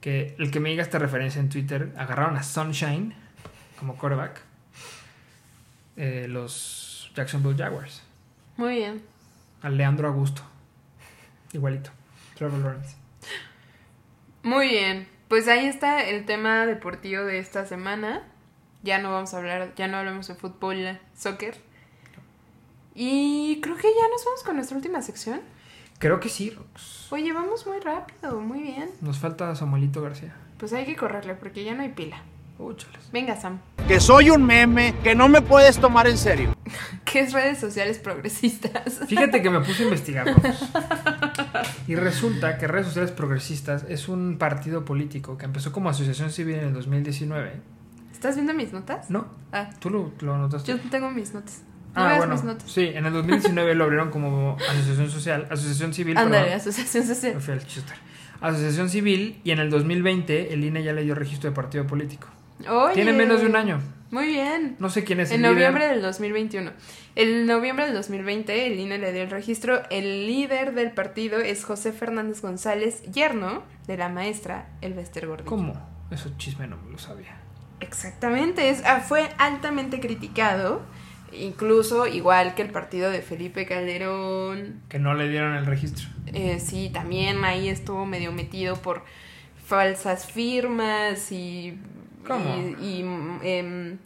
que 0.02 0.36
el 0.40 0.50
que 0.52 0.60
me 0.62 0.70
diga 0.70 0.82
esta 0.84 0.98
referencia 1.00 1.42
en 1.42 1.50
Twitter, 1.50 1.94
agarraron 1.98 2.38
a 2.38 2.44
Sunshine 2.44 3.14
como 3.78 3.96
quarterback. 3.98 4.42
eh, 5.98 6.28
los 6.30 7.12
Jacksonville 7.16 7.58
Jaguars 7.62 8.02
Muy 8.56 8.76
bien. 8.76 9.02
al 9.62 9.76
Leandro 9.76 10.08
Augusto. 10.08 10.42
Igualito. 11.52 11.90
Trevor 12.40 12.60
Lawrence. 12.60 12.96
Muy 14.44 14.70
bien. 14.70 15.10
Pues 15.28 15.50
ahí 15.50 15.66
está 15.66 16.02
el 16.02 16.26
tema 16.26 16.66
deportivo 16.66 17.24
de 17.24 17.38
esta 17.38 17.66
semana. 17.66 18.24
Ya 18.82 18.98
no 18.98 19.12
vamos 19.12 19.34
a 19.34 19.40
hablar, 19.40 19.74
ya 19.76 19.90
no 19.90 19.98
hablamos 19.98 20.30
de 20.30 20.36
fútbol, 20.36 20.98
soccer. 21.14 21.58
Y 22.96 23.60
creo 23.62 23.76
que 23.76 23.84
ya 23.84 24.08
nos 24.10 24.24
vamos 24.24 24.44
con 24.44 24.56
nuestra 24.56 24.78
última 24.78 25.02
sección. 25.02 25.42
Creo 26.00 26.22
que 26.22 26.30
sí, 26.30 26.50
Rox. 26.50 27.12
Oye, 27.12 27.34
vamos 27.34 27.68
muy 27.68 27.82
rápido, 27.82 28.40
muy 28.40 28.62
bien. 28.62 28.90
Nos 29.02 29.20
falta 29.20 29.54
Samuelito 29.54 30.02
García. 30.02 30.34
Pues 30.58 30.72
hay 30.72 30.86
que 30.86 30.96
correrle 30.96 31.36
porque 31.36 31.66
ya 31.66 31.74
no 31.74 31.84
hay 31.84 31.90
pila. 31.90 32.24
Úchales. 32.58 33.10
Venga, 33.12 33.40
Sam. 33.40 33.60
Que 33.88 34.00
soy 34.00 34.30
un 34.30 34.46
meme, 34.46 34.96
que 35.04 35.14
no 35.14 35.28
me 35.28 35.42
puedes 35.42 35.78
tomar 35.78 36.08
en 36.08 36.18
serio. 36.18 36.56
¿Qué 37.06 37.22
es 37.22 37.34
redes 37.34 37.60
sociales 37.60 38.00
progresistas? 38.00 39.02
Fíjate 39.08 39.42
que 39.42 39.50
me 39.50 39.60
puse 39.60 39.84
a 39.84 39.86
investigar. 39.86 40.28
Rox. 40.28 40.44
Y 41.88 41.96
resulta 41.96 42.58
que 42.58 42.68
Redes 42.68 42.88
Sociales 42.88 43.12
Progresistas 43.12 43.86
es 43.90 44.08
un 44.08 44.38
partido 44.38 44.86
político 44.86 45.38
que 45.38 45.46
empezó 45.46 45.72
como 45.72 45.90
asociación 45.90 46.30
civil 46.32 46.56
en 46.56 46.66
el 46.66 46.74
2019. 46.74 47.54
¿Estás 48.12 48.36
viendo 48.36 48.54
mis 48.54 48.74
notas? 48.74 49.10
¿No? 49.10 49.28
Ah, 49.52 49.70
¿Tú 49.80 49.90
lo, 49.90 50.12
lo 50.20 50.36
anotaste? 50.36 50.72
yo 50.72 50.80
tengo 50.90 51.10
mis 51.10 51.34
notas. 51.34 51.64
No 51.96 52.04
ah, 52.04 52.18
bueno. 52.18 52.34
mis 52.34 52.44
notas. 52.44 52.72
Sí, 52.72 52.92
en 52.94 53.06
el 53.06 53.14
2019 53.14 53.76
lo 53.76 53.86
abrieron 53.86 54.12
como 54.12 54.58
asociación 54.70 55.10
social, 55.10 55.48
asociación 55.50 55.94
civil. 55.94 56.18
Ándale, 56.18 56.54
asociación 56.54 57.06
social. 57.06 57.36
Me 57.36 57.42
fui 57.42 57.54
al. 57.54 57.62
Asociación 58.42 58.90
civil 58.90 59.42
y 59.44 59.52
en 59.52 59.60
el 59.60 59.70
2020 59.70 60.54
el 60.54 60.64
INE 60.64 60.84
ya 60.84 60.94
le 60.94 61.04
dio 61.04 61.16
registro 61.16 61.50
de 61.50 61.56
partido 61.56 61.86
político. 61.88 62.28
Oye. 62.70 62.94
Tiene 62.94 63.14
menos 63.14 63.42
de 63.42 63.48
un 63.48 63.56
año. 63.56 63.80
Muy 64.12 64.28
bien. 64.28 64.76
No 64.80 64.90
sé 64.90 65.04
quién 65.04 65.20
es 65.20 65.30
En 65.30 65.36
el 65.36 65.42
líder. 65.42 65.56
noviembre 65.56 65.88
del 65.88 66.02
2021. 66.02 66.72
En 67.16 67.46
noviembre 67.46 67.86
del 67.86 67.94
2020 67.94 68.68
el 68.68 68.80
INE 68.80 68.98
le 68.98 69.14
dio 69.14 69.22
el 69.24 69.30
registro. 69.30 69.82
El 69.90 70.26
líder 70.26 70.74
del 70.74 70.92
partido 70.92 71.40
es 71.40 71.64
José 71.64 71.92
Fernández 71.92 72.42
González, 72.42 73.04
yerno 73.12 73.64
de 73.88 73.98
la 73.98 74.10
maestra 74.10 74.70
Elvester 74.82 75.28
Gordillo. 75.28 75.50
¿Cómo? 75.50 75.74
Eso 76.12 76.32
chisme 76.38 76.68
no 76.68 76.78
me 76.78 76.92
lo 76.92 76.98
sabía. 76.98 77.38
Exactamente, 77.82 78.70
es, 78.70 78.84
ah, 78.86 79.00
fue 79.00 79.30
altamente 79.38 80.00
criticado, 80.00 80.82
incluso 81.32 82.08
igual 82.08 82.56
que 82.56 82.62
el 82.62 82.72
partido 82.72 83.10
de 83.10 83.22
Felipe 83.22 83.66
Calderón. 83.66 84.82
Que 84.90 85.00
no 85.00 85.14
le 85.14 85.30
dieron 85.30 85.56
el 85.56 85.66
registro. 85.66 86.08
Eh, 86.34 86.60
sí, 86.60 86.90
también 86.92 87.44
ahí 87.46 87.70
estuvo 87.70 88.06
medio 88.06 88.32
metido 88.32 88.76
por 88.76 89.04
falsas 89.66 90.26
firmas 90.32 91.32
y. 91.32 91.78
¿Cómo? 92.30 92.78
Y, 92.80 92.86
y, 92.86 93.02
em, 93.44 93.98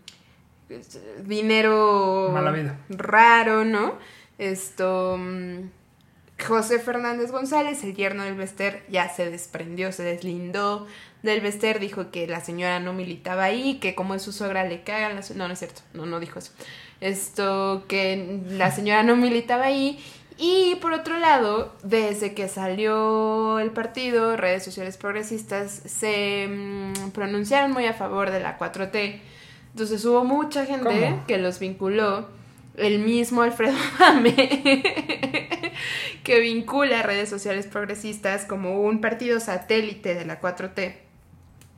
dinero. 1.25 2.29
Mala 2.33 2.51
vida. 2.51 2.77
Raro, 2.89 3.65
¿no? 3.65 3.97
Esto. 4.37 5.17
mm, 5.19 5.69
José 6.47 6.79
Fernández 6.79 7.31
González, 7.31 7.83
el 7.83 7.95
yerno 7.95 8.23
del 8.23 8.35
Bester, 8.35 8.83
ya 8.89 9.07
se 9.07 9.29
desprendió, 9.29 9.91
se 9.91 10.03
deslindó 10.03 10.87
del 11.21 11.41
Bester, 11.41 11.79
dijo 11.79 12.11
que 12.11 12.27
la 12.27 12.41
señora 12.41 12.79
no 12.79 12.91
militaba 12.91 13.43
ahí, 13.43 13.75
que 13.79 13.95
como 13.95 14.15
es 14.15 14.23
su 14.23 14.33
suegra 14.33 14.65
le 14.65 14.83
cagan 14.83 15.15
las... 15.15 15.31
No, 15.35 15.47
no 15.47 15.53
es 15.53 15.59
cierto, 15.59 15.81
no, 15.93 16.05
no 16.05 16.19
dijo 16.19 16.39
eso. 16.39 16.51
Esto, 16.99 17.85
que 17.87 18.41
la 18.49 18.71
señora 18.71 19.03
no 19.03 19.15
militaba 19.15 19.65
ahí. 19.65 20.03
Y 20.37 20.75
por 20.75 20.93
otro 20.93 21.19
lado, 21.19 21.73
desde 21.83 22.33
que 22.33 22.47
salió 22.47 23.59
el 23.59 23.71
partido, 23.71 24.35
redes 24.37 24.63
sociales 24.63 24.97
progresistas 24.97 25.71
se 25.85 26.47
mm, 26.47 27.11
pronunciaron 27.11 27.71
muy 27.71 27.85
a 27.85 27.93
favor 27.93 28.31
de 28.31 28.39
la 28.39 28.57
4T. 28.57 29.19
Entonces 29.71 30.03
hubo 30.05 30.23
mucha 30.23 30.65
gente 30.65 31.09
¿Cómo? 31.09 31.25
que 31.27 31.37
los 31.37 31.59
vinculó. 31.59 32.27
El 32.75 32.99
mismo 32.99 33.43
Alfredo 33.43 33.77
Dame, 33.99 34.81
que 36.23 36.39
vincula 36.39 37.01
a 37.01 37.03
redes 37.03 37.29
sociales 37.29 37.67
progresistas 37.67 38.45
como 38.45 38.81
un 38.81 38.99
partido 38.99 39.39
satélite 39.39 40.15
de 40.15 40.25
la 40.25 40.41
4T 40.41 41.02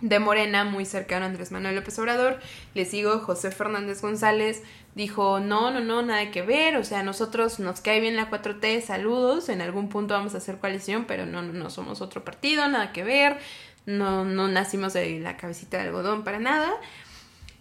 de 0.02 0.20
Morena, 0.20 0.66
muy 0.66 0.86
cercano 0.86 1.26
a 1.26 1.30
Andrés 1.30 1.52
Manuel 1.52 1.76
López 1.76 1.98
Obrador. 2.00 2.40
Les 2.74 2.92
digo, 2.92 3.20
José 3.20 3.52
Fernández 3.52 4.02
González 4.02 4.62
dijo, 4.94 5.40
no, 5.40 5.72
no, 5.72 5.80
no, 5.80 6.02
nada 6.02 6.32
que 6.32 6.42
ver, 6.42 6.78
o 6.78 6.84
sea, 6.84 7.04
nosotros 7.04 7.60
nos 7.60 7.82
cae 7.82 8.00
bien 8.00 8.16
la 8.16 8.30
4T, 8.30 8.82
saludos, 8.82 9.50
en 9.50 9.62
algún 9.62 9.90
punto 9.90 10.14
vamos 10.14 10.36
a 10.36 10.38
hacer 10.38 10.58
coalición, 10.58 11.06
pero 11.06 11.26
no, 11.26 11.42
no, 11.42 11.70
somos 11.70 12.02
otro 12.02 12.24
partido, 12.24 12.68
nada 12.68 12.94
que 12.94 13.04
ver, 13.04 13.38
no, 13.86 14.26
no 14.26 14.48
nacimos 14.48 14.94
de 14.94 15.20
la 15.20 15.38
cabecita 15.38 15.78
de 15.78 15.84
algodón 15.84 16.24
para 16.24 16.40
nada. 16.40 16.72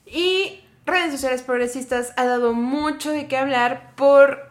Y 0.07 0.61
redes 0.87 1.13
sociales 1.13 1.43
progresistas 1.43 2.13
ha 2.17 2.25
dado 2.25 2.53
mucho 2.53 3.11
de 3.11 3.27
qué 3.27 3.37
hablar 3.37 3.95
por 3.97 4.51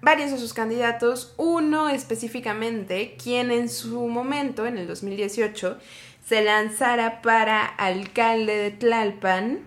varios 0.00 0.30
de 0.30 0.38
sus 0.38 0.54
candidatos, 0.54 1.34
uno 1.36 1.88
específicamente, 1.88 3.16
quien 3.22 3.50
en 3.50 3.68
su 3.68 4.06
momento, 4.06 4.64
en 4.64 4.78
el 4.78 4.86
2018, 4.86 5.78
se 6.26 6.42
lanzara 6.44 7.22
para 7.22 7.64
alcalde 7.64 8.56
de 8.56 8.70
Tlalpan 8.72 9.60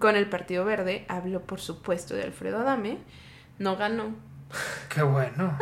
con 0.00 0.16
el 0.16 0.28
Partido 0.28 0.64
Verde, 0.64 1.04
habló 1.08 1.42
por 1.42 1.60
supuesto 1.60 2.14
de 2.14 2.22
Alfredo 2.24 2.58
Adame, 2.60 2.98
no 3.58 3.76
ganó. 3.76 4.14
Qué 4.92 5.02
bueno. 5.02 5.56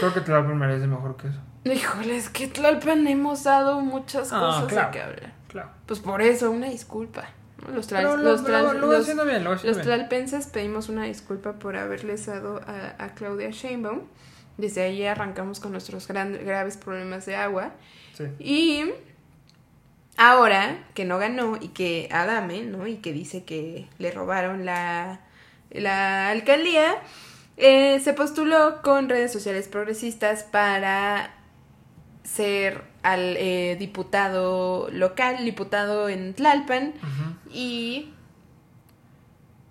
Creo 0.00 0.12
que 0.12 0.20
Tlalpan 0.20 0.58
merece 0.58 0.86
mejor 0.86 1.16
que 1.16 1.28
eso. 1.28 1.38
Híjole, 1.64 2.16
es 2.16 2.28
que 2.28 2.48
Tlalpan 2.48 3.06
hemos 3.06 3.44
dado 3.44 3.80
muchas 3.80 4.32
Ah, 4.32 4.40
cosas 4.40 4.64
claro. 4.66 4.86
de 4.88 4.92
qué 4.92 5.02
hablar. 5.02 5.32
Claro. 5.48 5.70
Pues 5.86 6.00
por 6.00 6.20
eso, 6.22 6.50
una 6.50 6.68
disculpa. 6.68 7.24
Los, 7.74 7.86
Pero 7.88 8.16
lo, 8.16 8.34
lo 8.34 9.24
bien, 9.24 9.44
lo 9.44 9.56
tlalpenses 9.82 10.46
pedimos 10.46 10.88
una 10.88 11.04
disculpa 11.04 11.52
por 11.54 11.76
haberles 11.76 12.24
dado 12.26 12.60
a, 12.66 13.02
a 13.04 13.14
Claudia 13.14 13.50
Sheinbaum. 13.50 14.00
Desde 14.56 14.82
ahí 14.82 15.04
arrancamos 15.06 15.60
con 15.60 15.72
nuestros 15.72 16.08
gran- 16.08 16.32
graves 16.44 16.76
problemas 16.78 17.26
de 17.26 17.36
agua. 17.36 17.72
Sí. 18.14 18.24
Y 18.38 18.90
ahora 20.22 20.76
que 20.94 21.06
no 21.06 21.16
ganó 21.18 21.56
y 21.58 21.68
que 21.68 22.08
Adame, 22.12 22.60
¿no? 22.62 22.86
Y 22.86 22.96
que 22.96 23.12
dice 23.14 23.42
que 23.44 23.88
le 23.98 24.10
robaron 24.10 24.66
la, 24.66 25.20
la 25.70 26.28
alcaldía, 26.28 26.96
eh, 27.56 27.98
se 28.00 28.12
postuló 28.12 28.82
con 28.82 29.08
redes 29.08 29.32
sociales 29.32 29.66
progresistas 29.66 30.44
para 30.44 31.34
ser 32.22 32.82
al 33.02 33.36
eh, 33.38 33.76
diputado 33.78 34.88
local, 34.92 35.42
diputado 35.44 36.10
en 36.10 36.34
Tlalpan. 36.34 36.92
Y 37.50 38.12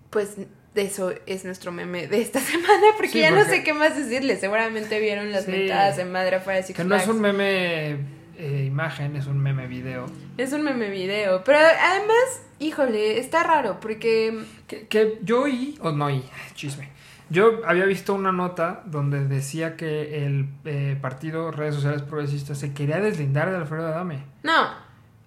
pues 0.09 0.35
de 0.73 0.81
eso 0.81 1.13
es 1.27 1.45
nuestro 1.45 1.71
meme 1.71 2.07
de 2.07 2.21
esta 2.21 2.39
semana, 2.51 2.87
porque 2.95 3.11
Sí, 3.11 3.19
ya 3.19 3.29
no 3.31 3.45
sé 3.45 3.63
qué 3.63 3.73
más 3.73 3.95
decirles. 3.95 4.39
Seguramente 4.39 4.99
vieron 4.99 5.31
las 5.31 5.45
Sí. 5.45 5.51
mentadas 5.51 5.97
de 5.97 6.05
madre 6.05 6.37
afuera 6.37 6.57
de 6.59 6.65
Six 6.65 6.77
Que 6.77 6.83
no 6.85 6.95
es 6.95 7.07
un 7.07 7.21
meme 7.21 7.97
eh, 8.39 8.63
imagen, 8.65 9.17
es 9.17 9.27
un 9.27 9.37
meme 9.37 9.67
video. 9.67 10.05
Es 10.37 10.53
un 10.53 10.63
meme 10.63 10.89
video. 10.89 11.43
Pero 11.43 11.59
además, 11.59 12.41
híjole, 12.59 13.19
está 13.19 13.43
raro 13.43 13.79
porque. 13.81 14.45
Que, 14.65 14.87
que 14.87 15.19
yo 15.23 15.41
oí, 15.43 15.77
o 15.81 15.91
no 15.91 16.05
oí, 16.05 16.23
chisme. 16.55 16.89
Yo 17.29 17.61
había 17.65 17.85
visto 17.85 18.15
una 18.15 18.31
nota 18.31 18.81
donde 18.85 19.27
decía 19.27 19.75
que 19.75 20.25
el 20.25 20.47
eh, 20.65 20.97
partido 20.99 21.51
Redes 21.51 21.75
Sociales 21.75 22.01
Progresistas 22.01 22.57
se 22.57 22.73
quería 22.73 22.99
deslindar 22.99 23.51
de 23.51 23.57
Alfredo 23.57 23.87
Adame. 23.87 24.23
No, 24.41 24.69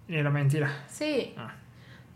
era 0.09 0.29
mentira. 0.29 0.85
sí. 0.89 1.33
Ah. 1.37 1.53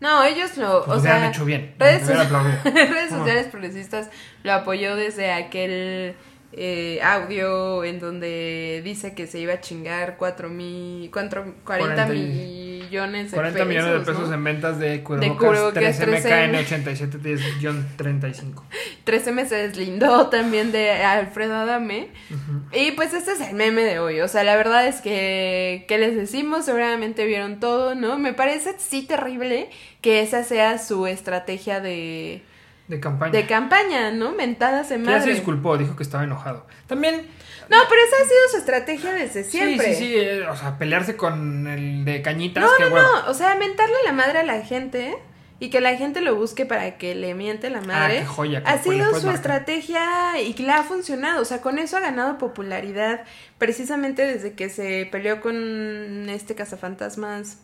No, 0.00 0.22
ellos 0.22 0.56
lo. 0.56 0.84
Pues 0.84 1.04
o 1.04 1.08
hecho 1.08 1.44
bien. 1.44 1.74
Redes, 1.78 2.06
redes 2.64 3.10
sociales 3.10 3.48
progresistas 3.48 4.10
lo 4.44 4.52
apoyó 4.52 4.94
desde 4.94 5.32
aquel 5.32 6.14
eh, 6.52 6.98
audio 7.02 7.84
en 7.84 8.00
donde 8.00 8.80
dice 8.84 9.14
que 9.14 9.26
se 9.26 9.38
iba 9.38 9.52
a 9.54 9.60
chingar 9.60 10.16
cuatro 10.16 10.48
mil, 10.48 11.10
cuatro- 11.10 11.54
40 11.64 12.06
Cuarenta 12.06 12.14
y- 12.14 12.78
millones 12.88 13.30
de 13.30 13.34
40 13.36 13.52
pesos. 13.58 13.68
millones 13.68 13.92
de 13.92 13.98
pesos 14.12 14.28
¿no? 14.28 14.34
en 14.34 14.44
ventas 14.44 14.78
de 14.78 15.02
cubrebocas 15.02 15.38
cubrebocas 15.38 16.00
13M. 16.00 16.64
13MKN8710-35. 17.38 18.62
13 19.04 19.32
me 19.32 19.46
se 19.46 19.56
deslindó 19.56 20.28
también 20.28 20.72
de 20.72 20.90
Alfredo 20.92 21.54
Adame. 21.56 22.08
Y 22.72 22.92
pues 22.92 23.12
este 23.14 23.32
es 23.32 23.40
el 23.40 23.54
meme 23.54 23.82
de 23.82 23.98
hoy. 23.98 24.20
O 24.20 24.28
sea, 24.28 24.44
la 24.44 24.56
verdad 24.56 24.86
es 24.86 25.00
que, 25.00 25.84
¿qué 25.88 25.98
les 25.98 26.16
decimos? 26.16 26.64
Seguramente 26.64 27.26
vieron 27.26 27.60
todo, 27.60 27.94
¿no? 27.94 28.18
Me 28.18 28.32
parece 28.32 28.74
sí 28.78 29.02
terrible 29.02 29.68
que 30.00 30.22
esa 30.22 30.44
sea 30.44 30.78
su 30.78 31.06
estrategia 31.06 31.80
de, 31.80 32.42
De 32.88 33.00
campaña. 33.00 33.32
de 33.32 33.46
campaña, 33.46 34.10
¿no? 34.10 34.32
Mentadas 34.32 34.88
de 34.88 34.96
Que 34.96 35.04
ya 35.04 35.10
se 35.12 35.18
madre. 35.18 35.34
disculpó, 35.34 35.76
dijo 35.78 35.94
que 35.94 36.02
estaba 36.02 36.24
enojado. 36.24 36.66
También 36.86 37.16
No, 37.68 37.76
pero 37.88 38.00
esa 38.02 38.16
ha 38.16 38.26
sido 38.26 38.48
su 38.50 38.56
estrategia 38.56 39.12
desde 39.12 39.44
siempre. 39.44 39.88
Sí, 39.88 39.94
sí, 39.94 40.04
sí, 40.06 40.14
eh, 40.16 40.48
o 40.48 40.56
sea, 40.56 40.78
pelearse 40.78 41.16
con 41.16 41.66
el 41.66 42.04
de 42.06 42.22
cañitas, 42.22 42.64
No, 42.64 42.88
no, 42.88 42.96
no. 42.96 43.30
O 43.30 43.34
sea, 43.34 43.54
mentarle 43.56 43.94
la 44.06 44.12
madre 44.12 44.38
a 44.38 44.42
la 44.42 44.62
gente 44.62 45.18
y 45.60 45.68
que 45.68 45.80
la 45.82 45.94
gente 45.96 46.22
lo 46.22 46.34
busque 46.34 46.64
para 46.64 46.96
que 46.96 47.14
le 47.14 47.34
miente 47.34 47.68
la 47.68 47.82
madre. 47.82 48.18
Ah, 48.18 48.20
qué 48.20 48.26
joya, 48.26 48.62
ha 48.64 48.78
sido 48.78 49.06
su 49.08 49.26
marcar. 49.26 49.34
estrategia 49.34 50.40
y 50.40 50.54
que 50.54 50.62
le 50.62 50.72
ha 50.72 50.82
funcionado. 50.82 51.42
O 51.42 51.44
sea, 51.44 51.60
con 51.60 51.78
eso 51.78 51.98
ha 51.98 52.00
ganado 52.00 52.38
popularidad 52.38 53.24
precisamente 53.58 54.22
desde 54.24 54.54
que 54.54 54.70
se 54.70 55.06
peleó 55.12 55.42
con 55.42 56.28
este 56.30 56.54
cazafantasmas. 56.54 57.58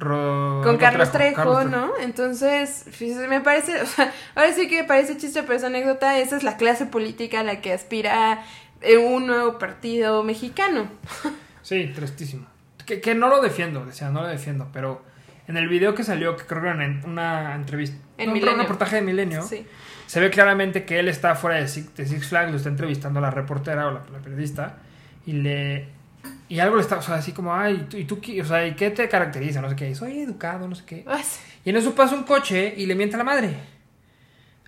Ro- 0.00 0.62
Con 0.64 0.76
Carlos 0.78 1.12
Trejo, 1.12 1.36
Carlos 1.36 1.66
¿no? 1.70 1.92
Entonces, 2.00 2.84
pues, 2.98 3.14
me 3.28 3.40
parece, 3.40 3.80
o 3.82 3.86
sea, 3.86 4.12
ahora 4.34 4.52
sí 4.52 4.66
que 4.66 4.82
parece 4.82 5.16
chiste, 5.16 5.42
pero 5.42 5.54
es 5.54 5.62
anécdota, 5.64 6.18
esa 6.18 6.36
es 6.36 6.42
la 6.42 6.56
clase 6.56 6.86
política 6.86 7.40
a 7.40 7.44
la 7.44 7.60
que 7.60 7.72
aspira 7.72 8.42
eh, 8.80 8.96
un 8.96 9.26
nuevo 9.26 9.58
partido 9.58 10.22
mexicano. 10.24 10.88
Sí, 11.62 11.92
tristísimo. 11.94 12.46
Que, 12.86 13.00
que 13.02 13.14
no 13.14 13.28
lo 13.28 13.40
defiendo, 13.42 13.84
decía, 13.84 14.08
no 14.08 14.22
lo 14.22 14.26
defiendo, 14.28 14.68
pero 14.72 15.04
en 15.46 15.56
el 15.58 15.68
video 15.68 15.94
que 15.94 16.02
salió, 16.02 16.34
que 16.36 16.44
creo 16.44 16.62
que 16.62 16.68
era 16.68 16.76
una, 16.76 17.00
una 17.04 17.54
entrevista, 17.54 17.96
En 18.16 18.30
no, 18.32 18.52
un 18.52 18.58
reportaje 18.58 18.96
de 18.96 19.02
Milenio, 19.02 19.42
Sí. 19.42 19.66
se 20.06 20.20
ve 20.20 20.30
claramente 20.30 20.84
que 20.86 20.98
él 20.98 21.08
está 21.08 21.34
fuera 21.36 21.58
de 21.58 21.68
Six, 21.68 21.94
de 21.94 22.06
Six 22.06 22.26
Flags, 22.28 22.50
lo 22.50 22.56
está 22.56 22.70
entrevistando 22.70 23.18
a 23.18 23.22
la 23.22 23.30
reportera 23.30 23.86
o 23.88 23.90
la, 23.92 24.00
la 24.10 24.18
periodista, 24.20 24.78
y 25.26 25.32
le... 25.34 25.88
Y 26.50 26.58
algo 26.60 26.76
le 26.76 26.82
está, 26.82 26.96
o 26.98 27.02
sea, 27.02 27.14
así 27.14 27.32
como, 27.32 27.54
ay, 27.54 27.86
¿y 27.92 28.04
tú, 28.04 28.20
qué? 28.20 28.42
O 28.42 28.44
sea, 28.44 28.66
¿y 28.66 28.74
qué 28.74 28.90
te 28.90 29.08
caracteriza? 29.08 29.60
No 29.62 29.70
sé 29.70 29.76
qué, 29.76 29.94
soy 29.94 30.20
educado, 30.20 30.66
no 30.68 30.74
sé 30.74 30.82
qué. 30.84 31.04
Ay, 31.06 31.22
sí. 31.22 31.40
Y 31.64 31.70
en 31.70 31.76
eso 31.76 31.94
pasa 31.94 32.14
un 32.14 32.24
coche 32.24 32.74
y 32.76 32.86
le 32.86 32.94
miente 32.96 33.14
a 33.14 33.18
la 33.18 33.24
madre. 33.24 33.54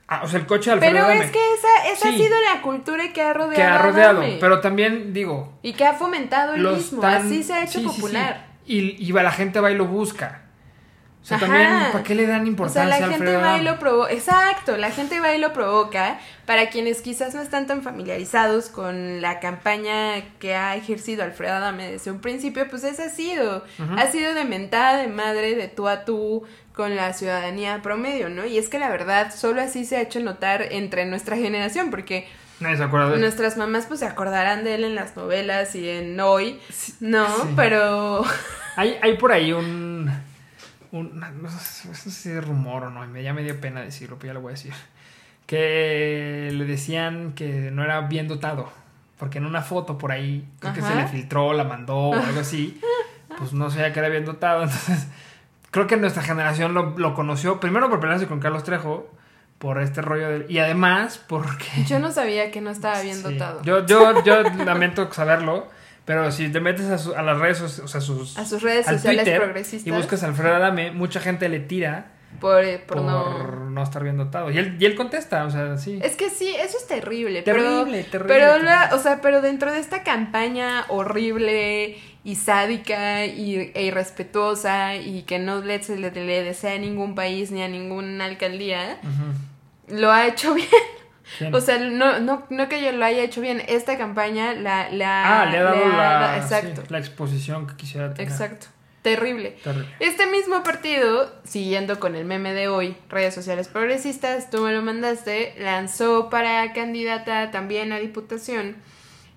Ah, 0.06 0.20
o 0.24 0.28
sea, 0.28 0.38
el 0.38 0.46
coche 0.46 0.70
de 0.70 0.74
Alfredo 0.74 0.92
Pero 0.92 1.04
Adame, 1.06 1.24
es 1.24 1.30
que 1.32 1.38
esa, 1.54 1.92
esa 1.92 2.02
Sí. 2.02 2.14
ha 2.14 2.18
sido 2.18 2.36
la 2.54 2.62
cultura 2.62 3.12
que 3.12 3.20
ha 3.22 3.32
rodeado. 3.32 3.54
que 3.56 3.62
ha 3.62 3.78
rodeado. 3.78 4.20
Adame. 4.20 4.36
Pero 4.40 4.60
también, 4.60 5.12
digo, 5.12 5.58
Y 5.62 5.72
que 5.72 5.84
ha 5.84 5.94
fomentado 5.94 6.54
el 6.54 6.62
mismo. 6.62 7.00
tan- 7.00 7.26
Así 7.26 7.42
se 7.42 7.52
ha 7.54 7.62
hecho 7.64 7.80
sí, 7.80 7.84
sí, 7.86 7.88
sí. 7.88 8.00
popular. 8.00 8.46
Y, 8.66 9.04
y 9.04 9.10
va- 9.10 9.22
la 9.24 9.32
gente 9.32 9.58
va 9.58 9.70
y 9.72 9.74
lo 9.74 9.86
busca. 9.86 10.41
O 11.22 11.24
sea, 11.24 11.36
Ajá. 11.36 11.46
también, 11.46 11.68
¿para 11.92 12.02
qué 12.02 12.14
le 12.16 12.26
dan 12.26 12.40
O 12.40 12.44
sea, 12.44 12.50
importancia 12.50 12.84
la 12.86 12.96
gente 12.96 13.14
Alfredo 13.14 13.40
va 13.40 13.58
y 13.58 13.62
lo 13.62 13.78
provoca. 13.78 14.12
Exacto, 14.12 14.76
la 14.76 14.90
gente 14.90 15.20
va 15.20 15.32
y 15.34 15.38
lo 15.38 15.52
provoca. 15.52 16.18
Para 16.46 16.68
quienes 16.68 17.00
quizás 17.00 17.32
no 17.34 17.40
están 17.40 17.68
tan 17.68 17.82
familiarizados 17.82 18.68
con 18.68 19.20
la 19.22 19.38
campaña 19.38 20.20
que 20.40 20.56
ha 20.56 20.74
ejercido 20.74 21.22
Alfredo 21.22 21.54
Adame 21.54 21.92
desde 21.92 22.10
un 22.10 22.20
principio, 22.20 22.66
pues 22.68 22.82
esa 22.82 23.04
ha 23.04 23.08
sido. 23.08 23.64
Ha 23.96 24.06
sido 24.08 24.34
de 24.34 24.44
mentada 24.44 24.96
de 24.98 25.06
madre, 25.06 25.54
de 25.54 25.68
tú 25.68 25.86
a 25.86 26.04
tú 26.04 26.42
con 26.74 26.96
la 26.96 27.12
ciudadanía 27.12 27.80
promedio, 27.82 28.28
¿no? 28.28 28.44
Y 28.44 28.58
es 28.58 28.68
que 28.68 28.80
la 28.80 28.88
verdad, 28.88 29.32
solo 29.32 29.60
así 29.62 29.84
se 29.84 29.98
ha 29.98 30.00
hecho 30.00 30.18
notar 30.18 30.62
entre 30.72 31.04
nuestra 31.04 31.36
generación, 31.36 31.90
porque 31.90 32.26
Nadie 32.58 32.78
se 32.78 32.82
acuerda 32.82 33.08
de 33.10 33.14
él. 33.14 33.20
nuestras 33.20 33.56
mamás 33.56 33.86
pues 33.86 34.00
se 34.00 34.06
acordarán 34.06 34.64
de 34.64 34.74
él 34.74 34.84
en 34.84 34.94
las 34.96 35.16
novelas 35.16 35.74
y 35.76 35.88
en 35.88 36.18
hoy, 36.18 36.60
¿no? 37.00 37.26
sí. 37.28 37.52
Pero... 37.54 38.24
Hay, 38.74 38.98
hay 39.02 39.16
por 39.18 39.32
ahí 39.32 39.52
un... 39.52 40.10
un 40.92 41.18
no, 41.18 41.50
sé, 41.50 41.94
si 42.10 42.30
es 42.30 42.46
rumor 42.46 42.84
o 42.84 42.90
no, 42.90 43.04
ya 43.18 43.32
me 43.32 43.42
dio 43.42 43.60
pena 43.60 43.80
decirlo, 43.80 44.16
pero 44.18 44.28
ya 44.28 44.34
lo 44.34 44.40
voy 44.42 44.50
a 44.50 44.54
decir. 44.54 44.72
Que 45.46 46.50
le 46.52 46.64
decían 46.64 47.32
que 47.32 47.70
no 47.72 47.82
era 47.82 48.02
bien 48.02 48.28
dotado. 48.28 48.70
Porque 49.18 49.38
en 49.38 49.46
una 49.46 49.62
foto 49.62 49.98
por 49.98 50.12
ahí, 50.12 50.48
creo 50.60 50.72
que 50.72 50.80
se 50.80 50.86
Ajá. 50.88 51.02
le 51.02 51.08
filtró, 51.08 51.52
la 51.52 51.64
mandó 51.64 51.96
o 51.96 52.14
algo 52.14 52.40
así. 52.40 52.80
Pues 53.38 53.54
no 53.54 53.70
sabía 53.70 53.94
que 53.94 53.98
era 53.98 54.10
bien 54.10 54.26
dotado. 54.26 54.62
Entonces, 54.62 55.08
creo 55.70 55.86
que 55.86 55.96
nuestra 55.96 56.22
generación 56.22 56.74
lo, 56.74 56.98
lo 56.98 57.14
conoció. 57.14 57.60
Primero 57.60 57.88
por 57.88 57.98
pelearse 57.98 58.26
con 58.26 58.40
Carlos 58.40 58.62
Trejo. 58.62 59.10
Por 59.58 59.80
este 59.80 60.02
rollo 60.02 60.28
de... 60.28 60.46
Y 60.50 60.58
además 60.58 61.18
porque... 61.28 61.64
Yo 61.86 61.98
no 61.98 62.12
sabía 62.12 62.50
que 62.50 62.60
no 62.60 62.68
estaba 62.68 63.00
bien 63.00 63.16
Sí. 63.16 63.22
dotado. 63.22 63.62
Yo, 63.62 63.86
yo, 63.86 64.22
yo 64.22 64.42
lamento 64.66 65.10
saberlo, 65.14 65.66
pero 66.04 66.30
si 66.32 66.48
te 66.50 66.60
metes 66.60 66.86
a, 66.86 66.98
su- 66.98 67.14
a 67.14 67.22
las 67.22 67.38
redes, 67.38 67.60
o 67.60 67.88
sea, 67.88 68.00
sus, 68.00 68.36
A 68.38 68.44
sus 68.44 68.62
redes 68.62 68.88
al 68.88 68.96
sociales 68.96 69.24
Twitter 69.24 69.40
progresistas. 69.40 69.86
y 69.86 69.90
buscas 69.90 70.22
a 70.22 70.26
Alfredo 70.26 70.54
Adame, 70.56 70.90
mucha 70.90 71.20
gente 71.20 71.48
le 71.48 71.60
tira 71.60 72.12
Por, 72.40 72.64
eh, 72.64 72.78
por 72.78 72.96
por, 72.98 73.06
no... 73.06 73.70
no... 73.70 73.82
estar 73.82 74.02
bien 74.02 74.16
dotado. 74.16 74.50
Y 74.50 74.58
él, 74.58 74.76
y 74.80 74.84
él 74.86 74.94
contesta, 74.96 75.44
o 75.44 75.50
sea, 75.50 75.76
sí. 75.78 75.98
Es 76.02 76.16
que 76.16 76.28
sí, 76.30 76.48
eso 76.58 76.76
es 76.78 76.86
terrible. 76.86 77.42
Terrible, 77.42 78.04
pero, 78.10 78.10
terrible, 78.10 78.24
Pero, 78.26 78.46
terrible. 78.52 78.64
la- 78.70 78.90
o 78.94 78.98
sea, 78.98 79.20
pero 79.20 79.40
dentro 79.42 79.70
de 79.72 79.78
esta 79.78 80.02
campaña 80.02 80.84
horrible 80.88 81.98
y 82.24 82.34
sádica 82.36 83.26
y, 83.26 83.72
e 83.74 83.82
irrespetuosa 83.84 84.94
y 84.96 85.22
que 85.22 85.38
no 85.38 85.60
le, 85.60 85.78
le, 85.78 86.10
le 86.10 86.42
desea 86.44 86.74
a 86.74 86.78
ningún 86.78 87.14
país 87.14 87.50
ni 87.50 87.62
a 87.62 87.68
ninguna 87.68 88.24
alcaldía, 88.26 88.98
lo 89.88 90.10
ha 90.10 90.26
hecho 90.26 90.54
bien. 90.54 90.68
¿Quién? 91.38 91.54
O 91.54 91.60
sea, 91.60 91.78
no, 91.78 92.20
no, 92.20 92.44
no 92.50 92.68
que 92.68 92.82
yo 92.82 92.92
lo 92.92 93.04
haya 93.04 93.22
hecho 93.22 93.40
bien. 93.40 93.62
Esta 93.68 93.98
campaña 93.98 94.54
la, 94.54 94.90
la, 94.90 95.42
ah, 95.42 95.46
le 95.46 95.58
ha 95.58 95.62
dado 95.62 95.88
la, 95.88 96.36
Exacto, 96.38 96.82
sí, 96.82 96.88
la 96.90 96.98
exposición 96.98 97.66
que 97.66 97.76
quisiera 97.76 98.12
tener. 98.14 98.30
exacto. 98.30 98.66
Terrible. 99.02 99.56
Terrible. 99.64 99.88
Este 99.98 100.26
mismo 100.26 100.62
partido, 100.62 101.34
siguiendo 101.42 101.98
con 101.98 102.14
el 102.14 102.24
meme 102.24 102.54
de 102.54 102.68
hoy, 102.68 102.96
redes 103.08 103.34
sociales 103.34 103.66
progresistas, 103.66 104.48
tú 104.48 104.62
me 104.62 104.72
lo 104.72 104.80
mandaste, 104.80 105.54
lanzó 105.58 106.30
para 106.30 106.72
candidata 106.72 107.50
también 107.50 107.92
a 107.92 107.98
diputación 107.98 108.76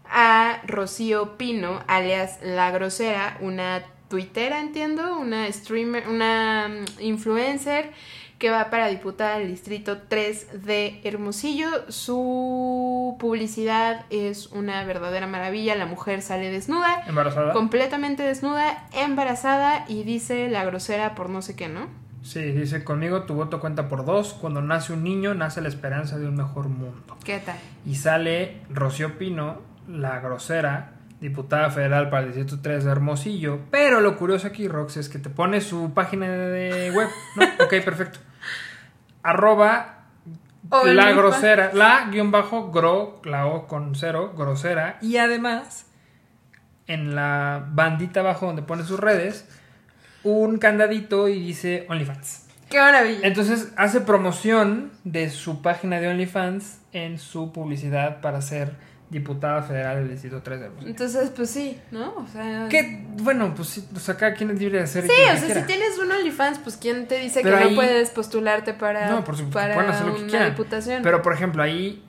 a 0.07 0.61
Rocío 0.67 1.35
Pino, 1.37 1.83
alias 1.87 2.37
La 2.43 2.69
Grosera, 2.69 3.37
una 3.41 3.83
tuitera, 4.07 4.59
entiendo, 4.59 5.17
una 5.17 5.51
streamer, 5.51 6.07
una 6.07 6.67
mm, 6.67 7.01
influencer 7.01 7.91
que 8.37 8.49
va 8.49 8.69
para 8.69 8.87
diputada 8.87 9.35
al 9.35 9.47
distrito 9.47 9.99
3 10.07 10.65
de 10.65 10.99
Hermosillo. 11.03 11.67
Su 11.89 13.15
publicidad 13.19 14.05
es 14.09 14.47
una 14.47 14.83
verdadera 14.83 15.27
maravilla, 15.27 15.75
la 15.75 15.85
mujer 15.85 16.21
sale 16.21 16.51
desnuda 16.51 17.03
¿Embarazada? 17.07 17.53
completamente 17.53 18.23
desnuda, 18.23 18.87
embarazada 18.93 19.85
y 19.87 20.03
dice 20.03 20.49
la 20.49 20.65
grosera 20.65 21.15
por 21.15 21.29
no 21.29 21.41
sé 21.41 21.55
qué, 21.55 21.69
¿no? 21.69 21.87
Sí, 22.23 22.41
dice, 22.41 22.83
conmigo 22.83 23.23
tu 23.23 23.35
voto 23.35 23.59
cuenta 23.59 23.87
por 23.87 24.03
dos. 24.03 24.33
Cuando 24.33 24.59
nace 24.61 24.93
un 24.93 25.03
niño, 25.03 25.35
nace 25.35 25.61
la 25.61 25.67
esperanza 25.67 26.17
de 26.17 26.27
un 26.27 26.35
mejor 26.35 26.69
mundo. 26.69 27.17
¿Qué 27.23 27.37
tal? 27.37 27.57
Y 27.85 27.95
sale 27.95 28.61
Rocío 28.71 29.19
Pino, 29.19 29.59
la 29.87 30.19
grosera, 30.21 30.94
diputada 31.29 31.69
federal 31.69 32.09
para 32.09 32.23
el 32.23 32.33
Distrito 32.33 32.61
3 32.61 32.83
de 32.83 32.91
Hermosillo. 32.91 33.59
Pero 33.71 34.01
lo 34.01 34.17
curioso 34.17 34.47
aquí, 34.47 34.67
Rox, 34.67 34.97
es 34.97 35.09
que 35.09 35.19
te 35.19 35.29
pone 35.29 35.61
su 35.61 35.93
página 35.93 36.27
de 36.27 36.91
web. 36.91 37.07
¿no? 37.35 37.45
ok, 37.65 37.69
perfecto. 37.83 38.19
Arroba 39.23 39.95
la 40.69 41.11
grosera, 41.11 41.71
la 41.73 42.07
guion 42.11 42.31
bajo 42.31 42.71
gro, 42.71 43.21
la 43.23 43.47
O 43.47 43.67
con 43.67 43.95
cero, 43.95 44.33
grosera. 44.37 44.97
Y 45.01 45.17
además, 45.17 45.87
en 46.87 47.15
la 47.15 47.65
bandita 47.71 48.21
abajo 48.21 48.47
donde 48.47 48.61
pone 48.61 48.83
sus 48.83 48.99
redes, 48.99 49.47
un 50.23 50.57
candadito 50.57 51.27
y 51.27 51.39
dice 51.39 51.85
OnlyFans. 51.89 52.47
¡Qué 52.69 52.79
maravilla! 52.79 53.27
Entonces 53.27 53.73
hace 53.77 54.01
promoción 54.01 54.91
de 55.03 55.29
su 55.29 55.61
página 55.61 55.99
de 55.99 56.07
OnlyFans 56.07 56.79
en 56.93 57.19
su 57.19 57.51
publicidad 57.51 58.21
para 58.21 58.41
ser 58.41 58.73
diputada 59.09 59.61
federal 59.61 59.97
del 59.99 60.09
Distrito 60.09 60.41
3 60.41 60.59
de 60.59 60.65
Hermosillo. 60.65 60.89
Entonces, 60.89 61.29
pues 61.29 61.49
sí, 61.49 61.79
¿no? 61.91 62.15
O 62.15 62.27
sea... 62.27 62.67
Que, 62.69 63.05
bueno, 63.21 63.53
pues 63.55 63.69
sí, 63.69 63.87
o 63.95 63.99
sea, 63.99 64.17
cada 64.17 64.33
quien 64.33 64.49
es 64.49 64.59
libre 64.59 64.79
de 64.79 64.83
hacer 64.85 65.03
Sí, 65.03 65.09
lo 65.09 65.13
o 65.33 65.37
sea, 65.37 65.45
quiera. 65.45 65.61
si 65.61 65.67
tienes 65.67 65.97
un 65.99 66.11
OnlyFans, 66.11 66.59
pues 66.59 66.75
¿quién 66.77 67.07
te 67.07 67.19
dice 67.19 67.41
Pero 67.43 67.57
que 67.57 67.63
ahí- 67.63 67.69
no 67.69 67.75
puedes 67.75 68.09
postularte 68.09 68.73
para, 68.73 69.09
No, 69.11 69.23
por 69.23 69.35
supuesto, 69.37 69.59
para 69.59 69.75
pueden 69.75 69.91
hacer 69.91 70.07
lo 70.07 70.15
que 70.15 70.23
una 70.23 70.45
diputación? 70.49 71.03
Pero, 71.03 71.21
por 71.21 71.33
ejemplo, 71.33 71.61
ahí, 71.61 72.03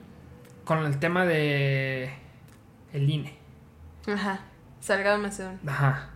con 0.65 0.79
el 0.85 0.97
tema 0.99 1.25
de 1.25 2.11
el 2.93 3.09
INE. 3.09 3.37
Ajá, 4.07 4.39
Salgado 4.79 5.17
Macedonio. 5.19 5.59
Ajá. 5.67 6.09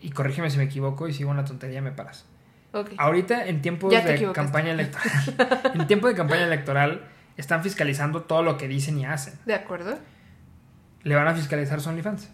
y 0.00 0.10
corrígeme 0.10 0.50
si 0.50 0.58
me 0.58 0.64
equivoco 0.64 1.08
y 1.08 1.12
sigo 1.12 1.30
una 1.30 1.44
tontería, 1.44 1.80
me 1.82 1.90
paras. 1.90 2.24
Ok. 2.72 2.90
Ahorita 2.98 3.46
en 3.46 3.62
tiempos 3.62 3.90
Ya 3.92 4.02
de 4.02 4.30
campaña 4.32 4.70
electoral, 4.72 5.70
en 5.74 5.86
tiempo 5.86 6.06
de 6.06 6.14
campaña 6.14 6.44
electoral 6.44 7.02
están 7.38 7.62
fiscalizando 7.62 8.22
todo 8.22 8.42
lo 8.42 8.58
que 8.58 8.68
dicen 8.68 8.98
y 8.98 9.06
hacen. 9.06 9.34
¿De 9.46 9.54
acuerdo? 9.54 9.98
Le 11.04 11.14
van 11.14 11.28
a 11.28 11.34
fiscalizar 11.34 11.80
su 11.80 11.88
OnlyFans. 11.88 12.28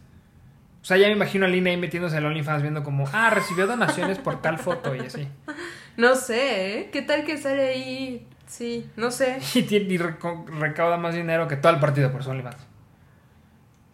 O 0.82 0.84
sea, 0.86 0.96
ya 0.96 1.07
me 1.07 1.12
imagino 1.12 1.46
a 1.46 1.48
Lina 1.48 1.70
ahí 1.70 1.76
metiéndose 1.76 2.16
al 2.16 2.26
OnlyFans 2.26 2.62
viendo 2.62 2.82
como, 2.82 3.09
ah, 3.12 3.30
recibió 3.30 3.66
donaciones 3.66 4.18
por 4.18 4.42
tal 4.42 4.59
foto 4.59 4.94
y 4.94 5.00
así. 5.00 5.28
No 5.96 6.16
sé, 6.16 6.80
¿eh? 6.80 6.90
¿Qué 6.92 7.02
tal 7.02 7.22
que 7.24 7.38
sale 7.38 7.68
ahí? 7.68 8.26
Sí, 8.48 8.90
no 8.96 9.12
sé. 9.12 9.38
Y, 9.55 9.62
tiene- 9.62 9.94
y 9.94 9.96
recauda 9.98 10.96
más 10.96 11.14
dinero 11.14 11.46
que 11.46 11.57
todo 11.57 11.72
el 11.72 11.78
partido 11.78 12.11
por 12.11 12.24
su 12.24 12.30
OnlyFans. 12.30 12.57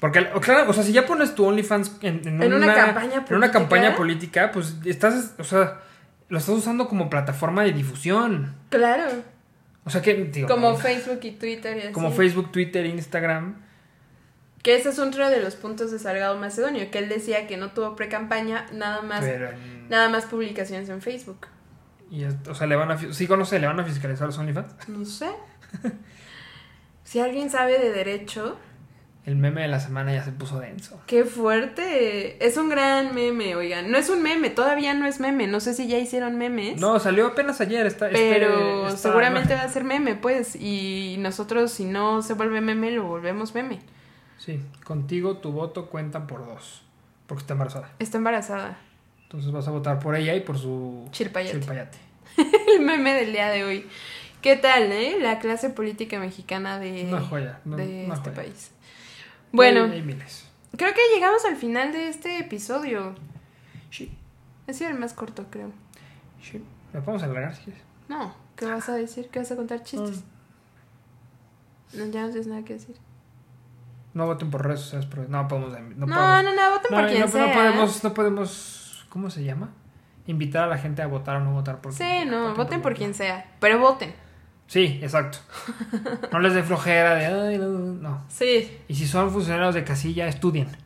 Porque, 0.00 0.26
claro, 0.40 0.70
o 0.70 0.72
sea, 0.72 0.82
si 0.82 0.92
ya 0.92 1.04
pones 1.04 1.34
tu 1.34 1.44
OnlyFans 1.44 1.98
en, 2.00 2.42
En 2.42 2.54
una 2.54 2.72
campaña 2.74 3.24
en 3.28 3.36
una 3.36 3.50
campaña 3.50 3.94
política, 3.94 4.50
pues 4.50 4.76
estás, 4.86 5.34
o 5.38 5.44
sea, 5.44 5.80
lo 6.30 6.38
estás 6.38 6.54
usando 6.54 6.88
como 6.88 7.10
plataforma 7.10 7.62
de 7.64 7.72
difusión. 7.72 8.54
Claro. 8.70 9.04
O 9.84 9.90
sea, 9.90 10.02
que, 10.02 10.14
digo, 10.14 10.46
Como 10.48 10.70
no, 10.70 10.76
Facebook 10.76 11.20
y 11.22 11.30
Twitter 11.32 11.76
y 11.76 11.80
así. 11.80 11.92
como 11.92 12.10
Facebook, 12.12 12.52
Twitter, 12.52 12.84
Instagram. 12.86 13.56
Que 14.62 14.76
ese 14.76 14.90
es 14.90 14.98
otro 14.98 15.30
de 15.30 15.40
los 15.40 15.56
puntos 15.56 15.90
de 15.90 15.98
Salgado 15.98 16.36
Macedonio, 16.36 16.90
que 16.90 16.98
él 16.98 17.08
decía 17.08 17.46
que 17.46 17.56
no 17.56 17.72
tuvo 17.72 17.96
pre-campaña, 17.96 18.66
nada 18.74 19.00
más, 19.00 19.20
Pero 19.24 19.48
en- 19.50 19.88
nada 19.88 20.10
más 20.10 20.26
publicaciones 20.26 20.88
en 20.90 21.00
Facebook. 21.00 21.46
y 22.10 22.24
es- 22.24 22.34
o 22.46 22.54
sea, 22.54 22.66
le 22.66 22.76
van 22.76 22.90
a, 22.90 22.98
sí, 23.14 23.26
conoce, 23.26 23.58
le 23.58 23.66
van 23.66 23.80
a 23.80 23.84
fiscalizar 23.84 24.26
los 24.26 24.36
OnlyFans. 24.36 24.88
No 24.88 25.04
sé. 25.06 25.30
si 27.04 27.20
alguien 27.20 27.50
sabe 27.50 27.78
de 27.78 27.90
derecho, 27.90 28.58
El 29.26 29.36
meme 29.36 29.60
de 29.60 29.68
la 29.68 29.80
semana 29.80 30.14
ya 30.14 30.24
se 30.24 30.32
puso 30.32 30.58
denso. 30.60 30.98
qué 31.06 31.24
fuerte. 31.24 32.44
Es 32.44 32.56
un 32.56 32.70
gran 32.70 33.14
meme, 33.14 33.54
oigan. 33.54 33.90
No 33.90 33.98
es 33.98 34.08
un 34.08 34.22
meme, 34.22 34.48
todavía 34.50 34.94
no 34.94 35.06
es 35.06 35.20
meme. 35.20 35.46
No 35.46 35.60
sé 35.60 35.74
si 35.74 35.86
ya 35.88 35.98
hicieron 35.98 36.36
memes. 36.38 36.80
No, 36.80 36.98
salió 36.98 37.26
apenas 37.28 37.60
ayer. 37.60 37.84
Está, 37.86 38.08
Pero 38.08 38.86
este- 38.88 38.98
seguramente 39.02 39.54
va 39.54 39.62
a 39.62 39.68
ser 39.68 39.84
meme, 39.84 40.14
pues. 40.14 40.56
Y 40.56 41.16
nosotros, 41.18 41.70
si 41.70 41.84
no 41.84 42.22
se 42.22 42.32
vuelve 42.34 42.60
meme, 42.62 42.90
lo 42.92 43.04
volvemos 43.04 43.54
meme. 43.54 43.80
Sí, 44.38 44.58
contigo 44.84 45.36
tu 45.36 45.52
voto 45.52 45.86
cuenta 45.90 46.26
por 46.26 46.46
dos. 46.46 46.82
Porque 47.26 47.42
está 47.42 47.52
embarazada. 47.52 47.90
Está 47.98 48.16
embarazada. 48.16 48.78
Entonces 49.24 49.52
vas 49.52 49.68
a 49.68 49.70
votar 49.70 49.98
por 50.00 50.16
ella 50.16 50.34
y 50.34 50.40
por 50.40 50.58
su 50.58 51.06
Chilpayate. 51.12 51.58
chilpayate. 51.58 51.98
El 52.74 52.80
meme 52.84 53.12
del 53.14 53.32
día 53.32 53.50
de 53.50 53.64
hoy. 53.64 53.86
¿Qué 54.40 54.56
tal, 54.56 54.90
eh? 54.90 55.18
La 55.20 55.38
clase 55.38 55.68
política 55.68 56.18
mexicana 56.18 56.78
de, 56.78 57.04
Una 57.04 57.20
joya, 57.20 57.60
no- 57.66 57.76
de 57.76 58.04
una 58.06 58.14
este 58.14 58.30
joya. 58.30 58.42
país. 58.42 58.70
Bueno, 59.52 59.84
Hay- 59.84 59.92
hay 59.92 60.02
miles. 60.02 60.48
creo 60.76 60.92
que 60.94 61.00
llegamos 61.14 61.44
al 61.44 61.56
final 61.56 61.92
de 61.92 62.08
este 62.08 62.38
episodio. 62.38 63.14
Sí, 63.90 64.16
Ha 64.68 64.72
sido 64.72 64.90
el 64.90 64.98
más 64.98 65.12
corto, 65.14 65.46
creo. 65.50 65.70
sí. 66.42 66.62
¿Me 66.92 67.00
podemos 67.00 67.22
alargar 67.22 67.54
si 67.54 67.62
quieres? 67.64 67.82
No, 68.08 68.34
¿qué 68.56 68.66
vas 68.66 68.88
a 68.88 68.94
decir? 68.94 69.28
¿Qué 69.30 69.38
vas 69.40 69.50
a 69.52 69.56
contar 69.56 69.82
chistes? 69.84 70.24
No, 71.92 72.06
ya 72.06 72.22
no 72.22 72.28
tienes 72.28 72.46
nada 72.46 72.64
que 72.64 72.74
decir. 72.74 72.96
No 74.14 74.26
voten 74.26 74.50
por 74.50 74.64
redes 74.66 74.80
sociales. 74.80 75.06
pero 75.10 75.28
No 75.28 75.46
podemos. 75.48 75.70
No, 75.96 76.06
No, 76.06 76.14
podemos. 76.16 76.44
no, 76.44 76.54
no, 76.54 76.70
voten 76.70 76.90
por 76.90 77.06
quien 77.08 77.28
sea. 77.28 77.46
no 77.46 77.52
podemos, 77.52 78.04
no 78.04 78.14
podemos. 78.14 79.06
¿Cómo 79.08 79.30
se 79.30 79.44
llama? 79.44 79.70
Invitar 80.26 80.64
a 80.64 80.66
la 80.68 80.78
gente 80.78 81.02
a 81.02 81.06
votar 81.06 81.36
o 81.36 81.40
no 81.40 81.52
votar 81.52 81.80
por 81.80 81.92
Sí, 81.92 82.24
no, 82.26 82.54
voten 82.54 82.82
por 82.82 82.92
lo 82.92 82.98
quien 82.98 83.14
sea. 83.14 83.52
Pero 83.60 83.78
voten. 83.78 84.14
Sí, 84.70 85.00
exacto. 85.02 85.38
No 86.30 86.38
les 86.38 86.54
dé 86.54 86.62
flojera 86.62 87.16
de. 87.16 87.26
Ay, 87.26 87.58
no, 87.58 87.66
no, 87.70 87.92
no. 87.92 88.24
Sí. 88.28 88.78
Y 88.86 88.94
si 88.94 89.08
son 89.08 89.32
funcionarios 89.32 89.74
de 89.74 89.82
casilla, 89.82 90.28
estudien. 90.28 90.68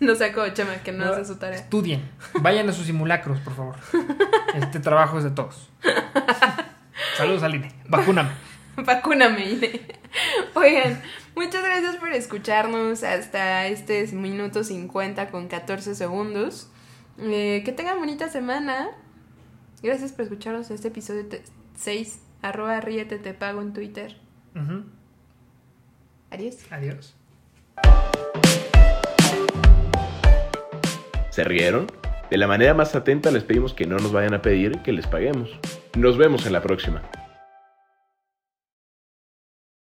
No 0.00 0.16
sacó 0.16 0.46
Chema, 0.48 0.74
que 0.82 0.90
no, 0.90 1.04
hace 1.04 1.24
su 1.24 1.36
tarea. 1.36 1.56
Estudien. 1.56 2.10
Vayan 2.40 2.68
a 2.68 2.72
sus 2.72 2.84
simulacros, 2.84 3.38
por 3.40 3.54
favor. 3.54 3.76
Este 4.54 4.80
trabajo 4.80 5.18
es 5.18 5.24
de 5.24 5.30
todos. 5.30 5.70
Saludos, 7.16 7.44
Aline. 7.44 7.72
Vacúname. 7.88 8.30
Vacúname, 8.76 9.50
Ine. 9.50 9.80
Oigan, 10.54 11.00
muchas 11.36 11.64
gracias 11.64 11.96
por 11.96 12.12
escucharnos 12.12 13.04
hasta 13.04 13.68
este 13.68 14.04
minuto 14.08 14.64
50 14.64 15.30
con 15.30 15.46
14 15.46 15.94
segundos. 15.94 16.68
Eh, 17.18 17.62
que 17.64 17.72
tengan 17.72 18.00
bonita 18.00 18.28
semana. 18.28 18.88
Gracias 19.80 20.12
por 20.12 20.24
escucharnos 20.24 20.70
este 20.72 20.88
episodio 20.88 21.24
6. 21.76 22.23
Arroba 22.44 22.78
ríete 22.78 23.18
te 23.18 23.32
pago 23.32 23.62
en 23.62 23.72
Twitter. 23.72 24.18
Adiós. 26.30 26.58
Adiós. 26.70 27.16
¿Se 31.30 31.42
rieron? 31.42 31.86
De 32.30 32.36
la 32.36 32.46
manera 32.46 32.74
más 32.74 32.94
atenta 32.94 33.30
les 33.30 33.44
pedimos 33.44 33.72
que 33.72 33.86
no 33.86 33.96
nos 33.96 34.12
vayan 34.12 34.34
a 34.34 34.42
pedir 34.42 34.82
que 34.82 34.92
les 34.92 35.06
paguemos. 35.06 35.58
Nos 35.96 36.18
vemos 36.18 36.44
en 36.44 36.52
la 36.52 36.60
próxima. 36.60 37.00